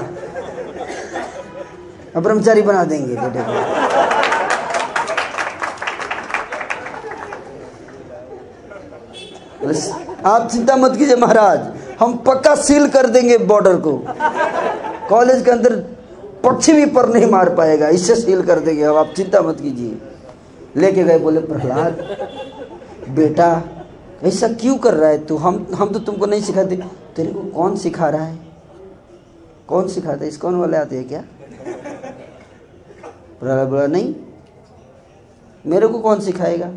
ब्रह्मचारी 2.17 2.61
बना 2.61 2.83
देंगे, 2.83 3.15
बेटे 3.15 3.39
को। 3.39 3.51
आप 10.29 10.49
चिंता 10.51 10.75
मत 10.75 10.95
कीजिए, 10.97 11.15
महाराज। 11.15 11.59
हम 12.01 12.15
पक्का 12.17 12.53
सील 12.55 12.87
कर 12.89 13.07
देंगे 13.07 13.37
बॉर्डर 13.37 13.75
को। 13.77 13.91
कॉलेज 15.09 15.43
के 15.45 15.51
अंदर 15.51 15.75
पक्षी 16.43 16.73
भी 16.73 16.85
पर 16.85 17.07
नहीं 17.09 17.25
मार 17.25 17.49
पाएगा, 17.55 17.87
इससे 17.89 18.15
सील 18.15 18.41
कर 18.41 18.59
देंगे। 18.59 18.83
अब 18.83 18.95
आप 18.97 19.13
चिंता 19.17 19.41
मत 19.41 19.59
कीजिए। 19.61 19.97
लेके 20.75 21.03
गए 21.03 21.19
बोले, 21.19 21.39
प्रहलाद, 21.39 21.93
बेटा, 23.09 23.61
ऐसा 24.23 24.47
क्यों 24.53 24.77
कर 24.77 24.93
रहा 24.93 25.09
है 25.09 25.25
तू? 25.25 25.37
हम 25.37 25.65
हम 25.75 25.89
तो 25.93 25.99
तुमको 25.99 26.25
नहीं 26.25 26.41
सिखाते। 26.41 26.75
तेरे 27.15 27.31
को 27.33 27.39
कौन 27.51 27.75
सिखा 27.77 28.09
रहा 28.09 28.23
है? 28.23 28.37
कौन 29.67 29.87
सिखाता 29.87 30.23
है? 30.23 30.27
इस 30.27 30.37
कौन 30.37 30.55
वाले 30.55 30.77
आते 30.77 30.95
हैं 30.95 31.07
क्या? 31.07 31.23
प्रहलाद 33.39 33.67
बोला, 33.67 33.85
नहीं, 33.87 34.13
मेरे 35.65 35.87
को 35.87 35.99
कौन 35.99 36.19
सिखाएगा? 36.19 36.71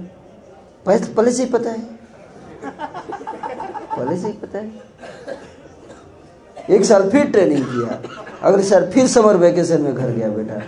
पहले 0.86 1.32
से 1.32 1.42
ही 1.42 1.48
पता 1.50 1.70
है। 1.70 1.82
पहले 3.96 4.16
से 4.16 4.26
ही 4.26 4.32
पता 4.32 4.58
है। 4.58 4.70
एक 6.70 6.84
साल 6.84 7.10
फिर 7.10 7.24
ट्रेनिंग 7.24 7.64
किया। 7.64 8.02
अगले 8.42 8.62
साल 8.62 8.90
फिर 8.90 9.06
समर 9.06 9.36
वेकेशन 9.36 9.80
में 9.80 9.94
घर 9.94 10.10
गया 10.10 10.28
बेटा। 10.28 10.62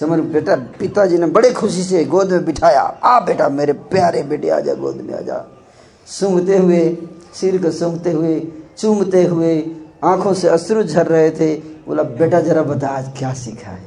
समर, 0.00 0.20
बेटा, 0.20 0.56
पिताजी 0.56 1.18
ने 1.18 1.26
बड़े 1.26 1.50
खुशी 1.50 1.82
से 1.82 2.04
गोद 2.04 2.32
में 2.32 2.44
बिठाया। 2.44 2.80
आ 2.80 3.20
बेटा, 3.20 3.48
मेरे 3.48 3.72
प्यारे 3.72 4.22
बेटे, 4.22 4.50
आजा, 4.50 4.74
गोद 4.74 4.96
में 4.96 5.14
आजा। 5.14 5.58
सूंघते 6.06 6.58
हुए, 6.58 6.96
सिर 7.34 7.62
को 7.62 7.70
सूंघते 7.70 8.12
हुए, 8.12 8.48
चूमते 8.78 9.24
हुए, 9.24 9.76
आँखों 10.04 10.34
से 10.34 10.48
अश्रु 10.48 10.82
झर 10.82 11.06
रहे 11.06 11.30
थे। 11.30 11.56
बोला, 11.56 12.02
बेटा, 12.02 12.40
जरा 12.40 12.62
बता, 12.62 12.88
आज 12.88 13.18
क्या 13.18 13.32
सीखा 13.32 13.70
है? 13.70 13.86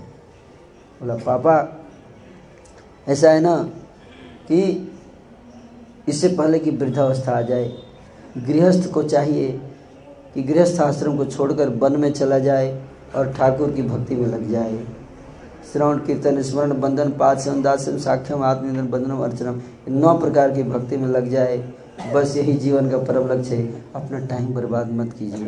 बोला, 1.02 1.16
पापा, 1.16 1.86
ऐसा 3.08 3.32
है 3.32 3.40
ना 3.40 3.58
कि 4.48 4.92
इससे 6.08 6.28
पहले 6.28 6.60
कि 6.60 6.72
वृद्धावस्था 6.72 7.38
आ 7.38 7.42
जाए 7.42 7.74
गृहस्थ 8.38 8.92
को 8.92 9.04
चाहिए 9.04 9.62
कि 10.34 10.44
गृहस्थ 10.44 10.82
आश्रम 10.82 11.18
को 11.18 11.26
छोड़कर 11.26 11.70
वन 11.70 12.00
में 12.00 12.14
चला 12.14 12.40
जाए 12.40 12.84
और 13.16 13.34
ठाकुर 13.34 13.72
की 13.72 13.82
भक्ति 13.82 14.16
में 14.16 14.28
लग 14.28 14.52
जाए। 14.52 14.80
श्रवण, 15.74 15.98
कीर्तन, 15.98 16.42
स्मरण, 16.42 16.82
बंधन 16.82 17.10
पाचन 17.10 17.62
दासम, 17.62 17.98
साख्यम 17.98 18.44
आत्मनिधन 18.44 18.88
बंधनम, 18.88 19.20
अर्चनम 19.20 19.62
नौ 19.88 20.18
प्रकार 20.18 20.52
की 20.52 20.64
भक्ति 20.64 20.98
में 20.98 21.08
लग 21.08 21.30
जाए। 21.30 21.74
बस 22.14 22.38
यही 22.38 22.54
जीवन 22.54 22.90
का 22.90 22.98
परम 22.98 23.28
लक्ष्य 23.28 23.56
है। 23.56 23.86
अपना 23.96 24.20
टाइम 24.20 24.48
बर्बाद 24.48 24.92
मत 24.92 25.14
कीजिए। 25.20 25.48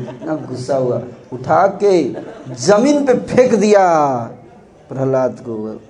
इतना 0.00 0.34
गुस्सा 0.34 0.76
हुआ। 0.76 1.02
उठा 1.32 1.66
के 1.66 2.14
ज़मीन 2.54 3.06
पे 3.06 3.14
फेंक 3.14 3.54
दिया। 3.54 4.14
प्रहलाद 4.88 5.32
को 5.32 5.80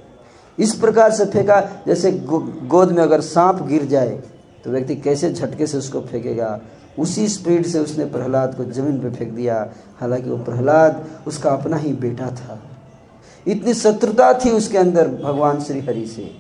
इस 0.58 0.74
प्रकार 0.74 1.10
से 1.10 1.24
फेंका, 1.24 1.60
जैसे 1.86 2.12
गोद 2.12 2.90
में 2.92 3.02
अगर 3.02 3.20
सांप 3.20 3.62
गिर 3.62 3.84
जाए 3.84 4.20
तो 4.64 4.70
व्यक्ति 4.70 4.96
कैसे 4.96 5.32
झटके 5.32 5.66
से 5.66 5.78
उसको 5.78 6.00
फेंकेगा? 6.00 6.60
उसी 6.98 7.28
स्पीड 7.28 7.66
से 7.66 7.78
उसने 7.78 8.04
प्रहलाद 8.04 8.54
को 8.54 8.64
ज़मीन 8.64 8.98
पर 8.98 9.10
फेंक 9.10 9.30
दिया। 9.32 9.70
हालाँकि 10.00 10.30
वो 10.30 10.36
प्रहलाद 10.36 11.04
उसका 11.26 11.50
अपना 11.50 11.76
ही 11.76 11.92
बेटा 11.92 12.26
था। 12.26 12.58
इतनी 13.46 13.74
शत्रुता 13.74 14.32
थी 14.34 14.50
उसके 14.50 14.78
अंदर 14.78 15.08
भगवान 15.08 15.60
श्री 15.60 15.80
हरि 15.80 16.06
से। 16.06 16.30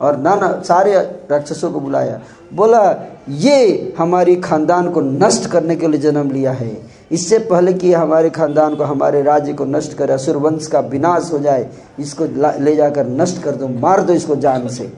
और 0.00 0.16
नाना, 0.16 0.62
सारे 0.62 0.94
राक्षसों 1.30 1.72
को 1.72 1.80
बुलाया। 1.80 2.20
बोला, 2.54 3.12
ये 3.28 3.94
हमारी 3.98 4.36
खानदान 4.36 4.90
को 4.90 5.00
नष्ट 5.00 5.50
करने 5.50 5.76
के 5.76 5.88
लिए 5.88 6.00
जन्म 6.00 6.30
लिया 6.30 6.52
है। 6.52 6.97
इससे 7.10 7.38
पहले 7.38 7.72
कि 7.72 7.92
हमारे 7.92 8.30
खानदान 8.30 8.74
को, 8.74 8.84
हमारे 8.84 9.22
राज्य 9.22 9.52
को 9.52 9.64
नष्ट 9.64 9.92
करे 9.92 10.12
असुर 10.12 10.36
वंश 10.36 10.66
का 10.66 10.80
विनाश 10.80 11.30
हो 11.32 11.38
जाए, 11.38 11.68
इसको 11.98 12.24
ले 12.60 12.76
जाकर 12.76 13.06
नष्ट 13.06 13.42
कर 13.42 13.50
दो, 13.50 13.68
मार 13.68 14.02
दो 14.02 14.12
इसको 14.12 14.36
जान 14.36 14.68
से। 14.68 14.92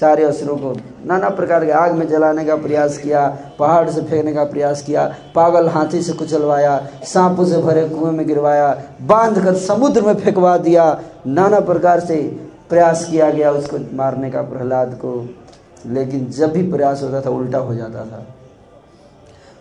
सारे 0.00 0.24
असुरों 0.24 0.56
को 0.56 0.72
नाना 1.06 1.28
प्रकार 1.28 1.64
के 1.64 1.70
आग 1.70 1.92
में 1.92 2.08
जलाने 2.08 2.44
का 2.44 2.56
प्रयास 2.56 2.98
किया, 2.98 3.26
पहाड़ 3.58 3.90
से 3.90 4.02
फेंकने 4.02 4.32
का 4.32 4.44
प्रयास 4.44 4.82
किया, 4.82 5.14
पागल 5.34 5.68
हाथी 5.68 6.02
से 6.02 6.12
कुचलवाया, 6.12 6.88
सांपों 7.04 7.44
से 7.44 7.58
भरे 7.58 7.88
कुएँ 7.88 8.12
में 8.12 8.26
गिरवाया, 8.26 8.82
बाँध 9.02 9.44
कर 9.44 9.54
समुद्र 9.54 10.02
में 10.02 10.14
फेंकवा 10.14 10.56
दिया। 10.58 11.00
नाना 11.26 11.60
प्रकार 11.60 12.00
से 12.00 12.16
प्रयास 12.68 13.08
किया 13.10 13.30
गया 13.30 13.50
उसको 13.50 13.78
मारने 13.96 14.30
का 14.30 14.42
प्रहलाद 14.42 14.94
को। 14.94 15.28
लेकिन 15.86 16.26
जब 16.30 16.52
भी 16.52 16.70
प्रयास 16.72 17.02
होता 17.02 17.20
था, 17.20 17.30
उल्टा 17.30 17.58
हो 17.58 17.74
जाता 17.74 18.04
था। 18.04 18.26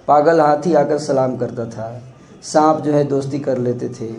पागल 0.07 0.41
हाथी 0.41 0.73
आकर 0.73 0.97
सलाम 0.97 1.38
करता 1.38 1.65
था। 1.65 2.01
सांप 2.43 2.81
जो 2.81 2.93
है 2.93 3.03
दोस्ती 3.03 3.39
कर 3.39 3.57
लेते 3.57 3.89
थे। 3.89 4.11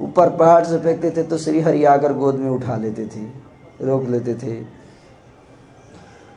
ऊपर 0.00 0.30
पहाड़ 0.30 0.64
से 0.64 0.78
फेंकते 0.78 1.10
थे 1.10 1.22
तो 1.22 1.38
श्री 1.38 1.60
हरि 1.60 1.84
आकर 1.84 2.12
गोद 2.12 2.34
में 2.34 2.50
उठा 2.50 2.76
लेते 2.76 3.06
थे, 3.06 3.20
रोक 3.86 4.08
लेते 4.08 4.34
थे। 4.34 4.54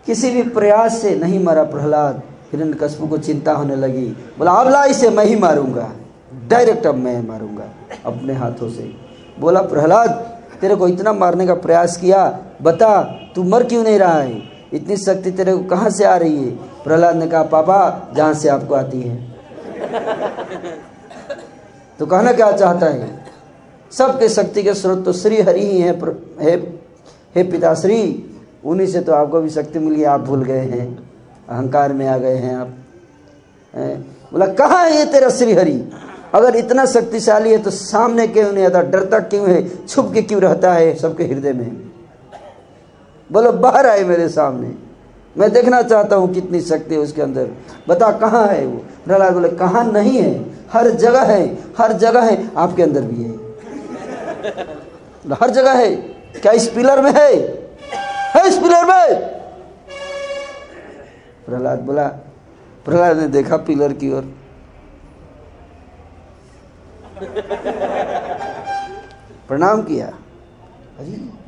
किसी 0.06 0.30
भी 0.32 0.44
प्रयास 0.44 1.02
से 1.02 1.16
नहीं 1.16 1.44
मरा 1.44 1.64
प्रहलाद। 1.64 2.22
हिरण 2.52 2.74
कस्बू 2.74 3.08
को 3.08 3.18
चिंता 3.18 3.52
होने 3.52 3.76
लगी। 3.76 4.08
बोला, 4.38 4.52
अब 4.52 4.70
ला 4.70 4.84
इसे, 4.86 5.10
मैं 5.10 5.26
ही 5.26 5.36
मारूँगा। 5.36 5.92
डायरेक्ट 6.48 6.88
अब 6.88 6.96
मैं 6.96 7.28
मारूँगा, 7.28 7.64
अपने 8.06 8.34
हाथों 8.34 8.70
से। 8.70 8.94
बोला, 9.40 9.62
प्रहलाद, 9.62 10.10
तेरे 10.62 10.76
को 10.76 10.88
इतना 10.88 11.14
मारने 11.14 11.48
का 11.48 11.54
प्रयास 11.54 11.98
किया, 11.98 12.40
बता, 12.62 13.02
तू 13.36 13.44
मर 13.44 13.64
क्यों 13.64 13.84
नहीं 13.84 14.00
रहा 14.00 14.14
है? 14.14 14.51
इतनी 14.74 14.98
शक्ति 14.98 15.32
तेरे 15.32 15.54
को 15.54 15.64
कहाँ 15.66 15.90
से 15.90 16.04
आ 16.04 16.16
रही 16.16 16.38
है? 16.38 16.52
प्रहलाद 16.84 17.16
ने 17.16 17.28
कहा 17.28 17.44
पापा 17.44 18.14
जहाँ 18.16 18.34
से 18.34 18.50
आपको 18.50 18.76
आती 18.76 19.02
है। 19.02 19.16
तो 22.00 22.06
कहना 22.06 22.32
क्या 22.34 22.52
चाहता 22.52 22.86
है? 22.86 23.10
सबके 23.92 24.30
शक्ति 24.30 24.64
के 24.64 24.74
स्रोत 24.74 25.04
तो 25.06 25.14
श्री 25.14 25.42
हरि 25.42 25.66
ही 25.66 25.82
है 25.82 25.92
हे, 26.42 26.52
हे 27.36 27.44
पिताश्री। 27.44 28.28
उन्हीं 28.66 28.88
से 28.88 29.02
तो 29.02 29.14
आपको 29.14 29.42
भी 29.42 29.50
शक्ति 29.50 29.80
मिली 29.80 30.04
आप 30.04 30.20
भूल 30.20 30.44
गए 30.44 30.60
हैं। 30.60 30.88
अहंकार 31.50 31.94
में 31.94 32.08
आ 32.08 32.18
गए 32.18 32.36
हैं 32.36 32.56
आप। 32.56 32.74
बोला 34.34 34.46
कहाँ 34.46 34.84
है 34.86 34.98
ये 34.98 35.06
तेरा 35.06 35.30
श्री 35.30 35.54
हरि? 35.54 35.82
अगर 36.34 36.56
इतना 36.56 36.86
शक्तिशाली 36.86 37.52
है 37.52 37.58
तो 37.58 37.72
सामने 37.72 38.28
क्यों 38.28 38.52
नहीं 38.52 38.66
आता? 38.66 38.82
डरता 38.82 39.20
क्यों 39.20 39.50
है? 39.50 39.86
छुप 39.86 40.12
के 40.14 40.22
क्यों 40.22 40.42
रहता 40.42 40.74
है 40.74 40.94
सबके 40.96 41.24
हृदय 41.24 41.54
में? 41.54 41.91
बोलो, 43.32 43.52
बाहर 43.52 43.86
आए 43.88 44.04
मेरे 44.04 44.30
सामने। 44.30 44.74
मैं 45.38 45.52
देखना 45.52 45.82
चाहता 45.82 46.16
हूँ 46.16 46.34
कितनी 46.34 46.62
शक्ति 46.62 46.96
है 46.96 47.02
उसके 47.02 47.22
अंदर। 47.22 47.52
बता, 47.88 48.12
कहाँ 48.12 48.48
है 48.48 48.66
वो? 48.66 48.78
प्रहलाद 49.06 49.34
बोले, 49.34 49.50
कहाँ 49.50 49.84
नहीं 49.84 50.18
है। 50.18 50.34
हर 50.74 50.90
जगह 50.90 51.22
है, 51.22 51.58
हर 51.78 51.94
जगह 51.94 52.22
है। 52.22 52.52
आपके 52.58 52.84
अंदर 52.84 53.02
भी 53.02 53.24
है। 53.24 53.32
हर 55.34 55.50
जगह 55.50 55.72
है। 55.72 55.96
क्या 56.42 56.52
इस 56.52 56.68
पिलर 56.70 57.02
में 57.02 57.12
है? 57.12 57.32
है 58.36 58.48
इस 58.48 58.58
पिलर 58.58 58.86
में? 58.86 59.18
प्रहलाद 61.46 61.80
बोला, 61.80 62.08
प्रहलाद 62.86 63.18
ने 63.18 63.28
देखा 63.28 63.58
पिलर 63.58 63.94
की 63.94 64.12
ओर। 64.14 64.34
प्रणाम 69.48 69.82
किया। 69.82 70.08
अरे 71.00 71.41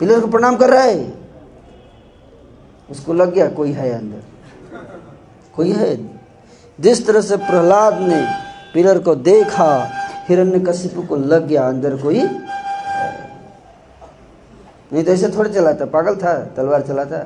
पिलर 0.00 0.20
को 0.20 0.26
प्रणाम 0.26 0.56
कर 0.56 0.70
रहा 0.70 0.82
है। 0.82 1.14
उसको 2.90 3.12
लग 3.12 3.34
गया 3.34 3.48
कोई 3.48 3.72
है 3.72 3.90
अंदर। 3.90 4.22
कोई 5.54 5.72
है? 5.72 6.20
जिस 6.80 7.06
तरह 7.06 7.20
से 7.20 7.36
प्रहलाद 7.36 7.94
ने 7.94 8.26
पिलर 8.74 8.98
को 8.98 9.14
देखा 9.14 9.90
हिरण्य 10.28 10.60
कशिपु 10.60 11.02
को 11.02 11.16
लग 11.16 11.46
गया 11.46 11.68
अंदर 11.68 11.96
कोई 11.96 12.22
नहीं 14.92 15.04
तो 15.04 15.12
ऐसे 15.12 15.28
थोड़े 15.28 15.50
चलाता, 15.50 15.84
पागल 15.84 16.16
था, 16.16 16.44
तलवार 16.44 16.82
चलाता। 16.82 17.18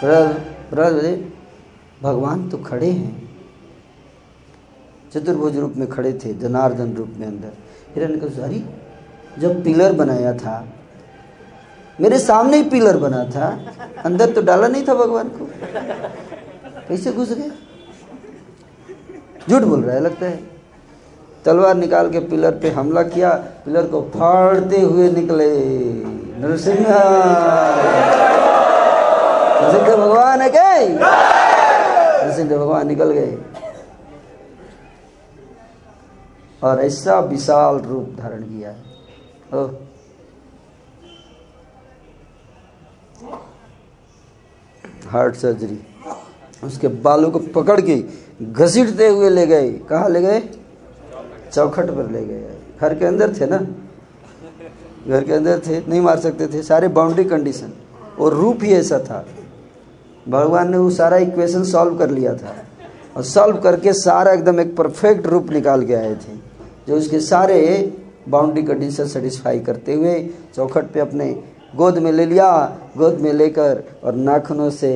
प्रहलाद 0.00 0.92
बोले, 0.92 1.16
भगवान 2.02 2.48
तो 2.48 2.58
खड़े 2.58 2.90
हैं। 2.90 3.30
चतुर्भुज 5.14 5.56
रूप 5.56 5.74
में 5.76 5.88
खड़े 5.88 6.12
थे, 6.12 6.34
जनार्दन 6.34 6.92
रूप 6.92 7.10
में 7.16 7.26
अंदर। 7.26 7.52
हिरण्य 7.94 8.42
अरे, 8.42 8.64
जब 9.38 9.64
पिलर 9.64 9.92
बनाया 9.92 10.32
था 10.32 10.66
मेरे 12.00 12.18
सामने 12.18 12.56
ही 12.56 12.62
पिलर 12.62 12.96
बना 12.96 13.24
था। 13.24 13.48
अंदर 14.04 14.30
तो 14.32 14.42
डाला 14.42 14.68
नहीं 14.68 14.84
था 14.88 14.94
भगवान 14.94 15.28
को। 15.28 15.48
कैसे 16.88 17.12
घुस 17.12 17.32
गए 17.32 17.50
झूठ 19.50 19.62
बोल 19.62 19.82
रहा 19.84 19.94
है, 19.94 20.00
लगता 20.00 20.26
है। 20.26 20.40
तलवार 21.44 21.74
निकाल 21.74 22.10
के 22.10 22.18
पिलर 22.20 22.50
पे 22.52 22.70
हमला 22.70 23.02
किया, 23.02 23.30
पिलर 23.64 23.86
को 23.86 24.00
फाड़ते 24.02 24.80
हुए 24.80 25.10
निकले। 25.12 25.50
नरसिंह। 26.38 26.86
नरसिंह 29.60 29.96
भगवान 29.96 30.42
है 30.42 30.50
क्या? 30.50 30.78
नरसिंह 32.24 32.48
भगवान 32.48 32.86
निकल 32.86 33.10
गए। 33.10 33.38
और 36.62 36.80
ऐसा 36.80 37.18
विशाल 37.20 37.78
रूप 37.78 38.16
धारण 38.20 38.42
किया। 38.42 38.74
Heart 45.08 45.34
surgery. 45.34 45.80
उसके 46.64 46.88
बालों 46.88 47.30
को 47.30 47.38
पकड़ 47.38 47.80
के 47.80 48.04
घसीटते 48.42 49.08
हुए 49.08 49.30
ले 49.30 49.46
गए। 49.46 49.72
कहाँ 49.72 50.08
ले 50.08 50.22
गए? 50.22 50.42
चौखट 51.52 51.90
पर 51.90 52.10
ले 52.10 52.24
गए। 52.24 52.58
घर 52.80 52.94
के 52.94 53.04
अंदर 53.04 53.36
थे 53.40 53.46
ना? 53.46 53.66
घर 55.08 55.24
के 55.24 55.32
अंदर 55.32 55.58
थे, 55.58 55.82
नहीं 55.88 56.00
मार 56.00 56.18
सकते 56.18 56.46
थे। 56.46 56.62
सारे 56.62 56.88
बाउंड्री 56.88 57.24
कंडीशन 57.24 57.72
और 58.20 58.34
रूप 58.34 58.58
ही 58.62 58.72
ऐसा 58.72 58.98
था। 58.98 59.26
भगवान 60.28 60.70
ने 60.70 60.76
वो 60.76 60.90
सारा 60.90 61.16
इक्वेशन 61.16 61.64
सॉल्व 61.64 61.98
कर 61.98 62.10
लिया 62.10 62.34
था। 62.34 62.56
और 63.16 63.22
सॉल्व 63.22 63.56
करके 63.56 63.92
सारा 63.92 64.32
एकदम 64.32 64.60
एक 64.60 64.76
परफेक्ट 64.76 65.26
रूप 65.26 65.50
निकाल 65.50 65.86
के 65.86 65.94
आए 65.94 66.14
थे। 66.14 66.36
जो 66.88 66.96
उसके 66.96 67.20
सारे 67.20 67.92
बाउंड्री 68.28 68.62
कंडीशन 68.62 69.06
सेटिस्फाई 69.06 69.60
करते 69.60 69.94
हुए 69.94 70.30
चौखट 70.56 70.84
पे 70.84 71.00
अपने 71.00 71.44
गोद 71.74 71.98
में 71.98 72.10
ले 72.12 72.24
लिया, 72.26 72.48
गोद 72.96 73.18
में 73.20 73.32
लेकर 73.32 73.82
और 74.04 74.14
नाखूनों 74.14 74.70
से 74.70 74.92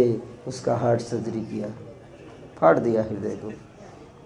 उसका 0.46 0.74
हार्ट 0.76 1.00
सर्जरी 1.00 1.40
किया। 1.42 1.68
फाड़ 2.56 2.78
दिया 2.78 3.02
हृदय 3.02 3.36
को। 3.36 3.52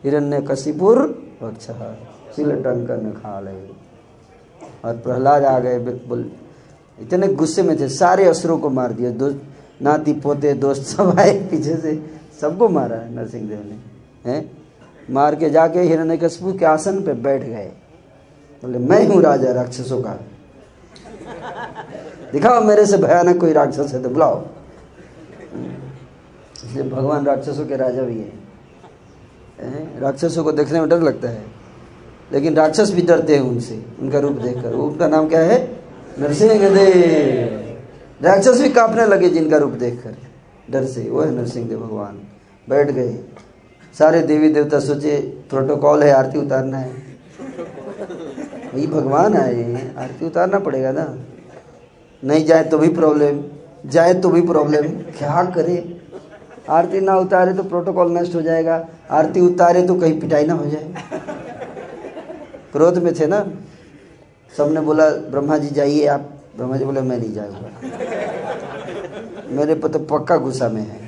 हिरण्य 0.04 0.40
कशिपुर 0.40 0.98
और 1.42 1.56
सिल 2.36 2.50
टंकन 2.54 3.10
खा 3.12 3.38
ले 3.40 3.52
और 4.84 4.96
प्रहलाद 4.96 5.44
आ 5.44 5.58
गए 5.58 5.78
बोल, 5.78 6.30
इतने 6.98 7.28
गुस्से 7.30 7.62
में 7.62 7.78
थे, 7.80 7.88
सारे 7.88 8.24
असुरों 8.24 8.58
को 8.58 8.70
मार 8.70 8.92
दिया। 8.92 9.10
दो, 9.12 9.30
नाती 9.82 10.12
पोते, 10.12 10.52
दोस्त 10.54 10.82
सब 10.86 11.18
आए 11.18 11.32
पीछे 11.50 11.76
से, 11.76 11.94
सबको 12.40 12.68
मारा 12.68 12.96
नरसिंह 13.10 13.48
देव 13.48 13.62
ने, 13.64 14.30
हैं? 14.30 14.50
मार 15.10 15.34
के 15.34 15.50
जाके 15.50 15.80
हिरण्य 15.80 16.16
के 16.18 16.64
आसन 16.64 17.02
पे 17.02 17.12
बैठ 17.14 17.42
गए। 17.42 17.70
बोले, 18.62 18.78
मैं 18.78 19.06
हूँ 19.08 19.22
राजा 19.22 19.52
राक्षसों 19.52 20.00
का। 20.02 20.18
दिखाओ 22.32 22.64
मेरे 22.64 22.86
से 22.86 22.96
भयानक 22.96 23.40
कोई 23.40 23.52
राक्षस 23.52 23.94
है 23.94 24.02
तो 24.02 24.08
बुलाओ। 24.08 24.46
इसलिए 26.64 26.90
भगवान 26.90 27.26
राक्षसों 27.26 27.66
के 27.66 27.76
राजा 27.76 28.02
भी 28.02 28.18
है। 28.18 30.00
राक्षसों 30.00 30.44
को 30.44 30.52
देखने 30.52 30.80
में 30.80 30.88
डर 30.88 31.00
लगता 31.00 31.28
है। 31.28 31.44
लेकिन 32.32 32.54
राक्षस 32.54 32.90
भी 32.90 33.02
डरते 33.02 33.34
हैं 33.34 33.42
उनसे, 33.42 33.86
उनका 34.00 34.18
रूप 34.18 34.32
देखकर। 34.32 34.72
उनका 34.72 35.08
नाम 35.08 35.28
क्या 35.28 35.40
है? 35.40 35.80
नरसिंह 36.18 36.68
देव। 36.68 38.26
राक्षस 38.26 38.60
भी 38.60 38.70
कांपने 38.70 39.06
लगे 39.06 39.28
जिनका 39.28 39.56
रूप 39.56 39.70
देखकर। 39.70 40.16
डर 40.70 40.84
से। 40.84 41.10
वो 41.10 41.20
है 41.20 41.30
नरसिंह 41.30 41.68
देव 41.68 41.78
भगवान। 41.78 42.20
बैठ 42.68 42.90
गए। 42.90 43.18
सारे 43.98 44.20
देवी 44.20 44.48
देवता 44.48 44.80
सोचे, 44.80 45.16
प्रोटोकॉल 45.50 46.02
है, 46.02 46.10
आरती 46.10 46.38
उतारना 46.38 46.78
है। 46.78 46.92
वही 48.74 48.86
भगवान 48.86 49.36
आए 49.36 49.94
आरती 49.98 50.26
उतारना 50.26 50.58
पड़ेगा 50.58 50.92
ना। 50.92 51.18
नहीं 52.24 52.44
जाए 52.44 52.64
तो 52.64 52.78
भी 52.78 52.88
प्रॉब्लम 52.88 53.42
जाए 53.88 54.14
तो 54.14 54.28
भी 54.28 54.42
प्रॉब्लम 54.42 54.88
क्या 54.88 55.44
करे? 55.44 56.00
आरती 56.68 57.00
ना 57.00 57.16
उतारे 57.16 57.54
तो 57.54 57.62
प्रोटोकॉल 57.62 58.18
नष्ट 58.18 58.34
हो 58.34 58.42
जाएगा। 58.42 58.88
आरती 59.10 59.40
उतारे 59.40 59.82
तो 59.82 59.94
कहीं 59.94 60.20
पिटाई 60.20 60.46
ना 60.46 60.54
हो 60.54 60.66
जाए। 60.66 60.94
क्रोध 62.72 62.98
में 62.98 63.14
थे 63.14 63.26
ना? 63.26 63.52
सबने 64.56 64.80
बोला, 64.80 65.10
ब्रह्मा 65.10 65.58
जी 65.58 65.68
जाइए 65.68 66.06
आप। 66.06 66.20
ब्रह्मा 66.56 66.76
जी 66.76 66.84
बोले, 66.84 67.00
मैं 67.00 67.18
नहीं 67.18 67.32
जाऊँगा। 67.32 67.70
मेरे 69.50 69.74
पर 69.74 69.88
तो 69.88 69.98
पक्का 69.98 70.36
गुस्सा 70.36 70.68
में 70.68 70.82
है। 70.82 71.00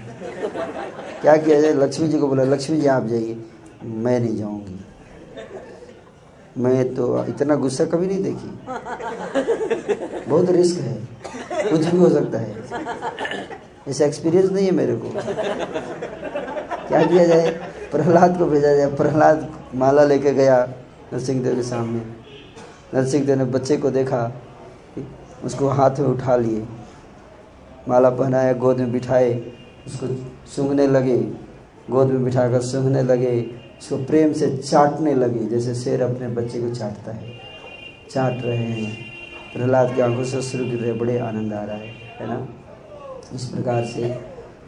क्या 1.23 1.37
किया 1.37 1.61
जाए? 1.61 1.73
लक्ष्मी 1.73 2.09
जी 2.09 2.19
को 2.19 2.29
बोला, 2.29 2.45
लक्ष्मी 2.45 2.77
जी, 2.77 2.87
आप 2.87 3.07
जाइए। 3.07 3.45
मैं 3.85 4.21
नहीं 4.21 4.37
जाऊँगी। 4.37 4.82
मैं 6.59 6.95
तो 6.95 7.24
इतना 7.24 7.55
गुस्सा 7.55 7.85
कभी 7.85 8.07
नहीं 8.07 8.23
देखी। 8.23 8.59
बहुत 10.31 10.51
रिस्क 10.51 10.81
है। 10.81 11.09
कुछ 11.70 11.81
भी 11.81 11.99
हो 11.99 12.09
सकता 12.09 12.39
है। 12.39 12.57
ऐसा 13.89 14.05
एक्सपीरियंस 14.05 14.51
नहीं 14.51 14.66
है 14.66 14.73
मेरे 14.73 14.97
को। 14.97 15.11
क्या 16.89 17.03
किया 17.03 17.24
जाए? 17.24 17.61
प्रहलाद 17.93 18.39
को 18.39 18.47
भेजा 18.47 18.74
जाए। 18.74 18.87
प्रहलाद 18.87 19.53
माला 19.74 20.05
लेके 20.05 20.33
गया 20.35 20.73
नरसिंह 21.12 21.45
देव 21.45 21.55
के 21.55 21.62
सामने। 21.62 22.03
नरसिंह 22.95 23.27
देव 23.27 23.39
ने 23.39 23.45
बच्चे 23.45 23.77
को 23.77 23.91
देखा। 23.91 24.43
उसको 25.45 25.69
हाथ 25.69 25.91
में 25.91 26.07
उठा 26.07 26.37
लिए। 26.37 26.66
माला 27.89 28.11
पहनाया, 28.11 28.53
गोद 28.53 28.79
में 28.79 28.93
बिठाए। 28.93 29.53
उसको 29.87 30.07
सूंघने 30.51 30.87
लगे। 30.87 31.19
गोद 31.91 32.09
में 32.09 32.24
बिठाकर 32.24 32.61
सूंघने 32.61 33.03
लगे। 33.03 33.62
उसको 33.83 33.97
प्रेम 33.97 34.33
से 34.33 34.47
चाटने 34.57 35.15
लगे, 35.15 35.47
जैसे 35.47 35.75
शेर 35.75 36.03
अपने 36.03 36.27
बच्चे 36.29 36.61
को 36.61 36.69
चाटता 36.75 37.13
है। 37.13 37.31
चाट 38.11 38.45
रहे 38.45 38.57
हैं। 38.57 38.93
प्रहलाद 39.55 39.95
की 39.95 40.01
आँखों 40.01 40.25
से 40.25 40.43
शुरू 40.43 40.65
गिर 40.65 40.81
रहे, 40.81 40.93
बड़े 40.93 41.19
आनंद 41.19 41.53
आ 41.53 41.63
रहा 41.63 41.77
है 41.77 41.89
है 42.21 42.27
ना? 42.29 42.47
इस 43.35 43.45
प्रकार 43.45 43.85
से 43.85 44.19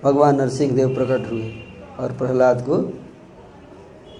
भगवान 0.04 0.36
नरसिंह 0.36 0.72
देव 0.72 0.94
प्रकट 0.94 1.30
हुए 1.30 1.52
और 1.98 2.12
प्रहलाद 2.12 2.60
को 2.60 2.78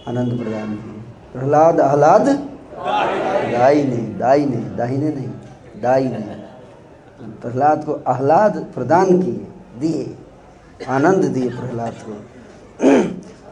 आनंद 0.09 0.39
प्रदान 0.39 0.75
किए 0.75 1.03
प्रहलाद 1.33 1.81
आह्लाद? 1.81 2.29
दाई 3.53 3.83
ने 3.85 3.97
दाई 4.19 4.45
ने 4.47 4.57
दाहिने 4.77 5.09
नहीं, 5.09 5.29
दाई 5.83 6.05
ने। 6.05 6.21
प्रहलाद 7.43 7.85
को 7.85 7.93
आह्लाद 8.07 8.65
प्रदान 8.75 9.23
किए, 9.23 9.47
दिए, 9.81 10.15
आनंद 10.89 11.25
दिए 11.25 11.51
प्रहलाद 11.51 11.95
को। 12.03 12.15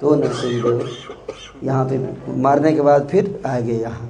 तो 0.02 0.14
नरसिंह 0.14 0.62
देव 0.62 0.88
यहाँ 1.64 1.84
पे 1.84 1.98
मारने 2.42 2.72
के 2.72 2.80
बाद 2.80 3.08
फिर 3.08 3.26
आ 3.46 3.58
गए 3.60 3.72
यहाँ। 3.72 4.08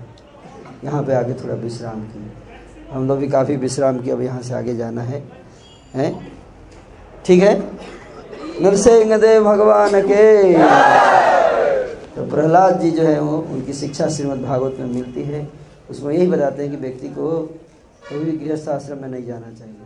यहाँ 0.84 1.02
पे 1.02 1.14
आके 1.14 1.34
थोड़ा 1.34 1.54
विश्राम 1.54 2.00
किए 2.00 2.30
हम 2.92 3.08
लोग 3.08 3.18
भी 3.18 3.28
काफ़ी 3.28 3.56
विश्राम 3.56 3.98
किए 4.00 4.12
अब 4.12 4.20
यहाँ 4.22 4.42
से 4.42 4.54
आगे 4.54 4.74
जाना 4.76 5.02
है। 5.02 5.22
हैं? 5.94 6.10
ठीक 7.26 7.42
है? 7.42 7.54
नरसिंह 8.62 9.16
देव 9.16 9.44
भगवान 9.44 10.00
के। 10.02 10.52
तो 12.14 12.24
प्रहलाद 12.30 12.80
जी 12.80 12.90
जो 12.90 13.02
है 13.02 13.20
वो, 13.20 13.36
उनकी 13.38 13.72
शिक्षा 13.72 14.08
श्रीमद् 14.08 14.42
भागवत 14.42 14.76
में 14.80 14.86
मिलती 14.86 15.22
है। 15.22 15.48
उसमें 15.90 16.14
यही 16.14 16.26
बताते 16.26 16.62
हैं 16.62 16.70
कि 16.70 16.76
व्यक्ति 16.76 17.08
को 17.08 17.30
कभी 18.08 18.24
भी 18.24 18.32
गृहस्थ 18.44 18.68
आश्रम 18.68 18.98
में 18.98 19.08
नहीं 19.08 19.26
जाना 19.26 19.50
चाहिए। 19.58 19.81